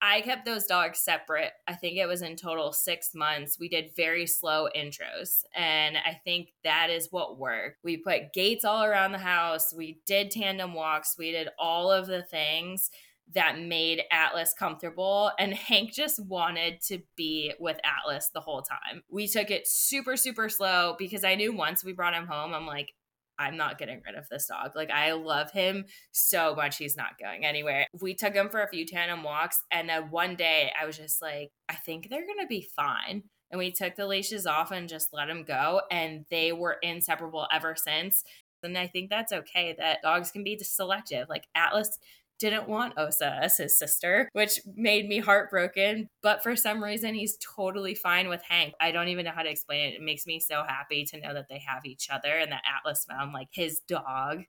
I 0.00 0.20
kept 0.20 0.44
those 0.44 0.66
dogs 0.66 1.00
separate. 1.00 1.52
I 1.66 1.74
think 1.74 1.96
it 1.96 2.06
was 2.06 2.22
in 2.22 2.36
total 2.36 2.72
six 2.72 3.14
months. 3.14 3.58
We 3.58 3.68
did 3.68 3.96
very 3.96 4.26
slow 4.26 4.68
intros. 4.76 5.42
And 5.54 5.96
I 5.96 6.20
think 6.24 6.52
that 6.62 6.88
is 6.90 7.08
what 7.10 7.38
worked. 7.38 7.78
We 7.82 7.96
put 7.96 8.32
gates 8.32 8.64
all 8.64 8.84
around 8.84 9.12
the 9.12 9.18
house. 9.18 9.74
We 9.74 10.00
did 10.06 10.30
tandem 10.30 10.74
walks. 10.74 11.16
We 11.18 11.32
did 11.32 11.48
all 11.58 11.90
of 11.90 12.06
the 12.06 12.22
things 12.22 12.90
that 13.34 13.60
made 13.60 14.02
Atlas 14.10 14.54
comfortable. 14.54 15.32
And 15.38 15.52
Hank 15.54 15.92
just 15.92 16.24
wanted 16.24 16.80
to 16.82 17.00
be 17.16 17.52
with 17.58 17.78
Atlas 17.84 18.30
the 18.32 18.40
whole 18.40 18.62
time. 18.62 19.02
We 19.10 19.26
took 19.26 19.50
it 19.50 19.66
super, 19.66 20.16
super 20.16 20.48
slow 20.48 20.94
because 20.98 21.24
I 21.24 21.34
knew 21.34 21.52
once 21.52 21.84
we 21.84 21.92
brought 21.92 22.14
him 22.14 22.26
home, 22.26 22.54
I'm 22.54 22.66
like, 22.66 22.92
I'm 23.38 23.56
not 23.56 23.78
getting 23.78 24.02
rid 24.04 24.16
of 24.16 24.28
this 24.28 24.46
dog. 24.46 24.72
Like, 24.74 24.90
I 24.90 25.12
love 25.12 25.50
him 25.50 25.84
so 26.12 26.54
much. 26.54 26.76
He's 26.76 26.96
not 26.96 27.18
going 27.20 27.44
anywhere. 27.44 27.86
We 28.00 28.14
took 28.14 28.34
him 28.34 28.48
for 28.48 28.62
a 28.62 28.68
few 28.68 28.86
tandem 28.86 29.22
walks. 29.22 29.62
And 29.70 29.88
then 29.88 30.10
one 30.10 30.34
day 30.36 30.72
I 30.80 30.86
was 30.86 30.96
just 30.96 31.22
like, 31.22 31.50
I 31.68 31.74
think 31.74 32.08
they're 32.08 32.26
going 32.26 32.40
to 32.40 32.46
be 32.46 32.68
fine. 32.74 33.22
And 33.50 33.58
we 33.58 33.72
took 33.72 33.96
the 33.96 34.06
leashes 34.06 34.46
off 34.46 34.72
and 34.72 34.88
just 34.88 35.12
let 35.12 35.30
him 35.30 35.44
go. 35.44 35.82
And 35.90 36.26
they 36.30 36.52
were 36.52 36.78
inseparable 36.82 37.46
ever 37.52 37.74
since. 37.76 38.24
And 38.62 38.76
I 38.76 38.88
think 38.88 39.08
that's 39.08 39.32
okay 39.32 39.74
that 39.78 40.02
dogs 40.02 40.30
can 40.30 40.44
be 40.44 40.58
selective. 40.58 41.28
Like, 41.28 41.44
Atlas 41.54 41.98
didn't 42.38 42.68
want 42.68 42.96
Osa 42.96 43.38
as 43.42 43.56
his 43.56 43.78
sister, 43.78 44.28
which 44.32 44.60
made 44.76 45.08
me 45.08 45.18
heartbroken. 45.18 46.08
But 46.22 46.42
for 46.42 46.56
some 46.56 46.82
reason, 46.82 47.14
he's 47.14 47.36
totally 47.38 47.94
fine 47.94 48.28
with 48.28 48.42
Hank. 48.42 48.74
I 48.80 48.92
don't 48.92 49.08
even 49.08 49.24
know 49.24 49.32
how 49.32 49.42
to 49.42 49.50
explain 49.50 49.88
it. 49.88 49.94
It 49.96 50.02
makes 50.02 50.26
me 50.26 50.40
so 50.40 50.62
happy 50.66 51.04
to 51.06 51.20
know 51.20 51.34
that 51.34 51.48
they 51.48 51.58
have 51.66 51.84
each 51.84 52.08
other 52.10 52.38
and 52.38 52.52
that 52.52 52.62
Atlas 52.64 53.04
found 53.08 53.32
like 53.32 53.48
his 53.50 53.80
dog. 53.88 54.44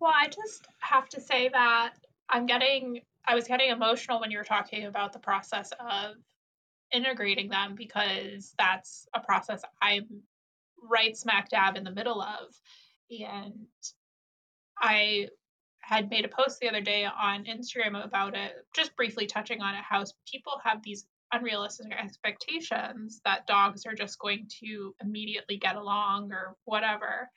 Well, 0.00 0.12
I 0.14 0.28
just 0.28 0.68
have 0.80 1.08
to 1.10 1.20
say 1.20 1.48
that 1.48 1.94
I'm 2.28 2.46
getting, 2.46 3.00
I 3.26 3.34
was 3.34 3.46
getting 3.48 3.70
emotional 3.70 4.20
when 4.20 4.30
you 4.30 4.38
were 4.38 4.44
talking 4.44 4.84
about 4.84 5.12
the 5.12 5.18
process 5.18 5.72
of 5.80 6.16
integrating 6.92 7.48
them 7.48 7.74
because 7.74 8.54
that's 8.58 9.06
a 9.14 9.20
process 9.20 9.62
I'm 9.80 10.22
right 10.82 11.16
smack 11.16 11.48
dab 11.48 11.76
in 11.76 11.84
the 11.84 11.90
middle 11.90 12.20
of. 12.20 12.54
And 13.10 13.66
I 14.78 15.28
had 15.86 16.10
made 16.10 16.24
a 16.24 16.28
post 16.28 16.58
the 16.58 16.68
other 16.68 16.80
day 16.80 17.04
on 17.04 17.44
Instagram 17.44 18.04
about 18.04 18.34
it, 18.36 18.56
just 18.74 18.96
briefly 18.96 19.24
touching 19.24 19.60
on 19.62 19.76
it, 19.76 19.84
how 19.88 20.04
people 20.28 20.60
have 20.64 20.82
these 20.82 21.06
unrealistic 21.32 21.92
expectations 21.92 23.20
that 23.24 23.46
dogs 23.46 23.86
are 23.86 23.94
just 23.94 24.18
going 24.18 24.48
to 24.60 24.92
immediately 25.00 25.56
get 25.56 25.76
along 25.76 26.32
or 26.32 26.56
whatever. 26.64 27.30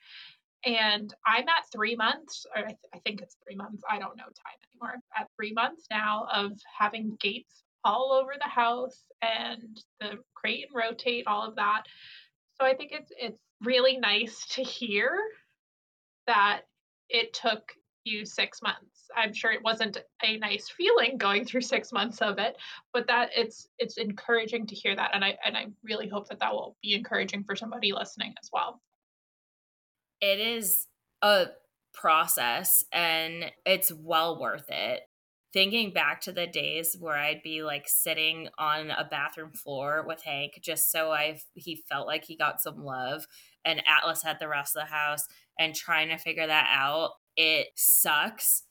And 0.64 1.14
I'm 1.24 1.48
at 1.48 1.70
three 1.72 1.94
months, 1.94 2.44
or 2.56 2.62
I, 2.62 2.66
th- 2.66 2.78
I 2.92 2.98
think 2.98 3.20
it's 3.20 3.36
three 3.46 3.54
months, 3.54 3.84
I 3.88 4.00
don't 4.00 4.16
know 4.16 4.24
time 4.24 4.58
anymore, 4.74 4.96
at 5.16 5.28
three 5.36 5.52
months 5.52 5.86
now 5.88 6.26
of 6.34 6.52
having 6.76 7.16
gates 7.20 7.62
all 7.84 8.12
over 8.12 8.32
the 8.36 8.48
house 8.48 9.04
and 9.22 9.80
the 10.00 10.18
crate 10.34 10.66
and 10.68 10.76
rotate, 10.76 11.28
all 11.28 11.46
of 11.46 11.54
that. 11.54 11.84
So 12.60 12.66
I 12.66 12.74
think 12.74 12.90
it's 12.92 13.12
it's 13.16 13.40
really 13.62 13.96
nice 13.96 14.44
to 14.54 14.62
hear 14.62 15.16
that 16.26 16.62
it 17.08 17.32
took 17.32 17.72
you 18.10 18.26
six 18.26 18.60
months. 18.62 19.08
I'm 19.16 19.32
sure 19.32 19.52
it 19.52 19.62
wasn't 19.62 19.98
a 20.24 20.36
nice 20.38 20.68
feeling 20.68 21.16
going 21.16 21.44
through 21.44 21.62
six 21.62 21.92
months 21.92 22.20
of 22.20 22.38
it, 22.38 22.56
but 22.92 23.06
that 23.06 23.30
it's 23.36 23.68
it's 23.78 23.96
encouraging 23.96 24.66
to 24.66 24.74
hear 24.74 24.94
that, 24.96 25.10
and 25.14 25.24
I 25.24 25.36
and 25.44 25.56
I 25.56 25.66
really 25.82 26.08
hope 26.08 26.28
that 26.28 26.40
that 26.40 26.52
will 26.52 26.76
be 26.82 26.94
encouraging 26.94 27.44
for 27.44 27.56
somebody 27.56 27.92
listening 27.92 28.34
as 28.42 28.50
well. 28.52 28.80
It 30.20 30.40
is 30.40 30.86
a 31.22 31.46
process, 31.94 32.84
and 32.92 33.50
it's 33.64 33.92
well 33.92 34.40
worth 34.40 34.68
it. 34.68 35.02
Thinking 35.52 35.92
back 35.92 36.20
to 36.22 36.32
the 36.32 36.46
days 36.46 36.96
where 37.00 37.16
I'd 37.16 37.42
be 37.42 37.64
like 37.64 37.88
sitting 37.88 38.48
on 38.56 38.90
a 38.92 39.08
bathroom 39.10 39.50
floor 39.50 40.04
with 40.06 40.22
Hank 40.22 40.60
just 40.62 40.92
so 40.92 41.10
I 41.10 41.40
he 41.54 41.82
felt 41.88 42.06
like 42.06 42.24
he 42.24 42.36
got 42.36 42.60
some 42.60 42.84
love, 42.84 43.26
and 43.64 43.82
Atlas 43.86 44.22
had 44.22 44.38
the 44.38 44.48
rest 44.48 44.76
of 44.76 44.82
the 44.82 44.94
house, 44.94 45.26
and 45.58 45.74
trying 45.74 46.08
to 46.10 46.18
figure 46.18 46.46
that 46.46 46.68
out 46.70 47.10
it 47.40 47.68
sucks. 47.74 48.64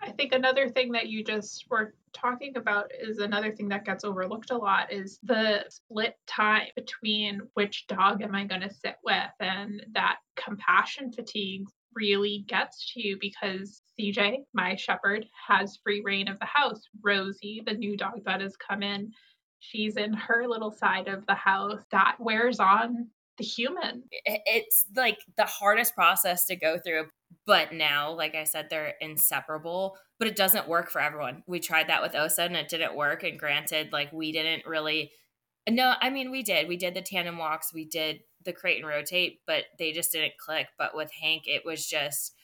I 0.00 0.10
think 0.10 0.32
another 0.32 0.70
thing 0.70 0.92
that 0.92 1.08
you 1.08 1.22
just 1.22 1.66
were 1.70 1.94
talking 2.14 2.56
about 2.56 2.90
is 2.98 3.18
another 3.18 3.52
thing 3.52 3.68
that 3.68 3.84
gets 3.84 4.02
overlooked 4.02 4.50
a 4.50 4.56
lot 4.56 4.90
is 4.90 5.18
the 5.22 5.64
split 5.68 6.16
time 6.26 6.68
between 6.74 7.42
which 7.52 7.86
dog 7.86 8.22
am 8.22 8.34
I 8.34 8.44
going 8.44 8.62
to 8.62 8.72
sit 8.72 8.96
with 9.04 9.30
and 9.40 9.84
that 9.92 10.16
compassion 10.36 11.12
fatigue 11.12 11.66
really 11.94 12.46
gets 12.48 12.92
to 12.94 13.06
you 13.06 13.18
because 13.20 13.82
CJ, 14.00 14.38
my 14.54 14.74
shepherd, 14.74 15.26
has 15.46 15.78
free 15.82 16.00
reign 16.02 16.28
of 16.28 16.38
the 16.38 16.46
house. 16.46 16.82
Rosie, 17.02 17.62
the 17.66 17.74
new 17.74 17.94
dog 17.94 18.24
that 18.24 18.40
has 18.40 18.56
come 18.56 18.82
in, 18.82 19.12
she's 19.60 19.96
in 19.98 20.14
her 20.14 20.48
little 20.48 20.72
side 20.72 21.08
of 21.08 21.26
the 21.26 21.34
house. 21.34 21.82
That 21.90 22.16
wears 22.18 22.58
on 22.58 23.08
the 23.38 23.44
human. 23.44 24.04
It's 24.24 24.86
like 24.94 25.18
the 25.36 25.44
hardest 25.44 25.94
process 25.94 26.46
to 26.46 26.56
go 26.56 26.78
through. 26.78 27.06
But 27.46 27.72
now, 27.72 28.12
like 28.12 28.34
I 28.34 28.44
said, 28.44 28.68
they're 28.70 28.94
inseparable, 29.00 29.96
but 30.18 30.28
it 30.28 30.36
doesn't 30.36 30.68
work 30.68 30.90
for 30.90 31.00
everyone. 31.00 31.42
We 31.46 31.60
tried 31.60 31.88
that 31.88 32.02
with 32.02 32.14
Osa 32.14 32.42
and 32.42 32.56
it 32.56 32.68
didn't 32.68 32.94
work. 32.94 33.22
And 33.22 33.38
granted, 33.38 33.92
like 33.92 34.12
we 34.12 34.32
didn't 34.32 34.66
really, 34.66 35.10
no, 35.68 35.94
I 36.00 36.10
mean, 36.10 36.30
we 36.30 36.42
did. 36.42 36.68
We 36.68 36.76
did 36.76 36.94
the 36.94 37.02
tandem 37.02 37.38
walks, 37.38 37.74
we 37.74 37.84
did 37.86 38.20
the 38.44 38.52
crate 38.52 38.78
and 38.78 38.86
rotate, 38.86 39.40
but 39.46 39.64
they 39.78 39.92
just 39.92 40.12
didn't 40.12 40.38
click. 40.38 40.68
But 40.78 40.94
with 40.94 41.10
Hank, 41.20 41.44
it 41.46 41.62
was 41.64 41.86
just, 41.86 42.34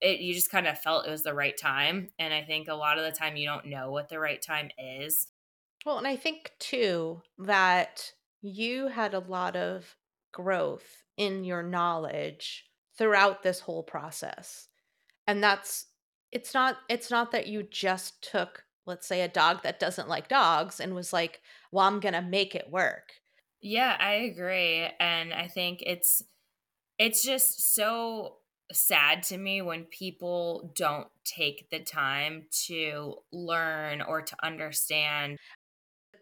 it, 0.00 0.20
you 0.20 0.32
just 0.32 0.50
kind 0.50 0.66
of 0.66 0.78
felt 0.78 1.06
it 1.06 1.10
was 1.10 1.22
the 1.22 1.34
right 1.34 1.56
time. 1.56 2.10
And 2.18 2.32
I 2.32 2.42
think 2.42 2.68
a 2.68 2.74
lot 2.74 2.98
of 2.98 3.04
the 3.04 3.18
time 3.18 3.36
you 3.36 3.46
don't 3.46 3.66
know 3.66 3.90
what 3.90 4.08
the 4.08 4.20
right 4.20 4.40
time 4.40 4.70
is. 4.78 5.28
Well, 5.84 5.98
and 5.98 6.06
I 6.06 6.16
think 6.16 6.52
too 6.58 7.22
that 7.38 8.12
you 8.42 8.88
had 8.88 9.14
a 9.14 9.20
lot 9.20 9.56
of 9.56 9.96
growth 10.36 11.02
in 11.16 11.44
your 11.44 11.62
knowledge 11.62 12.66
throughout 12.96 13.42
this 13.42 13.60
whole 13.60 13.82
process. 13.82 14.68
And 15.26 15.42
that's 15.42 15.86
it's 16.30 16.52
not 16.52 16.76
it's 16.88 17.10
not 17.10 17.32
that 17.32 17.46
you 17.46 17.62
just 17.62 18.22
took 18.22 18.64
let's 18.84 19.06
say 19.06 19.22
a 19.22 19.28
dog 19.28 19.62
that 19.64 19.80
doesn't 19.80 20.08
like 20.08 20.28
dogs 20.28 20.78
and 20.78 20.94
was 20.94 21.12
like, 21.12 21.40
"Well, 21.72 21.86
I'm 21.86 21.98
going 21.98 22.14
to 22.14 22.22
make 22.22 22.54
it 22.54 22.70
work." 22.70 23.14
Yeah, 23.60 23.96
I 23.98 24.12
agree. 24.12 24.86
And 25.00 25.32
I 25.34 25.48
think 25.48 25.82
it's 25.84 26.22
it's 26.98 27.24
just 27.24 27.74
so 27.74 28.36
sad 28.72 29.22
to 29.24 29.38
me 29.38 29.62
when 29.62 29.84
people 29.84 30.72
don't 30.76 31.08
take 31.24 31.68
the 31.70 31.80
time 31.80 32.46
to 32.66 33.16
learn 33.32 34.02
or 34.02 34.22
to 34.22 34.36
understand. 34.42 35.38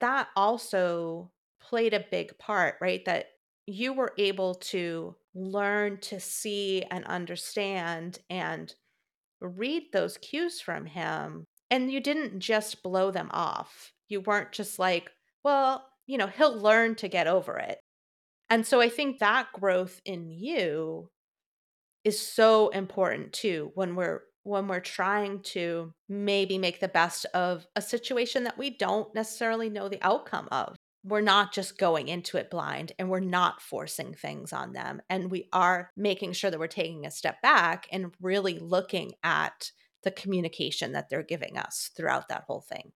That 0.00 0.28
also 0.36 1.30
played 1.60 1.94
a 1.94 2.04
big 2.10 2.38
part, 2.38 2.76
right? 2.80 3.04
That 3.04 3.26
you 3.66 3.92
were 3.92 4.12
able 4.18 4.54
to 4.54 5.14
learn 5.34 5.98
to 5.98 6.20
see 6.20 6.82
and 6.90 7.04
understand 7.06 8.18
and 8.30 8.74
read 9.40 9.84
those 9.92 10.18
cues 10.18 10.60
from 10.60 10.86
him. 10.86 11.44
And 11.70 11.90
you 11.90 12.00
didn't 12.00 12.40
just 12.40 12.82
blow 12.82 13.10
them 13.10 13.30
off. 13.32 13.92
You 14.08 14.20
weren't 14.20 14.52
just 14.52 14.78
like, 14.78 15.10
well, 15.42 15.86
you 16.06 16.18
know, 16.18 16.26
he'll 16.26 16.56
learn 16.56 16.94
to 16.96 17.08
get 17.08 17.26
over 17.26 17.58
it. 17.58 17.78
And 18.50 18.66
so 18.66 18.80
I 18.80 18.88
think 18.88 19.18
that 19.18 19.48
growth 19.52 20.00
in 20.04 20.30
you 20.30 21.10
is 22.04 22.20
so 22.20 22.68
important 22.68 23.32
too 23.32 23.72
when 23.74 23.96
we're 23.96 24.22
when 24.42 24.68
we're 24.68 24.78
trying 24.78 25.40
to 25.40 25.90
maybe 26.06 26.58
make 26.58 26.78
the 26.78 26.86
best 26.86 27.24
of 27.32 27.66
a 27.76 27.80
situation 27.80 28.44
that 28.44 28.58
we 28.58 28.68
don't 28.68 29.14
necessarily 29.14 29.70
know 29.70 29.88
the 29.88 30.02
outcome 30.02 30.46
of 30.52 30.76
we're 31.04 31.20
not 31.20 31.52
just 31.52 31.78
going 31.78 32.08
into 32.08 32.38
it 32.38 32.50
blind 32.50 32.92
and 32.98 33.10
we're 33.10 33.20
not 33.20 33.60
forcing 33.60 34.14
things 34.14 34.52
on 34.52 34.72
them. 34.72 35.02
And 35.10 35.30
we 35.30 35.48
are 35.52 35.90
making 35.96 36.32
sure 36.32 36.50
that 36.50 36.58
we're 36.58 36.66
taking 36.66 37.04
a 37.04 37.10
step 37.10 37.42
back 37.42 37.86
and 37.92 38.12
really 38.22 38.58
looking 38.58 39.12
at 39.22 39.70
the 40.02 40.10
communication 40.10 40.92
that 40.92 41.10
they're 41.10 41.22
giving 41.22 41.58
us 41.58 41.90
throughout 41.94 42.28
that 42.28 42.44
whole 42.46 42.62
thing. 42.62 42.92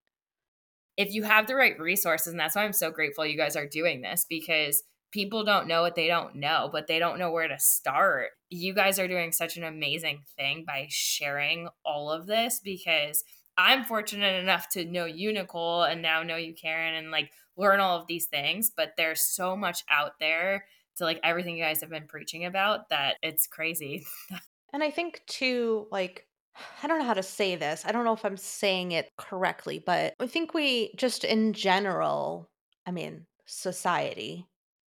If 0.97 1.13
you 1.13 1.23
have 1.23 1.47
the 1.47 1.55
right 1.55 1.79
resources, 1.79 2.27
and 2.27 2.39
that's 2.39 2.55
why 2.55 2.63
I'm 2.65 2.73
so 2.73 2.91
grateful 2.91 3.25
you 3.25 3.37
guys 3.37 3.55
are 3.55 3.67
doing 3.67 4.01
this 4.01 4.25
because 4.27 4.81
people 5.11 5.43
don't 5.43 5.67
know 5.67 5.81
what 5.81 5.95
they 5.95 6.07
don't 6.07 6.35
know, 6.35 6.69
but 6.71 6.87
they 6.87 6.99
don't 6.99 7.19
know 7.19 7.31
where 7.31 7.47
to 7.47 7.59
start. 7.59 8.29
You 8.49 8.73
guys 8.73 8.99
are 8.99 9.07
doing 9.07 9.31
such 9.31 9.55
an 9.55 9.63
amazing 9.63 10.23
thing 10.35 10.65
by 10.67 10.87
sharing 10.89 11.69
all 11.85 12.11
of 12.11 12.27
this 12.27 12.59
because 12.63 13.23
I'm 13.57 13.83
fortunate 13.83 14.41
enough 14.41 14.69
to 14.69 14.85
know 14.85 15.05
you, 15.05 15.33
Nicole, 15.33 15.83
and 15.83 16.01
now 16.01 16.23
know 16.23 16.37
you, 16.37 16.53
Karen, 16.53 16.95
and 16.95 17.11
like 17.11 17.31
learn 17.59 17.79
all 17.79 17.99
of 17.99 18.07
these 18.07 18.25
things. 18.25 18.71
But 18.75 18.93
there's 18.97 19.21
so 19.21 19.55
much 19.55 19.83
out 19.89 20.13
there 20.19 20.65
to 20.97 21.03
like 21.03 21.19
everything 21.23 21.57
you 21.57 21.63
guys 21.63 21.81
have 21.81 21.89
been 21.89 22.07
preaching 22.07 22.45
about 22.45 22.89
that 22.89 23.17
it's 23.21 23.47
crazy. 23.47 24.05
and 24.73 24.83
I 24.83 24.91
think 24.91 25.21
too, 25.27 25.87
like, 25.91 26.25
I 26.83 26.87
don't 26.87 26.99
know 26.99 27.05
how 27.05 27.13
to 27.13 27.23
say 27.23 27.55
this. 27.55 27.83
I 27.85 27.91
don't 27.91 28.05
know 28.05 28.13
if 28.13 28.25
I'm 28.25 28.37
saying 28.37 28.91
it 28.91 29.11
correctly, 29.17 29.81
but 29.85 30.13
I 30.19 30.27
think 30.27 30.53
we 30.53 30.93
just 30.97 31.23
in 31.23 31.53
general, 31.53 32.49
I 32.85 32.91
mean, 32.91 33.25
society 33.45 34.45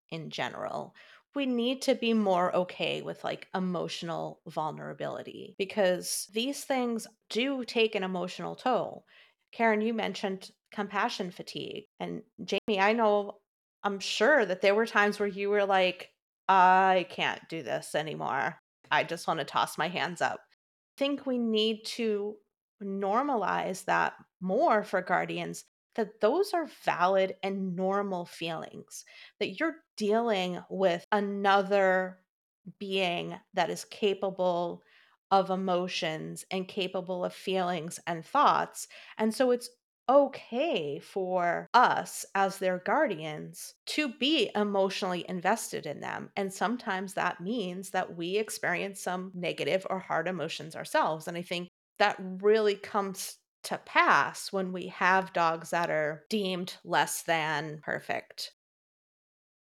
in 0.10 0.30
general, 0.30 0.96
we 1.36 1.46
need 1.46 1.84
to 1.84 1.96
be 1.96 2.14
more 2.14 2.56
okay 2.56 3.02
with 3.02 3.24
like 3.24 3.48
emotional 3.54 4.42
vulnerability 4.48 5.56
because 5.58 6.28
these 6.34 6.64
things 6.64 7.06
do 7.30 7.64
take 7.64 7.94
an 7.94 8.04
emotional 8.04 8.56
toll. 8.56 9.06
Karen, 9.52 9.82
you 9.82 9.94
mentioned 9.94 10.52
compassion 10.72 11.32
fatigue. 11.32 11.86
And 12.00 12.22
Jaime, 12.50 12.80
I 12.80 12.94
know, 12.94 13.38
I'm 13.84 14.00
sure 14.00 14.46
that 14.46 14.62
there 14.62 14.76
were 14.76 14.86
times 14.86 15.20
where 15.20 15.28
you 15.28 15.50
were 15.50 15.66
like, 15.66 16.10
I 16.48 17.08
can't 17.10 17.42
do 17.50 17.64
this 17.64 17.96
anymore. 17.96 18.60
I 18.92 19.04
just 19.04 19.28
want 19.28 19.40
to 19.40 19.46
toss 19.46 19.78
my 19.78 19.88
hands 19.88 20.22
up. 20.22 20.40
I 20.40 20.98
think 20.98 21.26
we 21.26 21.38
need 21.38 21.86
to 21.86 22.36
normalize 22.84 23.86
that 23.86 24.14
more 24.42 24.84
for 24.84 25.02
guardians 25.02 25.66
that 25.96 26.22
those 26.22 26.54
are 26.54 26.70
valid 26.86 27.36
and 27.44 27.76
normal 27.76 28.26
feelings, 28.26 29.04
that 29.40 29.60
you're 29.60 29.76
dealing 29.98 30.60
with 30.70 31.06
another 31.12 32.20
being 32.80 33.36
that 33.54 33.70
is 33.70 33.86
capable 33.86 34.82
of 35.32 35.50
emotions 35.50 36.46
and 36.52 36.68
capable 36.68 37.24
of 37.26 37.34
feelings 37.34 38.00
and 38.08 38.26
thoughts. 38.26 38.88
And 39.18 39.34
so 39.34 39.52
it's 39.52 39.70
okay 40.10 40.98
for 41.00 41.68
us 41.74 42.26
as 42.34 42.58
their 42.58 42.80
guardians 42.80 43.76
to 43.86 44.08
be 44.18 44.50
emotionally 44.56 45.24
invested 45.30 45.86
in 45.86 46.00
them. 46.00 46.32
And 46.36 46.52
sometimes 46.52 47.14
that 47.14 47.40
means 47.42 47.92
that 47.92 48.16
we 48.16 48.38
experience 48.38 49.02
some 49.02 49.32
negative 49.36 49.86
or 49.90 50.00
hard 50.00 50.28
emotions 50.28 50.76
ourselves. 50.76 51.28
And 51.28 51.38
I 51.38 51.44
think 51.44 51.70
that 52.00 52.16
really 52.20 52.76
comes 52.76 53.38
to 53.64 53.78
pass 53.80 54.52
when 54.52 54.72
we 54.72 54.88
have 54.88 55.34
dogs 55.34 55.70
that 55.70 55.92
are 55.92 56.26
deemed 56.30 56.78
less 56.84 57.22
than 57.22 57.80
perfect. 57.84 58.54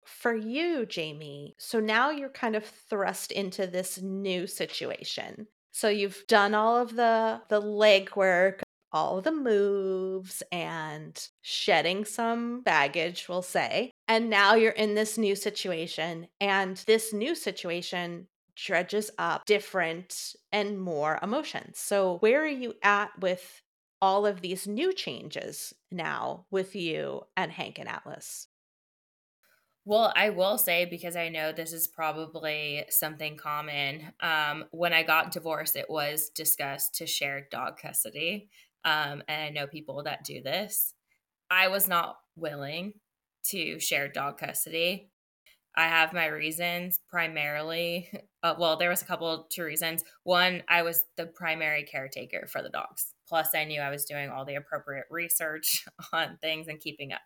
For 0.05 0.36
you, 0.36 0.86
Jaime, 0.93 1.55
so 1.57 1.80
now 1.80 2.09
you're 2.09 2.28
kind 2.30 2.57
of 2.57 2.65
thrust 2.65 3.32
into 3.32 3.65
this 3.65 4.01
new 4.01 4.45
situation. 4.45 5.47
So 5.72 5.89
you've 5.89 6.26
done 6.28 6.53
all 6.53 6.78
of 6.78 6.95
the 6.95 7.41
the 7.49 7.61
legwork, 7.61 8.61
all 8.91 9.22
the 9.22 9.32
moves 9.32 10.43
and 10.51 11.28
shedding 11.41 12.05
some 12.05 12.61
baggage, 12.61 13.28
we'll 13.30 13.41
say. 13.41 13.91
And 14.07 14.30
now 14.30 14.55
you're 14.55 14.72
in 14.72 14.95
this 14.95 15.17
new 15.17 15.36
situation 15.36 16.28
and 16.41 16.78
this 16.88 17.13
new 17.13 17.36
situation 17.36 18.28
dredges 18.55 19.09
up 19.17 19.45
different 19.45 20.36
and 20.51 20.80
more 20.82 21.20
emotions. 21.22 21.80
So 21.80 22.17
where 22.17 22.43
are 22.43 22.47
you 22.47 22.74
at 22.84 23.11
with 23.20 23.61
all 24.01 24.26
of 24.26 24.41
these 24.41 24.67
new 24.67 24.91
changes 24.93 25.74
now 25.91 26.45
with 26.51 26.76
you 26.76 27.22
and 27.38 27.51
Hank 27.51 27.80
and 27.80 27.88
Atlas? 27.88 28.47
Well, 29.89 30.13
I 30.15 30.29
will 30.29 30.59
say 30.59 30.85
because 30.85 31.15
I 31.15 31.29
know 31.29 31.51
this 31.51 31.73
is 31.73 31.87
probably 31.87 32.85
something 32.91 33.37
common. 33.37 34.13
Um, 34.19 34.65
when 34.69 34.93
I 34.93 35.01
got 35.01 35.31
divorced, 35.31 35.75
it 35.75 35.89
was 35.89 36.29
discussed 36.29 36.93
to 36.97 37.07
share 37.07 37.47
dog 37.49 37.79
custody. 37.81 38.49
Um, 38.85 39.23
and 39.27 39.41
I 39.41 39.49
know 39.49 39.65
people 39.65 40.03
that 40.03 40.23
do 40.23 40.43
this. 40.43 40.93
I 41.49 41.69
was 41.69 41.87
not 41.87 42.17
willing 42.35 42.93
to 43.45 43.79
share 43.79 44.07
dog 44.07 44.37
custody. 44.37 45.09
I 45.75 45.87
have 45.87 46.13
my 46.13 46.27
reasons 46.27 46.99
primarily. 47.09 48.11
Uh, 48.41 48.55
well, 48.57 48.77
there 48.77 48.89
was 48.89 49.01
a 49.01 49.05
couple 49.05 49.49
two 49.51 49.65
reasons. 49.65 50.01
One, 50.23 50.63
I 50.69 50.83
was 50.83 51.03
the 51.17 51.25
primary 51.25 51.83
caretaker 51.83 52.47
for 52.47 52.61
the 52.61 52.69
dogs. 52.69 53.13
Plus, 53.27 53.49
I 53.53 53.65
knew 53.65 53.81
I 53.81 53.89
was 53.89 54.05
doing 54.05 54.29
all 54.29 54.45
the 54.45 54.55
appropriate 54.55 55.07
research 55.09 55.83
on 56.13 56.37
things 56.41 56.69
and 56.69 56.79
keeping 56.79 57.11
up. 57.11 57.19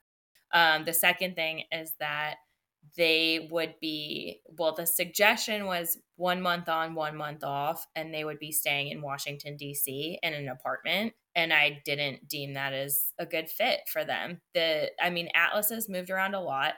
Um, 0.52 0.86
the 0.86 0.94
second 0.94 1.36
thing 1.36 1.66
is 1.72 1.94
that 2.00 2.38
they 2.98 3.48
would 3.52 3.76
be 3.82 4.42
well 4.58 4.74
the 4.76 4.86
suggestion 4.86 5.66
was 5.66 5.98
one 6.16 6.42
month 6.42 6.70
on 6.70 6.96
one 6.96 7.16
month 7.16 7.44
off 7.44 7.88
and 7.96 8.14
they 8.14 8.24
would 8.24 8.40
be 8.40 8.52
staying 8.52 8.90
in 8.90 9.02
washington 9.02 9.56
d.c 9.58 10.20
in 10.22 10.34
an 10.34 10.50
apartment 10.50 11.14
and 11.36 11.54
i 11.54 11.82
didn't 11.86 12.28
deem 12.28 12.54
that 12.54 12.74
as 12.74 13.14
a 13.18 13.26
good 13.26 13.50
fit 13.50 13.82
for 13.92 14.04
them. 14.06 14.42
The 14.54 14.92
i 15.02 15.10
mean 15.10 15.30
atlas 15.34 15.70
has 15.70 15.90
moved 15.90 16.10
around 16.10 16.36
a 16.36 16.42
lot. 16.42 16.76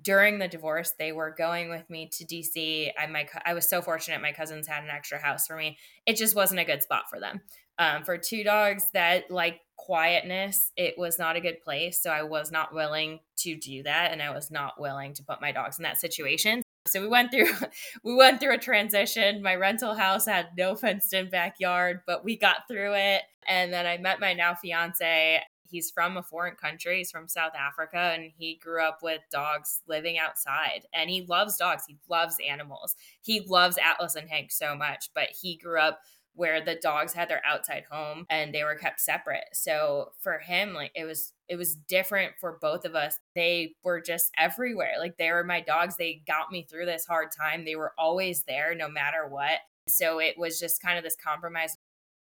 During 0.00 0.38
the 0.38 0.48
divorce 0.48 0.92
they 0.98 1.12
were 1.12 1.34
going 1.36 1.70
with 1.70 1.88
me 1.88 2.10
to 2.12 2.26
dc 2.26 2.90
i 2.98 3.06
my 3.06 3.26
i 3.44 3.54
was 3.54 3.68
so 3.68 3.80
fortunate 3.80 4.20
my 4.20 4.32
cousins 4.32 4.66
had 4.66 4.84
an 4.84 4.90
extra 4.90 5.18
house 5.18 5.46
for 5.46 5.56
me. 5.56 5.78
It 6.06 6.16
just 6.16 6.36
wasn't 6.36 6.60
a 6.60 6.64
good 6.64 6.82
spot 6.82 7.04
for 7.08 7.18
them 7.18 7.40
um, 7.78 8.04
for 8.04 8.16
two 8.18 8.42
dogs 8.42 8.88
that 8.94 9.30
like 9.30 9.60
quietness 9.76 10.72
it 10.76 10.98
was 10.98 11.18
not 11.18 11.36
a 11.36 11.40
good 11.40 11.62
place. 11.62 12.02
So 12.02 12.10
i 12.10 12.22
was 12.22 12.50
not 12.50 12.74
willing 12.74 13.20
to 13.38 13.56
do 13.56 13.82
that 13.84 14.10
and 14.10 14.22
i 14.22 14.30
was 14.30 14.50
not 14.50 14.80
willing 14.80 15.12
to 15.14 15.22
put 15.22 15.40
my 15.40 15.52
dogs 15.52 15.78
in 15.78 15.84
that 15.84 15.98
situation. 15.98 16.62
So 16.88 17.00
we 17.00 17.08
went 17.08 17.30
through 17.30 17.52
we 18.02 18.14
went 18.14 18.40
through 18.40 18.54
a 18.54 18.58
transition. 18.58 19.42
My 19.42 19.54
rental 19.54 19.94
house 19.94 20.26
had 20.26 20.48
no 20.56 20.74
fenced 20.74 21.12
in 21.12 21.30
backyard 21.30 22.00
but 22.06 22.24
we 22.24 22.36
got 22.36 22.68
through 22.68 22.94
it. 22.94 23.22
And 23.46 23.72
then 23.72 23.86
i 23.86 23.98
met 23.98 24.20
my 24.20 24.32
now 24.32 24.54
fiance. 24.54 25.40
He's 25.68 25.90
from 25.90 26.16
a 26.16 26.22
foreign 26.22 26.54
country. 26.54 26.98
He's 26.98 27.10
from 27.10 27.28
south 27.28 27.52
africa 27.54 28.12
and 28.14 28.32
he 28.36 28.56
grew 28.56 28.82
up 28.82 29.00
with 29.02 29.20
dogs 29.30 29.82
living 29.86 30.18
outside. 30.18 30.86
And 30.92 31.10
he 31.10 31.22
loves 31.22 31.58
dogs. 31.58 31.84
He 31.86 31.98
loves 32.08 32.38
animals. 32.48 32.96
He 33.20 33.40
loves 33.40 33.78
atlas 33.78 34.16
and 34.16 34.28
hank 34.28 34.50
so 34.50 34.74
much 34.74 35.10
but 35.14 35.28
he 35.40 35.56
grew 35.56 35.78
up 35.78 36.00
where 36.36 36.60
the 36.60 36.76
dogs 36.76 37.14
had 37.14 37.28
their 37.28 37.42
outside 37.44 37.84
home 37.90 38.26
and 38.30 38.54
they 38.54 38.62
were 38.62 38.76
kept 38.76 39.00
separate. 39.00 39.44
So 39.52 40.12
for 40.20 40.38
him, 40.38 40.74
like 40.74 40.92
it 40.94 41.04
was 41.04 41.32
it 41.48 41.56
was 41.56 41.74
different 41.74 42.34
for 42.38 42.58
both 42.60 42.84
of 42.84 42.94
us. 42.94 43.18
They 43.34 43.74
were 43.82 44.00
just 44.00 44.30
everywhere. 44.38 44.94
Like 44.98 45.16
they 45.16 45.32
were 45.32 45.44
my 45.44 45.60
dogs. 45.60 45.96
They 45.96 46.22
got 46.26 46.52
me 46.52 46.66
through 46.68 46.86
this 46.86 47.06
hard 47.06 47.28
time. 47.36 47.64
They 47.64 47.76
were 47.76 47.92
always 47.98 48.44
there 48.44 48.74
no 48.74 48.88
matter 48.88 49.26
what. 49.28 49.58
So 49.88 50.18
it 50.18 50.36
was 50.38 50.60
just 50.60 50.82
kind 50.82 50.98
of 50.98 51.04
this 51.04 51.16
compromise. 51.16 51.76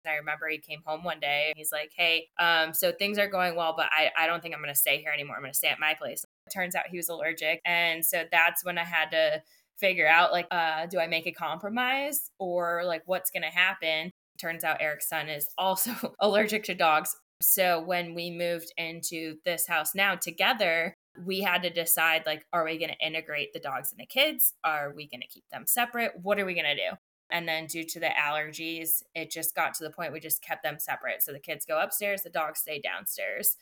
I 0.04 0.16
remember 0.16 0.48
he 0.48 0.58
came 0.58 0.82
home 0.84 1.04
one 1.04 1.20
day 1.20 1.46
and 1.48 1.56
he's 1.56 1.70
like, 1.70 1.92
Hey, 1.96 2.28
um, 2.40 2.74
so 2.74 2.90
things 2.90 3.18
are 3.18 3.28
going 3.28 3.54
well, 3.54 3.74
but 3.76 3.86
I, 3.92 4.10
I 4.18 4.26
don't 4.26 4.42
think 4.42 4.54
I'm 4.54 4.60
gonna 4.60 4.74
stay 4.74 4.98
here 4.98 5.12
anymore. 5.12 5.36
I'm 5.36 5.42
gonna 5.42 5.54
stay 5.54 5.68
at 5.68 5.78
my 5.78 5.94
place. 5.94 6.24
It 6.46 6.50
turns 6.52 6.74
out 6.74 6.88
he 6.90 6.96
was 6.96 7.08
allergic. 7.08 7.60
And 7.64 8.04
so 8.04 8.24
that's 8.32 8.64
when 8.64 8.78
I 8.78 8.84
had 8.84 9.12
to 9.12 9.42
figure 9.82 10.06
out 10.06 10.30
like 10.30 10.46
uh 10.52 10.86
do 10.86 11.00
i 11.00 11.08
make 11.08 11.26
a 11.26 11.32
compromise 11.32 12.30
or 12.38 12.84
like 12.86 13.02
what's 13.06 13.30
going 13.30 13.42
to 13.42 13.48
happen? 13.48 14.12
Turns 14.40 14.64
out 14.64 14.80
eric's 14.80 15.08
son 15.08 15.28
is 15.28 15.48
also 15.58 15.92
allergic 16.20 16.64
to 16.64 16.74
dogs. 16.74 17.14
So 17.42 17.82
when 17.82 18.14
we 18.14 18.30
moved 18.30 18.72
into 18.76 19.36
this 19.44 19.66
house 19.66 19.94
now 19.94 20.14
together 20.14 20.94
we 21.26 21.42
had 21.42 21.62
to 21.64 21.70
decide 21.70 22.22
like 22.24 22.46
are 22.52 22.64
we 22.64 22.78
going 22.78 22.92
to 22.92 23.06
integrate 23.06 23.52
the 23.52 23.60
dogs 23.60 23.90
and 23.90 24.00
the 24.00 24.06
kids? 24.06 24.54
Are 24.64 24.94
we 24.96 25.08
going 25.08 25.20
to 25.20 25.26
keep 25.26 25.44
them 25.50 25.64
separate? 25.66 26.12
What 26.22 26.38
are 26.38 26.46
we 26.46 26.54
going 26.54 26.64
to 26.64 26.76
do? 26.76 26.96
And 27.30 27.48
then 27.48 27.66
due 27.66 27.84
to 27.84 28.00
the 28.00 28.10
allergies 28.10 29.02
it 29.16 29.32
just 29.32 29.54
got 29.56 29.74
to 29.74 29.84
the 29.84 29.90
point 29.90 30.12
we 30.12 30.20
just 30.20 30.42
kept 30.42 30.62
them 30.62 30.76
separate. 30.78 31.22
So 31.22 31.32
the 31.32 31.40
kids 31.40 31.66
go 31.66 31.82
upstairs 31.82 32.22
the 32.22 32.30
dogs 32.30 32.60
stay 32.60 32.80
downstairs. 32.80 33.56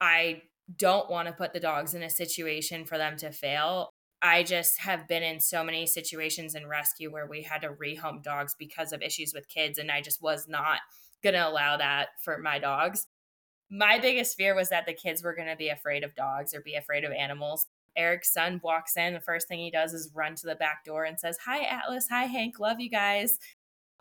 I 0.00 0.42
don't 0.76 1.08
want 1.10 1.28
to 1.28 1.34
put 1.34 1.52
the 1.52 1.60
dogs 1.60 1.94
in 1.94 2.02
a 2.02 2.10
situation 2.10 2.84
for 2.84 2.98
them 2.98 3.16
to 3.18 3.30
fail 3.30 3.90
I 4.24 4.42
just 4.42 4.80
have 4.80 5.06
been 5.06 5.22
in 5.22 5.38
so 5.38 5.62
many 5.62 5.86
situations 5.86 6.54
in 6.54 6.66
rescue 6.66 7.12
where 7.12 7.26
we 7.26 7.42
had 7.42 7.60
to 7.60 7.68
rehome 7.68 8.22
dogs 8.22 8.56
because 8.58 8.94
of 8.94 9.02
issues 9.02 9.34
with 9.34 9.50
kids, 9.50 9.78
and 9.78 9.90
I 9.90 10.00
just 10.00 10.22
was 10.22 10.48
not 10.48 10.78
going 11.22 11.34
to 11.34 11.46
allow 11.46 11.76
that 11.76 12.08
for 12.22 12.38
my 12.38 12.58
dogs. 12.58 13.06
My 13.70 13.98
biggest 13.98 14.34
fear 14.38 14.54
was 14.54 14.70
that 14.70 14.86
the 14.86 14.94
kids 14.94 15.22
were 15.22 15.34
going 15.34 15.48
to 15.48 15.56
be 15.56 15.68
afraid 15.68 16.04
of 16.04 16.14
dogs 16.14 16.54
or 16.54 16.62
be 16.62 16.74
afraid 16.74 17.04
of 17.04 17.12
animals. 17.12 17.66
Eric's 17.98 18.32
son 18.32 18.62
walks 18.64 18.96
in. 18.96 19.12
The 19.12 19.20
first 19.20 19.46
thing 19.46 19.58
he 19.58 19.70
does 19.70 19.92
is 19.92 20.10
run 20.14 20.36
to 20.36 20.46
the 20.46 20.54
back 20.54 20.86
door 20.86 21.04
and 21.04 21.20
says, 21.20 21.36
Hi, 21.44 21.62
Atlas. 21.62 22.06
Hi, 22.08 22.24
Hank. 22.24 22.58
Love 22.58 22.80
you 22.80 22.88
guys. 22.88 23.38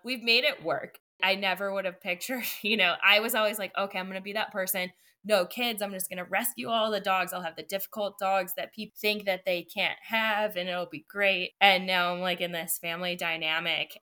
We've 0.05 0.23
made 0.23 0.45
it 0.45 0.63
work. 0.63 0.99
I 1.21 1.35
never 1.35 1.73
would 1.73 1.83
have 1.83 1.99
pictured, 1.99 2.45
you 2.61 2.77
know, 2.77 2.93
I 3.03 3.19
was 3.19 3.35
always 3.35 3.59
like, 3.59 3.73
okay, 3.77 3.99
I'm 3.99 4.05
going 4.05 4.15
to 4.15 4.23
be 4.23 4.33
that 4.33 4.53
person 4.53 4.89
no 5.25 5.45
kids. 5.45 5.81
I'm 5.81 5.91
just 5.91 6.09
going 6.09 6.23
to 6.23 6.29
rescue 6.29 6.69
all 6.69 6.91
the 6.91 6.99
dogs. 6.99 7.33
I'll 7.33 7.41
have 7.41 7.55
the 7.55 7.63
difficult 7.63 8.19
dogs 8.19 8.53
that 8.57 8.73
people 8.73 8.95
think 8.99 9.25
that 9.25 9.45
they 9.45 9.63
can't 9.63 9.97
have 10.01 10.55
and 10.55 10.67
it'll 10.67 10.85
be 10.85 11.05
great. 11.07 11.51
And 11.61 11.87
now 11.87 12.13
I'm 12.13 12.21
like 12.21 12.41
in 12.41 12.51
this 12.51 12.77
family 12.77 13.15
dynamic. 13.15 13.99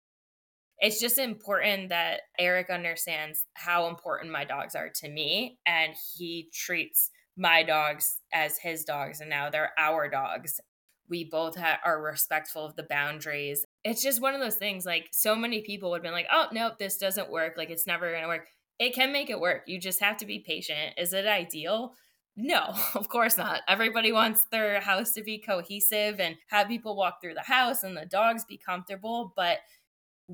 It's 0.79 1.01
just 1.01 1.19
important 1.19 1.91
that 1.91 2.23
Eric 2.39 2.69
understands 2.69 3.45
how 3.55 3.89
important 3.89 4.33
my 4.33 4.45
dogs 4.45 4.75
are 4.75 4.91
to 4.97 5.09
me 5.09 5.59
and 5.65 5.95
he 6.17 6.51
treats 6.53 7.11
my 7.37 7.63
dogs 7.63 8.19
as 8.33 8.59
his 8.59 8.85
dogs 8.85 9.21
and 9.21 9.31
now 9.31 9.51
they're 9.51 9.73
our 9.79 10.09
dogs. 10.11 10.61
We 11.09 11.25
both 11.25 11.57
ha- 11.57 11.81
are 11.85 12.03
respectful 12.03 12.65
of 12.65 12.77
the 12.77 12.83
boundaries. 12.83 13.65
It's 13.85 14.03
just 14.03 14.21
one 14.21 14.35
of 14.35 14.41
those 14.41 14.57
things 14.57 14.85
like 14.85 15.09
so 15.13 15.37
many 15.37 15.61
people 15.61 15.91
would 15.91 15.99
have 15.99 16.03
been 16.03 16.13
like, 16.13 16.29
oh, 16.33 16.47
nope, 16.51 16.79
this 16.79 16.97
doesn't 16.99 17.31
work. 17.31 17.55
Like 17.57 17.71
it's 17.71 17.87
never 17.87 18.11
going 18.11 18.23
to 18.23 18.29
work 18.29 18.47
it 18.79 18.95
can 18.95 19.13
make 19.13 19.31
it 19.31 19.41
work. 19.41 19.63
You 19.67 19.79
just 19.79 20.01
have 20.01 20.17
to 20.19 20.27
be 20.27 20.41
patient. 20.41 20.95
Is 20.99 21.13
it 21.13 21.27
ideal? 21.27 21.95
No, 22.37 22.75
of 22.95 23.09
course 23.09 23.37
not. 23.37 23.61
Everybody 23.69 24.13
wants 24.13 24.45
their 24.51 24.81
house 24.81 25.13
to 25.13 25.23
be 25.23 25.39
cohesive 25.39 26.21
and 26.21 26.37
have 26.49 26.69
people 26.69 26.97
walk 26.97 27.21
through 27.21 27.35
the 27.35 27.43
house 27.43 27.83
and 27.83 27.97
the 27.97 28.07
dogs 28.07 28.45
be 28.45 28.59
comfortable, 28.59 29.33
but 29.37 29.59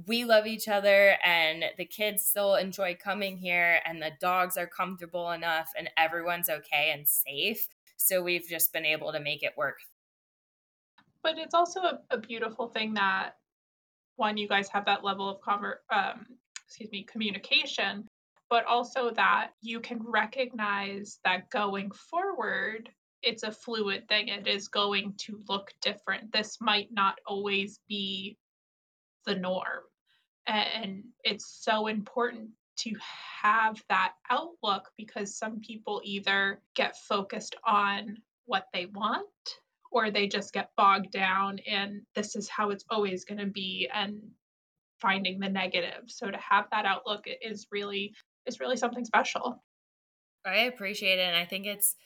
we 0.06 0.24
love 0.24 0.46
each 0.46 0.68
other 0.68 1.16
and 1.24 1.64
the 1.76 1.84
kids 1.84 2.24
still 2.24 2.54
enjoy 2.54 2.96
coming 3.02 3.36
here 3.36 3.80
and 3.84 4.00
the 4.00 4.12
dogs 4.20 4.56
are 4.56 4.66
comfortable 4.66 5.32
enough 5.32 5.70
and 5.76 5.90
everyone's 5.96 6.48
okay 6.48 6.92
and 6.94 7.06
safe. 7.06 7.68
So 7.96 8.22
we've 8.22 8.46
just 8.48 8.72
been 8.72 8.86
able 8.86 9.12
to 9.12 9.20
make 9.20 9.42
it 9.42 9.56
work. 9.56 9.78
But 11.22 11.36
it's 11.36 11.54
also 11.54 11.80
a, 11.80 12.00
a 12.10 12.18
beautiful 12.18 12.68
thing 12.68 12.94
that 12.94 13.36
one, 14.16 14.36
you 14.36 14.48
guys 14.48 14.68
have 14.68 14.86
that 14.86 15.04
level 15.04 15.28
of 15.28 15.40
conver- 15.40 15.80
um, 15.90 16.24
excuse 16.66 16.90
me, 16.90 17.02
communication 17.02 18.08
but 18.50 18.66
also 18.66 19.10
that 19.12 19.52
you 19.62 19.80
can 19.80 20.02
recognize 20.02 21.18
that 21.24 21.48
going 21.50 21.90
forward, 21.92 22.90
it's 23.22 23.44
a 23.44 23.52
fluid 23.52 24.08
thing. 24.08 24.28
It 24.28 24.48
is 24.48 24.68
going 24.68 25.14
to 25.18 25.40
look 25.48 25.72
different. 25.80 26.32
This 26.32 26.58
might 26.60 26.88
not 26.90 27.18
always 27.26 27.78
be 27.88 28.36
the 29.24 29.36
norm. 29.36 29.84
And 30.46 31.04
it's 31.22 31.60
so 31.62 31.86
important 31.86 32.50
to 32.78 32.94
have 33.42 33.80
that 33.88 34.14
outlook 34.30 34.90
because 34.96 35.36
some 35.36 35.60
people 35.60 36.00
either 36.02 36.60
get 36.74 36.96
focused 36.96 37.54
on 37.64 38.16
what 38.46 38.66
they 38.72 38.86
want 38.86 39.26
or 39.92 40.10
they 40.10 40.26
just 40.26 40.52
get 40.52 40.70
bogged 40.76 41.10
down 41.12 41.58
in 41.58 42.02
this 42.14 42.36
is 42.36 42.48
how 42.48 42.70
it's 42.70 42.84
always 42.90 43.24
going 43.24 43.38
to 43.38 43.46
be 43.46 43.88
and 43.92 44.20
finding 45.00 45.38
the 45.38 45.48
negative 45.48 46.02
so 46.06 46.30
to 46.30 46.38
have 46.38 46.66
that 46.70 46.84
outlook 46.84 47.24
is 47.42 47.66
really 47.70 48.14
is 48.46 48.60
really 48.60 48.76
something 48.76 49.04
special 49.04 49.62
i 50.46 50.60
appreciate 50.60 51.18
it 51.18 51.28
and 51.28 51.36
i 51.36 51.44
think 51.44 51.66
it's 51.66 51.96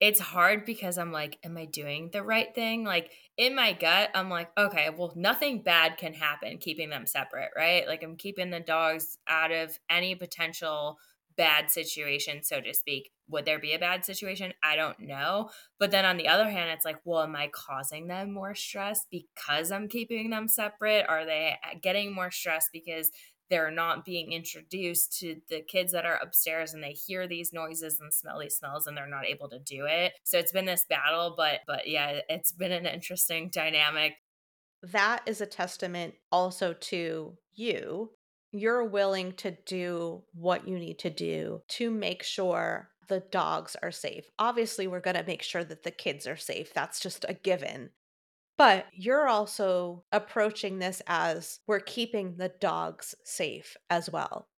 it's 0.00 0.20
hard 0.20 0.64
because 0.64 0.98
i'm 0.98 1.12
like 1.12 1.38
am 1.42 1.56
i 1.56 1.64
doing 1.64 2.10
the 2.12 2.22
right 2.22 2.54
thing 2.54 2.84
like 2.84 3.10
in 3.36 3.54
my 3.54 3.72
gut 3.72 4.10
i'm 4.14 4.30
like 4.30 4.50
okay 4.56 4.88
well 4.96 5.12
nothing 5.16 5.62
bad 5.62 5.96
can 5.96 6.12
happen 6.12 6.58
keeping 6.58 6.90
them 6.90 7.06
separate 7.06 7.50
right 7.56 7.86
like 7.88 8.02
i'm 8.02 8.16
keeping 8.16 8.50
the 8.50 8.60
dogs 8.60 9.18
out 9.28 9.50
of 9.50 9.78
any 9.90 10.14
potential 10.14 10.98
bad 11.38 11.70
situation, 11.70 12.42
so 12.42 12.60
to 12.60 12.74
speak. 12.74 13.10
Would 13.30 13.46
there 13.46 13.60
be 13.60 13.72
a 13.72 13.78
bad 13.78 14.04
situation? 14.04 14.52
I 14.62 14.76
don't 14.76 15.00
know. 15.00 15.50
But 15.78 15.92
then 15.92 16.04
on 16.04 16.18
the 16.18 16.28
other 16.28 16.50
hand, 16.50 16.70
it's 16.70 16.84
like, 16.84 16.98
well, 17.04 17.22
am 17.22 17.36
I 17.36 17.48
causing 17.52 18.08
them 18.08 18.32
more 18.32 18.54
stress 18.54 19.06
because 19.10 19.70
I'm 19.70 19.88
keeping 19.88 20.28
them 20.28 20.48
separate? 20.48 21.06
Are 21.08 21.24
they 21.24 21.56
uh, 21.64 21.78
getting 21.80 22.14
more 22.14 22.30
stress 22.30 22.68
because 22.70 23.10
they're 23.50 23.70
not 23.70 24.04
being 24.04 24.32
introduced 24.32 25.18
to 25.20 25.36
the 25.48 25.62
kids 25.62 25.92
that 25.92 26.04
are 26.04 26.18
upstairs 26.22 26.74
and 26.74 26.82
they 26.82 26.92
hear 26.92 27.26
these 27.26 27.52
noises 27.52 28.00
and 28.00 28.12
smell 28.12 28.38
these 28.38 28.56
smells 28.56 28.86
and 28.86 28.96
they're 28.96 29.08
not 29.08 29.26
able 29.26 29.48
to 29.48 29.58
do 29.58 29.86
it. 29.86 30.12
So 30.24 30.38
it's 30.38 30.52
been 30.52 30.66
this 30.66 30.84
battle, 30.88 31.34
but 31.36 31.60
but 31.66 31.88
yeah, 31.88 32.20
it's 32.28 32.52
been 32.52 32.72
an 32.72 32.86
interesting 32.86 33.50
dynamic. 33.52 34.14
That 34.82 35.22
is 35.26 35.40
a 35.40 35.46
testament 35.46 36.14
also 36.30 36.72
to 36.72 37.36
you 37.54 38.10
you're 38.52 38.84
willing 38.84 39.32
to 39.32 39.50
do 39.66 40.22
what 40.32 40.66
you 40.66 40.78
need 40.78 40.98
to 41.00 41.10
do 41.10 41.60
to 41.68 41.90
make 41.90 42.22
sure 42.22 42.90
the 43.08 43.20
dogs 43.30 43.76
are 43.82 43.90
safe. 43.90 44.30
Obviously, 44.38 44.86
we're 44.86 45.00
going 45.00 45.16
to 45.16 45.24
make 45.24 45.42
sure 45.42 45.64
that 45.64 45.82
the 45.82 45.90
kids 45.90 46.26
are 46.26 46.36
safe. 46.36 46.72
That's 46.74 47.00
just 47.00 47.24
a 47.28 47.34
given. 47.34 47.90
But 48.58 48.86
you're 48.92 49.28
also 49.28 50.04
approaching 50.12 50.78
this 50.80 51.00
as 51.06 51.60
we're 51.66 51.80
keeping 51.80 52.36
the 52.36 52.52
dogs 52.60 53.14
safe 53.24 53.76
as 53.88 54.10
well. 54.10 54.48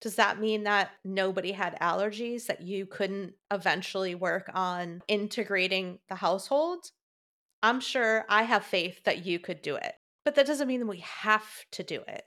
Does 0.00 0.14
that 0.14 0.40
mean 0.40 0.62
that 0.64 0.92
nobody 1.04 1.52
had 1.52 1.78
allergies, 1.80 2.46
that 2.46 2.62
you 2.62 2.86
couldn't 2.86 3.34
eventually 3.50 4.14
work 4.14 4.50
on 4.54 5.02
integrating 5.08 5.98
the 6.08 6.14
household? 6.14 6.92
I'm 7.62 7.80
sure 7.80 8.24
I 8.28 8.44
have 8.44 8.64
faith 8.64 9.02
that 9.04 9.26
you 9.26 9.38
could 9.38 9.60
do 9.60 9.76
it, 9.76 9.94
but 10.24 10.36
that 10.36 10.46
doesn't 10.46 10.68
mean 10.68 10.80
that 10.80 10.86
we 10.86 11.00
have 11.00 11.66
to 11.72 11.82
do 11.82 12.02
it. 12.08 12.22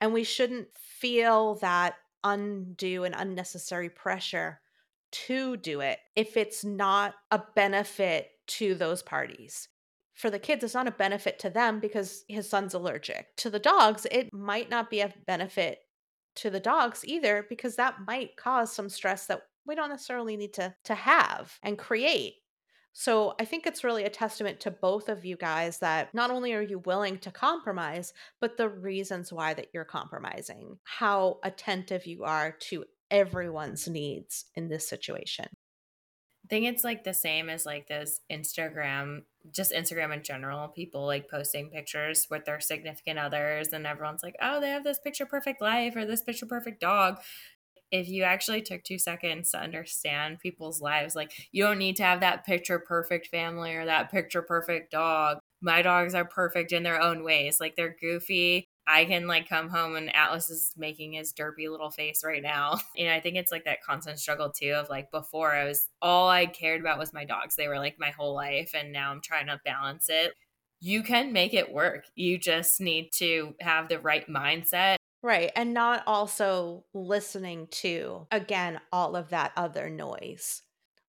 And 0.00 0.14
we 0.14 0.24
shouldn't 0.24 0.68
feel 0.78 1.56
that 1.56 1.96
undue 2.24 3.04
and 3.04 3.14
unnecessary 3.18 3.90
pressure 3.90 4.60
to 5.10 5.56
do 5.56 5.80
it 5.80 5.98
if 6.16 6.36
it's 6.36 6.64
not 6.64 7.14
a 7.30 7.42
benefit 7.54 8.30
to 8.46 8.74
those 8.74 9.02
parties. 9.02 9.68
For 10.18 10.30
the 10.30 10.38
kids, 10.38 10.64
it's 10.64 10.74
not 10.74 10.88
a 10.88 10.92
benefit 10.92 11.38
to 11.40 11.50
them 11.50 11.80
because 11.80 12.24
his 12.28 12.48
son's 12.48 12.74
allergic. 12.74 13.34
To 13.38 13.50
the 13.50 13.58
dogs, 13.58 14.06
it 14.10 14.32
might 14.32 14.68
not 14.68 14.90
be 14.90 15.00
a 15.00 15.14
benefit 15.26 15.78
to 16.36 16.50
the 16.50 16.60
dogs 16.60 17.04
either 17.04 17.46
because 17.48 17.76
that 17.76 18.06
might 18.06 18.36
cause 18.36 18.72
some 18.72 18.88
stress 18.88 19.26
that 19.26 19.42
we 19.66 19.74
don't 19.74 19.90
necessarily 19.90 20.36
need 20.36 20.54
to 20.54 20.74
to 20.84 20.94
have 20.94 21.58
and 21.62 21.78
create 21.78 22.34
so 23.00 23.36
I 23.38 23.44
think 23.44 23.64
it's 23.64 23.84
really 23.84 24.02
a 24.02 24.10
testament 24.10 24.58
to 24.60 24.72
both 24.72 25.08
of 25.08 25.24
you 25.24 25.36
guys 25.36 25.78
that 25.78 26.12
not 26.14 26.32
only 26.32 26.52
are 26.54 26.62
you 26.62 26.80
willing 26.80 27.18
to 27.18 27.30
compromise, 27.30 28.12
but 28.40 28.56
the 28.56 28.68
reasons 28.68 29.32
why 29.32 29.54
that 29.54 29.68
you're 29.72 29.84
compromising, 29.84 30.78
how 30.82 31.38
attentive 31.44 32.06
you 32.06 32.24
are 32.24 32.56
to 32.62 32.84
everyone's 33.08 33.86
needs 33.86 34.46
in 34.56 34.68
this 34.68 34.88
situation. 34.88 35.46
Think 36.48 36.66
it's 36.66 36.84
like 36.84 37.04
the 37.04 37.14
same 37.14 37.50
as 37.50 37.66
like 37.66 37.88
those 37.88 38.20
Instagram, 38.32 39.22
just 39.52 39.72
Instagram 39.72 40.14
in 40.14 40.22
general, 40.22 40.68
people 40.68 41.04
like 41.06 41.30
posting 41.30 41.70
pictures 41.70 42.26
with 42.30 42.44
their 42.44 42.60
significant 42.60 43.18
others, 43.18 43.68
and 43.68 43.86
everyone's 43.86 44.22
like, 44.22 44.36
oh, 44.40 44.60
they 44.60 44.70
have 44.70 44.84
this 44.84 44.98
picture 44.98 45.26
perfect 45.26 45.60
life 45.60 45.94
or 45.94 46.06
this 46.06 46.22
picture 46.22 46.46
perfect 46.46 46.80
dog 46.80 47.18
if 47.90 48.08
you 48.08 48.22
actually 48.22 48.62
took 48.62 48.82
two 48.82 48.98
seconds 48.98 49.50
to 49.50 49.58
understand 49.58 50.40
people's 50.40 50.80
lives, 50.80 51.16
like 51.16 51.32
you 51.52 51.64
don't 51.64 51.78
need 51.78 51.96
to 51.96 52.02
have 52.02 52.20
that 52.20 52.44
picture 52.44 52.78
perfect 52.78 53.28
family 53.28 53.74
or 53.74 53.86
that 53.86 54.10
picture 54.10 54.42
perfect 54.42 54.92
dog. 54.92 55.38
My 55.60 55.82
dogs 55.82 56.14
are 56.14 56.24
perfect 56.24 56.72
in 56.72 56.82
their 56.82 57.00
own 57.00 57.24
ways. 57.24 57.58
Like 57.60 57.76
they're 57.76 57.96
goofy. 58.00 58.68
I 58.88 59.04
can 59.04 59.26
like 59.26 59.48
come 59.48 59.68
home 59.68 59.96
and 59.96 60.14
Atlas 60.16 60.50
is 60.50 60.72
making 60.76 61.12
his 61.12 61.32
derpy 61.32 61.70
little 61.70 61.90
face 61.90 62.24
right 62.24 62.42
now. 62.42 62.78
You 62.96 63.06
know, 63.06 63.14
I 63.14 63.20
think 63.20 63.36
it's 63.36 63.52
like 63.52 63.64
that 63.66 63.82
constant 63.84 64.18
struggle 64.18 64.50
too 64.50 64.72
of 64.72 64.88
like 64.88 65.10
before 65.12 65.54
I 65.54 65.64
was 65.64 65.88
all 66.02 66.28
I 66.28 66.46
cared 66.46 66.80
about 66.80 66.98
was 66.98 67.12
my 67.12 67.24
dogs. 67.24 67.54
They 67.54 67.68
were 67.68 67.78
like 67.78 67.98
my 67.98 68.10
whole 68.10 68.34
life 68.34 68.72
and 68.74 68.92
now 68.92 69.12
I'm 69.12 69.20
trying 69.20 69.46
to 69.46 69.60
balance 69.64 70.06
it. 70.08 70.32
You 70.80 71.02
can 71.02 71.32
make 71.32 71.54
it 71.54 71.72
work. 71.72 72.06
You 72.16 72.38
just 72.38 72.80
need 72.80 73.12
to 73.14 73.54
have 73.60 73.88
the 73.88 74.00
right 74.00 74.26
mindset 74.28 74.96
Right. 75.22 75.50
And 75.56 75.74
not 75.74 76.04
also 76.06 76.84
listening 76.94 77.66
to, 77.72 78.26
again, 78.30 78.80
all 78.92 79.16
of 79.16 79.30
that 79.30 79.52
other 79.56 79.90
noise. 79.90 80.62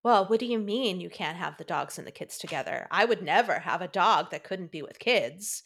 Well, 0.03 0.25
what 0.25 0.39
do 0.39 0.45
you 0.45 0.59
mean 0.59 0.99
you 0.99 1.09
can't 1.09 1.38
have 1.38 1.57
the 1.57 1.63
dogs 1.63 1.97
and 1.97 2.07
the 2.07 2.11
kids 2.11 2.38
together? 2.38 2.88
I 2.89 3.05
would 3.05 3.21
never 3.21 3.59
have 3.59 3.82
a 3.82 3.88
dog 3.88 4.32
that 4.32 4.43
couldn't 4.43 4.71
be 4.71 4.82
with 4.82 4.97
kids. 4.97 5.63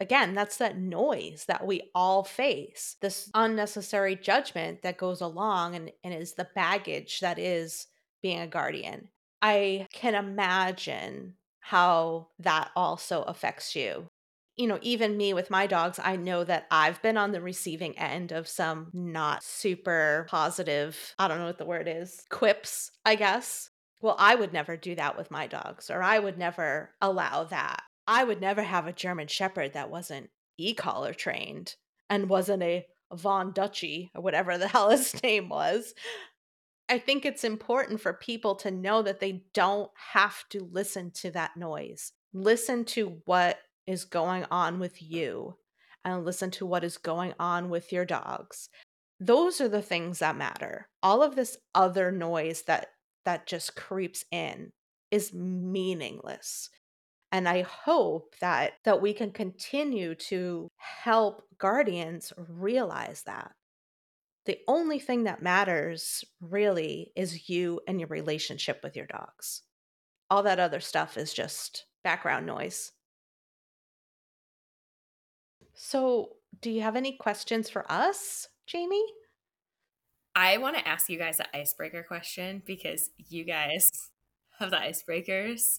Again, 0.00 0.34
that's 0.34 0.58
that 0.58 0.78
noise 0.78 1.44
that 1.48 1.66
we 1.66 1.90
all 1.94 2.24
face, 2.24 2.96
this 3.00 3.30
unnecessary 3.34 4.16
judgment 4.16 4.82
that 4.82 4.98
goes 4.98 5.20
along 5.20 5.74
and, 5.74 5.90
and 6.04 6.14
is 6.14 6.34
the 6.34 6.48
baggage 6.54 7.20
that 7.20 7.38
is 7.38 7.86
being 8.22 8.40
a 8.40 8.46
guardian. 8.46 9.08
I 9.42 9.86
can 9.92 10.14
imagine 10.14 11.34
how 11.60 12.28
that 12.38 12.70
also 12.76 13.22
affects 13.22 13.74
you 13.74 14.08
you 14.56 14.66
know, 14.66 14.78
even 14.80 15.16
me 15.16 15.34
with 15.34 15.50
my 15.50 15.66
dogs, 15.66 16.00
I 16.02 16.16
know 16.16 16.42
that 16.44 16.66
I've 16.70 17.00
been 17.02 17.18
on 17.18 17.32
the 17.32 17.42
receiving 17.42 17.96
end 17.98 18.32
of 18.32 18.48
some 18.48 18.90
not 18.94 19.42
super 19.42 20.26
positive, 20.30 21.14
I 21.18 21.28
don't 21.28 21.38
know 21.38 21.46
what 21.46 21.58
the 21.58 21.66
word 21.66 21.86
is, 21.88 22.24
quips, 22.30 22.90
I 23.04 23.16
guess. 23.16 23.70
Well, 24.00 24.16
I 24.18 24.34
would 24.34 24.52
never 24.52 24.76
do 24.76 24.94
that 24.94 25.16
with 25.16 25.30
my 25.30 25.46
dogs, 25.46 25.90
or 25.90 26.02
I 26.02 26.18
would 26.18 26.38
never 26.38 26.90
allow 27.02 27.44
that. 27.44 27.82
I 28.06 28.24
would 28.24 28.40
never 28.40 28.62
have 28.62 28.86
a 28.86 28.92
German 28.92 29.28
Shepherd 29.28 29.72
that 29.72 29.90
wasn't 29.90 30.30
e 30.56 30.74
collar 30.74 31.12
trained 31.12 31.74
and 32.08 32.28
wasn't 32.28 32.62
a 32.62 32.86
Von 33.12 33.52
Dutchy 33.52 34.10
or 34.14 34.22
whatever 34.22 34.58
the 34.58 34.68
hell 34.72 34.90
his 34.90 35.20
name 35.22 35.48
was. 35.48 35.94
I 36.88 36.98
think 36.98 37.24
it's 37.24 37.44
important 37.44 38.00
for 38.00 38.12
people 38.12 38.54
to 38.56 38.70
know 38.70 39.02
that 39.02 39.18
they 39.18 39.44
don't 39.52 39.90
have 40.12 40.48
to 40.50 40.68
listen 40.70 41.10
to 41.12 41.30
that 41.32 41.56
noise. 41.56 42.12
Listen 42.32 42.84
to 42.86 43.20
what 43.24 43.58
is 43.86 44.04
going 44.04 44.44
on 44.50 44.78
with 44.78 45.02
you 45.02 45.56
and 46.04 46.24
listen 46.24 46.50
to 46.52 46.66
what 46.66 46.84
is 46.84 46.98
going 46.98 47.34
on 47.40 47.68
with 47.68 47.92
your 47.92 48.04
dogs. 48.04 48.68
Those 49.18 49.60
are 49.60 49.68
the 49.68 49.82
things 49.82 50.20
that 50.20 50.36
matter. 50.36 50.88
All 51.02 51.22
of 51.22 51.34
this 51.34 51.56
other 51.74 52.12
noise 52.12 52.62
that 52.62 52.88
that 53.24 53.46
just 53.46 53.74
creeps 53.74 54.24
in 54.30 54.70
is 55.10 55.32
meaningless. 55.32 56.70
And 57.36 57.46
I 57.46 57.60
hope 57.60 58.34
that 58.40 58.78
that 58.84 59.02
we 59.02 59.12
can 59.12 59.30
continue 59.30 60.14
to 60.14 60.70
help 60.78 61.42
guardians 61.58 62.32
realize 62.48 63.24
that. 63.26 63.52
The 64.46 64.56
only 64.66 64.98
thing 64.98 65.24
that 65.24 65.42
matters 65.42 66.24
really 66.40 67.12
is 67.14 67.50
you 67.50 67.82
and 67.86 68.00
your 68.00 68.08
relationship 68.08 68.80
with 68.82 68.96
your 68.96 69.04
dogs. 69.04 69.60
All 70.30 70.44
that 70.44 70.58
other 70.58 70.80
stuff 70.80 71.18
is 71.18 71.34
just 71.34 71.84
background 72.02 72.46
noise. 72.46 72.92
So, 75.74 76.36
do 76.62 76.70
you 76.70 76.80
have 76.80 76.96
any 76.96 77.18
questions 77.18 77.68
for 77.68 77.84
us, 77.92 78.48
Jaime? 78.72 79.04
I 80.34 80.56
want 80.56 80.78
to 80.78 80.88
ask 80.88 81.10
you 81.10 81.18
guys 81.18 81.38
an 81.38 81.48
icebreaker 81.52 82.02
question 82.02 82.62
because 82.64 83.10
you 83.28 83.44
guys 83.44 84.10
have 84.58 84.70
the 84.70 84.76
icebreakers. 84.76 85.78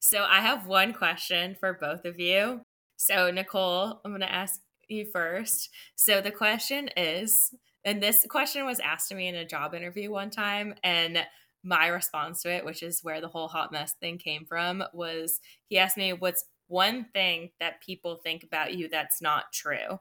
So, 0.00 0.24
I 0.24 0.40
have 0.40 0.66
one 0.66 0.92
question 0.92 1.56
for 1.58 1.74
both 1.74 2.04
of 2.04 2.18
you. 2.18 2.62
So, 2.96 3.30
Nicole, 3.30 4.00
I'm 4.04 4.10
going 4.10 4.20
to 4.20 4.32
ask 4.32 4.60
you 4.88 5.06
first. 5.12 5.70
So, 5.96 6.20
the 6.20 6.30
question 6.30 6.88
is, 6.96 7.54
and 7.84 8.02
this 8.02 8.26
question 8.28 8.64
was 8.64 8.80
asked 8.80 9.08
to 9.08 9.14
me 9.14 9.28
in 9.28 9.34
a 9.34 9.46
job 9.46 9.74
interview 9.74 10.10
one 10.10 10.30
time, 10.30 10.74
and 10.84 11.18
my 11.64 11.86
response 11.88 12.42
to 12.42 12.50
it, 12.50 12.64
which 12.64 12.82
is 12.82 13.00
where 13.02 13.20
the 13.20 13.28
whole 13.28 13.48
hot 13.48 13.72
mess 13.72 13.94
thing 14.00 14.18
came 14.18 14.44
from, 14.44 14.82
was 14.92 15.40
he 15.68 15.78
asked 15.78 15.96
me, 15.96 16.12
What's 16.12 16.44
one 16.72 17.04
thing 17.12 17.50
that 17.60 17.82
people 17.82 18.16
think 18.16 18.42
about 18.42 18.74
you 18.74 18.88
that's 18.88 19.20
not 19.20 19.52
true. 19.52 19.98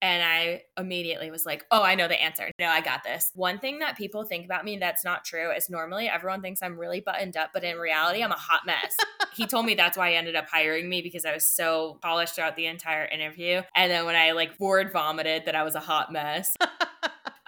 And 0.00 0.22
I 0.22 0.62
immediately 0.78 1.30
was 1.30 1.44
like, 1.44 1.66
oh, 1.70 1.82
I 1.82 1.94
know 1.94 2.08
the 2.08 2.20
answer. 2.20 2.50
No, 2.58 2.68
I 2.68 2.80
got 2.80 3.02
this. 3.02 3.30
One 3.34 3.58
thing 3.58 3.80
that 3.80 3.96
people 3.96 4.24
think 4.24 4.44
about 4.44 4.64
me 4.64 4.78
that's 4.78 5.04
not 5.04 5.24
true 5.24 5.50
is 5.50 5.68
normally 5.68 6.08
everyone 6.08 6.40
thinks 6.40 6.62
I'm 6.62 6.78
really 6.78 7.00
buttoned 7.00 7.36
up, 7.36 7.50
but 7.52 7.64
in 7.64 7.76
reality, 7.78 8.22
I'm 8.22 8.30
a 8.30 8.36
hot 8.36 8.62
mess. 8.64 8.96
he 9.34 9.46
told 9.46 9.66
me 9.66 9.74
that's 9.74 9.98
why 9.98 10.10
he 10.10 10.16
ended 10.16 10.36
up 10.36 10.48
hiring 10.48 10.88
me 10.88 11.02
because 11.02 11.24
I 11.24 11.34
was 11.34 11.48
so 11.48 11.98
polished 12.02 12.34
throughout 12.34 12.56
the 12.56 12.66
entire 12.66 13.06
interview. 13.06 13.62
And 13.74 13.90
then 13.90 14.04
when 14.04 14.16
I 14.16 14.32
like 14.32 14.58
word 14.60 14.92
vomited 14.92 15.46
that 15.46 15.56
I 15.56 15.64
was 15.64 15.74
a 15.74 15.80
hot 15.80 16.12
mess, 16.12 16.56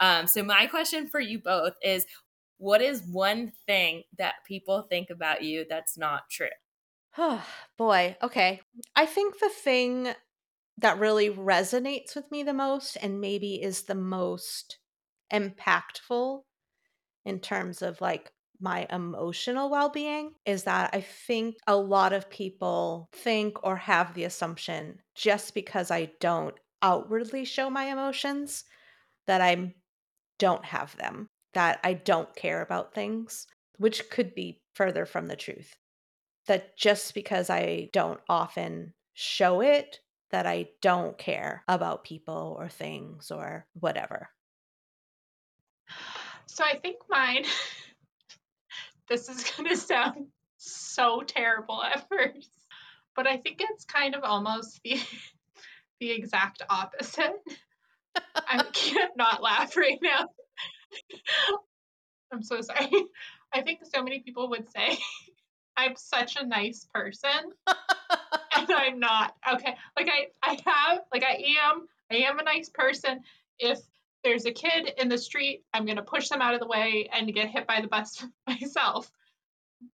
Um, 0.01 0.27
so, 0.27 0.43
my 0.43 0.67
question 0.67 1.07
for 1.07 1.21
you 1.21 1.39
both 1.39 1.75
is 1.83 2.07
what 2.57 2.81
is 2.81 3.03
one 3.03 3.53
thing 3.67 4.03
that 4.19 4.37
people 4.47 4.83
think 4.83 5.11
about 5.11 5.43
you 5.43 5.67
that's 5.69 5.97
not 5.97 6.29
true? 6.31 6.49
Oh, 7.19 7.45
boy. 7.79 8.17
Okay. 8.23 8.63
I 8.97 9.07
think 9.07 9.39
the 9.39 9.51
thing 9.51 10.15
that 10.81 10.99
really 10.99 11.31
resonates 11.31 12.15
with 12.17 12.31
me 12.31 12.43
the 12.43 12.55
most 12.55 12.97
and 12.97 13.21
maybe 13.21 13.63
is 13.63 13.83
the 13.83 13.95
most 13.95 14.79
impactful 15.33 16.41
in 17.25 17.39
terms 17.39 17.83
of 17.83 18.01
like 18.01 18.33
my 18.61 18.87
emotional 18.91 19.71
well 19.71 19.89
being 19.89 20.33
is 20.45 20.65
that 20.65 20.91
I 20.93 21.01
think 21.01 21.57
a 21.67 21.77
lot 21.77 22.13
of 22.13 22.31
people 22.31 23.09
think 23.13 23.63
or 23.63 23.77
have 23.77 24.15
the 24.15 24.25
assumption 24.25 24.99
just 25.15 25.55
because 25.55 25.91
I 25.91 26.13
don't 26.21 26.55
outwardly 26.83 27.45
show 27.45 27.71
my 27.71 27.85
emotions 27.85 28.65
that 29.27 29.41
I 29.41 29.75
don't 30.39 30.65
have 30.65 30.97
them, 30.97 31.29
that 31.55 31.81
I 31.85 31.95
don't 31.95 32.35
care 32.37 32.63
about 32.63 32.95
things, 32.95 33.47
which 33.79 34.11
could 34.11 34.35
be 34.35 34.61
further 34.75 35.07
from 35.07 35.29
the 35.29 35.37
truth. 35.37 35.75
That 36.47 36.77
just 36.77 37.15
because 37.15 37.51
I 37.51 37.91
don't 37.93 38.21
often 38.29 38.93
show 39.15 39.61
it, 39.61 40.01
that 40.31 40.47
I 40.47 40.69
don't 40.81 41.17
care 41.19 41.63
about 41.69 42.05
people 42.05 42.57
or 42.59 42.69
things 42.69 43.31
or 43.31 43.67
whatever. 43.75 44.29
So 46.47 46.65
I 46.65 46.77
think 46.79 46.99
mine 47.09 47.45
this 49.09 49.29
is 49.29 49.45
going 49.51 49.69
to 49.69 49.77
sound 49.77 50.27
so 50.59 51.23
terrible 51.23 51.83
at 51.85 52.09
first, 52.09 52.51
but 53.17 53.27
I 53.27 53.37
think 53.39 53.61
it's 53.61 53.85
kind 53.85 54.15
of 54.15 54.23
almost 54.25 54.81
the 54.85 55.01
the 56.01 56.11
exact 56.11 56.63
opposite. 56.71 57.35
I 58.35 58.65
can't 58.73 59.17
not 59.17 59.43
laugh 59.43 59.77
right 59.77 59.99
now. 60.03 60.27
I'm 62.33 62.43
so 62.43 62.61
sorry. 62.61 62.91
I 63.53 63.63
think 63.63 63.81
so 63.85 64.03
many 64.03 64.21
people 64.21 64.49
would 64.51 64.71
say 64.71 64.99
I'm 65.77 65.95
such 65.97 66.37
a 66.37 66.47
nice 66.47 66.87
person 66.93 67.53
I'm 68.71 68.99
not. 68.99 69.35
Okay. 69.55 69.75
Like 69.97 70.09
I 70.09 70.27
I 70.43 70.59
have 70.67 71.01
like 71.13 71.25
I 71.25 71.43
am 71.63 71.87
I 72.11 72.17
am 72.29 72.39
a 72.39 72.43
nice 72.45 72.69
person 72.69 73.21
if 73.59 73.81
there's 74.25 74.47
a 74.47 74.53
kid 74.53 74.93
in 74.99 75.09
the 75.09 75.19
street, 75.19 75.63
I'm 75.73 75.85
going 75.85 75.97
to 75.97 76.03
push 76.03 76.29
them 76.29 76.43
out 76.43 76.55
of 76.55 76.61
the 76.61 76.67
way 76.67 77.09
and 77.13 77.33
get 77.33 77.49
hit 77.49 77.67
by 77.67 77.81
the 77.81 77.89
bus 77.89 78.25
myself. 78.47 79.11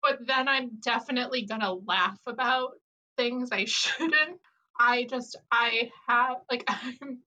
But 0.02 0.26
then 0.26 0.48
I'm 0.48 0.72
definitely 0.82 1.46
going 1.46 1.62
to 1.62 1.74
laugh 1.74 2.20
about 2.26 2.72
things 3.18 3.50
I 3.52 3.66
shouldn't. 3.66 4.40
I 4.80 5.06
just, 5.10 5.36
I 5.52 5.92
have, 6.08 6.38
like, 6.50 6.64
I'm, 6.68 7.20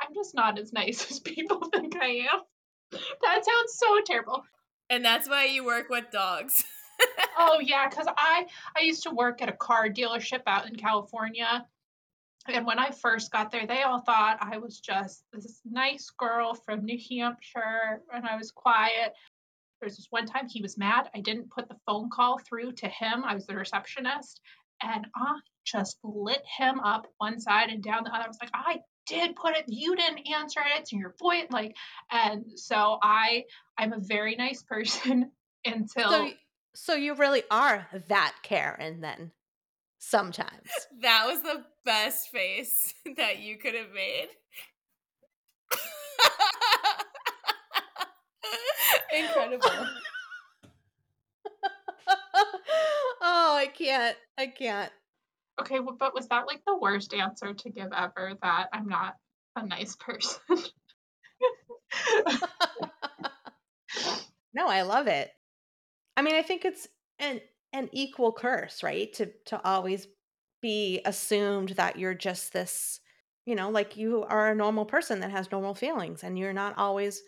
I'm 0.00 0.14
just 0.14 0.34
not 0.34 0.58
as 0.58 0.72
nice 0.72 1.10
as 1.10 1.18
people 1.20 1.60
think 1.72 1.96
I 1.96 2.26
am. 2.32 2.40
That 2.90 3.44
sounds 3.44 3.74
so 3.74 4.00
terrible. 4.04 4.44
And 4.90 5.04
that's 5.04 5.28
why 5.28 5.46
you 5.46 5.64
work 5.64 5.88
with 5.88 6.10
dogs. 6.12 6.62
Oh 7.38 7.60
yeah, 7.60 7.88
because 7.88 8.06
I 8.16 8.46
I 8.76 8.82
used 8.82 9.02
to 9.04 9.10
work 9.10 9.42
at 9.42 9.48
a 9.48 9.52
car 9.52 9.88
dealership 9.88 10.42
out 10.46 10.68
in 10.68 10.76
California, 10.76 11.66
and 12.46 12.66
when 12.66 12.78
I 12.78 12.90
first 12.90 13.32
got 13.32 13.50
there, 13.50 13.66
they 13.66 13.82
all 13.82 14.00
thought 14.00 14.38
I 14.40 14.58
was 14.58 14.78
just 14.78 15.24
this 15.32 15.60
nice 15.64 16.10
girl 16.10 16.54
from 16.54 16.84
New 16.84 16.98
Hampshire 17.10 18.02
and 18.12 18.26
I 18.26 18.36
was 18.36 18.50
quiet. 18.50 19.14
There 19.80 19.86
was 19.86 19.96
this 19.96 20.08
one 20.10 20.26
time 20.26 20.48
he 20.48 20.60
was 20.60 20.76
mad. 20.76 21.08
I 21.14 21.20
didn't 21.20 21.50
put 21.50 21.68
the 21.68 21.76
phone 21.86 22.10
call 22.10 22.38
through 22.38 22.72
to 22.72 22.88
him. 22.88 23.24
I 23.24 23.34
was 23.34 23.46
the 23.46 23.56
receptionist 23.56 24.40
and 24.82 25.06
I 25.16 25.38
just 25.64 25.98
lit 26.04 26.42
him 26.58 26.80
up 26.80 27.06
one 27.16 27.40
side 27.40 27.70
and 27.70 27.82
down 27.82 28.04
the 28.04 28.10
other. 28.10 28.24
I 28.24 28.28
was 28.28 28.38
like, 28.40 28.50
I 28.52 28.80
did 29.06 29.36
put 29.36 29.56
it, 29.56 29.64
you 29.68 29.96
didn't 29.96 30.28
answer 30.28 30.60
it. 30.60 30.80
It's 30.80 30.92
in 30.92 30.98
your 30.98 31.14
voice. 31.18 31.46
Like, 31.50 31.74
and 32.10 32.44
so 32.56 32.98
I, 33.02 33.44
I'm 33.78 33.94
a 33.94 34.00
very 34.00 34.36
nice 34.36 34.62
person 34.62 35.30
until. 35.64 36.10
So, 36.10 36.30
so 36.74 36.94
you 36.94 37.14
really 37.14 37.42
are 37.50 37.86
that 38.08 38.34
Karen 38.42 39.00
then 39.00 39.32
sometimes. 39.98 40.68
That 41.00 41.24
was 41.26 41.42
the 41.42 41.64
best 41.84 42.28
face 42.28 42.94
that 43.16 43.40
you 43.40 43.58
could 43.58 43.74
have 43.74 43.90
made. 43.92 44.28
Incredible. 49.16 49.86
oh, 53.20 53.54
I 53.56 53.66
can't. 53.66 54.16
I 54.38 54.46
can't. 54.46 54.90
Okay, 55.60 55.78
but 55.78 56.14
was 56.14 56.26
that 56.28 56.46
like 56.46 56.62
the 56.66 56.76
worst 56.76 57.12
answer 57.12 57.52
to 57.52 57.70
give 57.70 57.92
ever 57.94 58.32
that 58.42 58.68
I'm 58.72 58.88
not 58.88 59.16
a 59.56 59.66
nice 59.66 59.94
person? 59.96 60.40
no, 64.54 64.66
I 64.66 64.82
love 64.82 65.06
it. 65.06 65.30
I 66.16 66.22
mean, 66.22 66.34
I 66.34 66.42
think 66.42 66.64
it's 66.64 66.88
an 67.18 67.40
an 67.72 67.88
equal 67.92 68.32
curse, 68.32 68.82
right? 68.82 69.12
To 69.14 69.30
to 69.46 69.62
always 69.64 70.06
be 70.62 71.00
assumed 71.04 71.70
that 71.70 71.98
you're 71.98 72.14
just 72.14 72.52
this, 72.52 73.00
you 73.46 73.54
know, 73.54 73.70
like 73.70 73.96
you 73.96 74.24
are 74.24 74.50
a 74.50 74.54
normal 74.54 74.86
person 74.86 75.20
that 75.20 75.30
has 75.30 75.50
normal 75.52 75.74
feelings 75.74 76.24
and 76.24 76.38
you're 76.38 76.52
not 76.54 76.78
always 76.78 77.22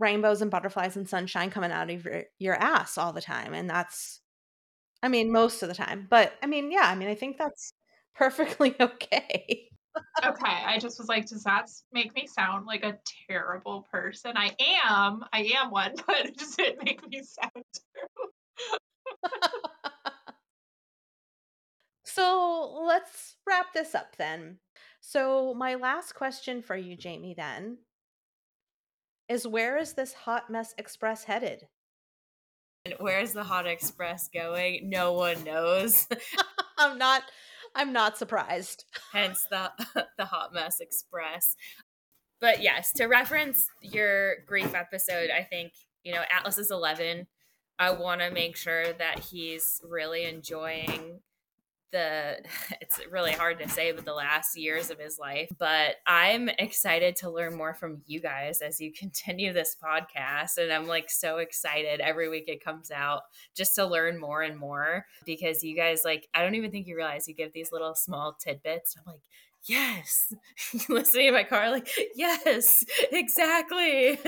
rainbows 0.00 0.42
and 0.42 0.50
butterflies 0.50 0.96
and 0.96 1.08
sunshine 1.08 1.50
coming 1.50 1.72
out 1.72 1.90
of 1.90 2.04
your, 2.04 2.24
your 2.38 2.54
ass 2.54 2.98
all 2.98 3.12
the 3.12 3.20
time. 3.20 3.54
And 3.54 3.68
that's 3.70 4.20
I 5.02 5.08
mean, 5.08 5.30
most 5.30 5.62
of 5.62 5.68
the 5.68 5.74
time. 5.74 6.06
But 6.08 6.32
I 6.42 6.46
mean, 6.46 6.72
yeah, 6.72 6.84
I 6.84 6.94
mean, 6.94 7.08
I 7.08 7.14
think 7.14 7.36
that's 7.36 7.74
perfectly 8.16 8.74
okay. 8.80 9.68
okay, 10.24 10.62
I 10.66 10.78
just 10.78 10.98
was 10.98 11.08
like, 11.08 11.26
does 11.28 11.44
that 11.44 11.68
make 11.92 12.14
me 12.14 12.26
sound 12.26 12.66
like 12.66 12.84
a 12.84 12.98
terrible 13.28 13.86
person? 13.92 14.32
I 14.36 14.56
am, 14.86 15.24
I 15.32 15.52
am 15.56 15.70
one, 15.70 15.94
but 16.06 16.34
does 16.36 16.56
it 16.58 16.82
make 16.82 17.06
me 17.08 17.22
sound 17.22 17.64
so 22.14 22.84
let's 22.86 23.36
wrap 23.46 23.72
this 23.72 23.94
up 23.94 24.16
then. 24.16 24.58
So, 25.00 25.54
my 25.54 25.74
last 25.74 26.14
question 26.14 26.62
for 26.62 26.76
you, 26.76 26.96
mm-hmm. 26.96 27.08
Jaime, 27.08 27.34
then 27.34 27.78
is 29.28 29.46
where 29.46 29.76
is 29.76 29.94
this 29.94 30.12
Hot 30.12 30.50
Mess 30.50 30.74
Express 30.78 31.24
headed? 31.24 31.66
And 32.84 32.94
where's 32.98 33.32
the 33.32 33.44
Hot 33.44 33.66
Express 33.66 34.28
going? 34.28 34.90
No 34.90 35.12
one 35.14 35.42
knows. 35.44 36.06
I'm 36.78 36.98
not 36.98 37.22
I'm 37.74 37.92
not 37.92 38.16
surprised. 38.16 38.84
Hence 39.12 39.46
the 39.50 39.70
the 40.18 40.26
Hot 40.26 40.52
Mess 40.52 40.80
Express. 40.80 41.56
But 42.40 42.62
yes, 42.62 42.92
to 42.94 43.06
reference 43.06 43.66
your 43.80 44.36
grief 44.46 44.74
episode, 44.74 45.30
I 45.30 45.42
think, 45.42 45.72
you 46.02 46.12
know, 46.12 46.22
Atlas 46.30 46.58
is 46.58 46.70
11 46.70 47.26
I 47.78 47.90
want 47.90 48.20
to 48.20 48.30
make 48.30 48.56
sure 48.56 48.92
that 48.92 49.18
he's 49.18 49.80
really 49.82 50.24
enjoying 50.24 51.20
the 51.92 52.38
it's 52.80 53.00
really 53.10 53.32
hard 53.32 53.58
to 53.58 53.68
say 53.68 53.92
but 53.92 54.04
the 54.04 54.12
last 54.12 54.56
years 54.56 54.90
of 54.90 54.98
his 54.98 55.18
life 55.18 55.50
but 55.58 55.96
i'm 56.06 56.48
excited 56.58 57.16
to 57.16 57.30
learn 57.30 57.54
more 57.54 57.74
from 57.74 58.02
you 58.06 58.20
guys 58.20 58.60
as 58.60 58.80
you 58.80 58.92
continue 58.98 59.52
this 59.52 59.76
podcast. 59.82 60.58
And 60.58 60.72
i'm 60.72 60.86
like 60.86 61.10
so 61.10 61.38
excited 61.38 62.00
every 62.00 62.28
week 62.28 62.44
it 62.48 62.64
comes 62.64 62.90
out 62.90 63.22
just 63.54 63.74
to 63.76 63.86
learn 63.86 64.18
more 64.18 64.42
and 64.42 64.58
more 64.58 65.06
because 65.24 65.62
you 65.62 65.76
guys 65.76 66.02
like 66.04 66.28
i 66.34 66.42
don't 66.42 66.54
even 66.54 66.70
think 66.70 66.86
you 66.86 66.96
realize 66.96 67.28
you 67.28 67.34
give 67.34 67.52
these 67.52 67.72
little 67.72 67.94
small 67.94 68.36
tidbits. 68.38 68.96
I'm 68.96 69.12
like 69.12 69.22
yes. 69.66 70.34
Listening 70.88 71.28
in 71.28 71.34
my 71.34 71.44
car 71.44 71.70
like 71.70 71.88
yes 72.14 72.84
exactly. 73.10 74.18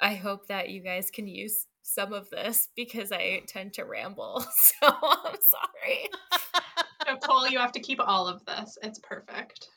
I 0.00 0.14
hope 0.14 0.48
that 0.48 0.70
you 0.70 0.80
guys 0.80 1.10
can 1.10 1.26
use 1.26 1.66
some 1.94 2.12
of 2.12 2.30
this 2.30 2.68
because 2.76 3.12
I 3.12 3.42
tend 3.46 3.74
to 3.74 3.84
ramble. 3.84 4.44
So 4.80 4.86
I'm 4.86 5.36
sorry. 5.40 6.08
Nicole, 7.08 7.48
you 7.48 7.58
have 7.58 7.72
to 7.72 7.80
keep 7.80 7.98
all 8.00 8.28
of 8.28 8.44
this. 8.44 8.78
It's 8.82 8.98
perfect. 9.00 9.68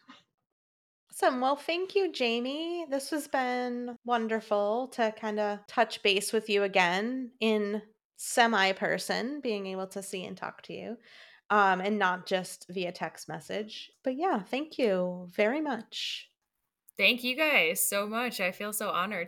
Awesome. 1.12 1.42
Well, 1.42 1.56
thank 1.56 1.96
you, 1.96 2.12
Jaime. 2.18 2.86
This 2.90 3.10
has 3.12 3.28
been 3.28 3.98
wonderful 4.06 4.88
to 4.90 5.14
kind 5.20 5.40
of 5.40 5.60
touch 5.68 6.02
base 6.04 6.34
with 6.34 6.50
you 6.50 6.64
again 6.64 7.32
in 7.40 7.82
semi 8.18 8.72
person, 8.74 9.40
being 9.42 9.68
able 9.68 9.88
to 9.88 10.02
see 10.02 10.26
and 10.26 10.38
talk 10.38 10.62
to 10.64 10.74
you, 10.74 10.98
um, 11.50 11.82
and 11.82 12.00
not 12.00 12.26
just 12.26 12.66
via 12.70 12.92
text 12.92 13.28
message. 13.30 13.92
But 14.04 14.16
yeah, 14.18 14.42
thank 14.42 14.78
you 14.78 15.28
very 15.36 15.62
much. 15.62 16.30
Thank 16.98 17.24
you 17.24 17.36
guys 17.36 17.88
so 17.88 18.08
much. 18.08 18.40
I 18.40 18.52
feel 18.52 18.74
so 18.74 18.90
honored. 18.90 19.28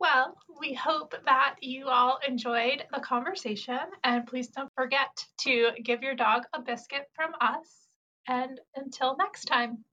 Well, 0.00 0.36
we 0.60 0.74
hope 0.74 1.14
that 1.24 1.56
you 1.60 1.88
all 1.88 2.18
enjoyed 2.26 2.84
the 2.92 3.00
conversation, 3.00 3.80
and 4.04 4.26
please 4.26 4.48
don't 4.48 4.72
forget 4.74 5.26
to 5.38 5.72
give 5.82 6.02
your 6.02 6.14
dog 6.14 6.44
a 6.52 6.62
biscuit 6.62 7.10
from 7.14 7.32
us. 7.40 7.88
And 8.28 8.60
until 8.76 9.16
next 9.16 9.46
time. 9.46 9.84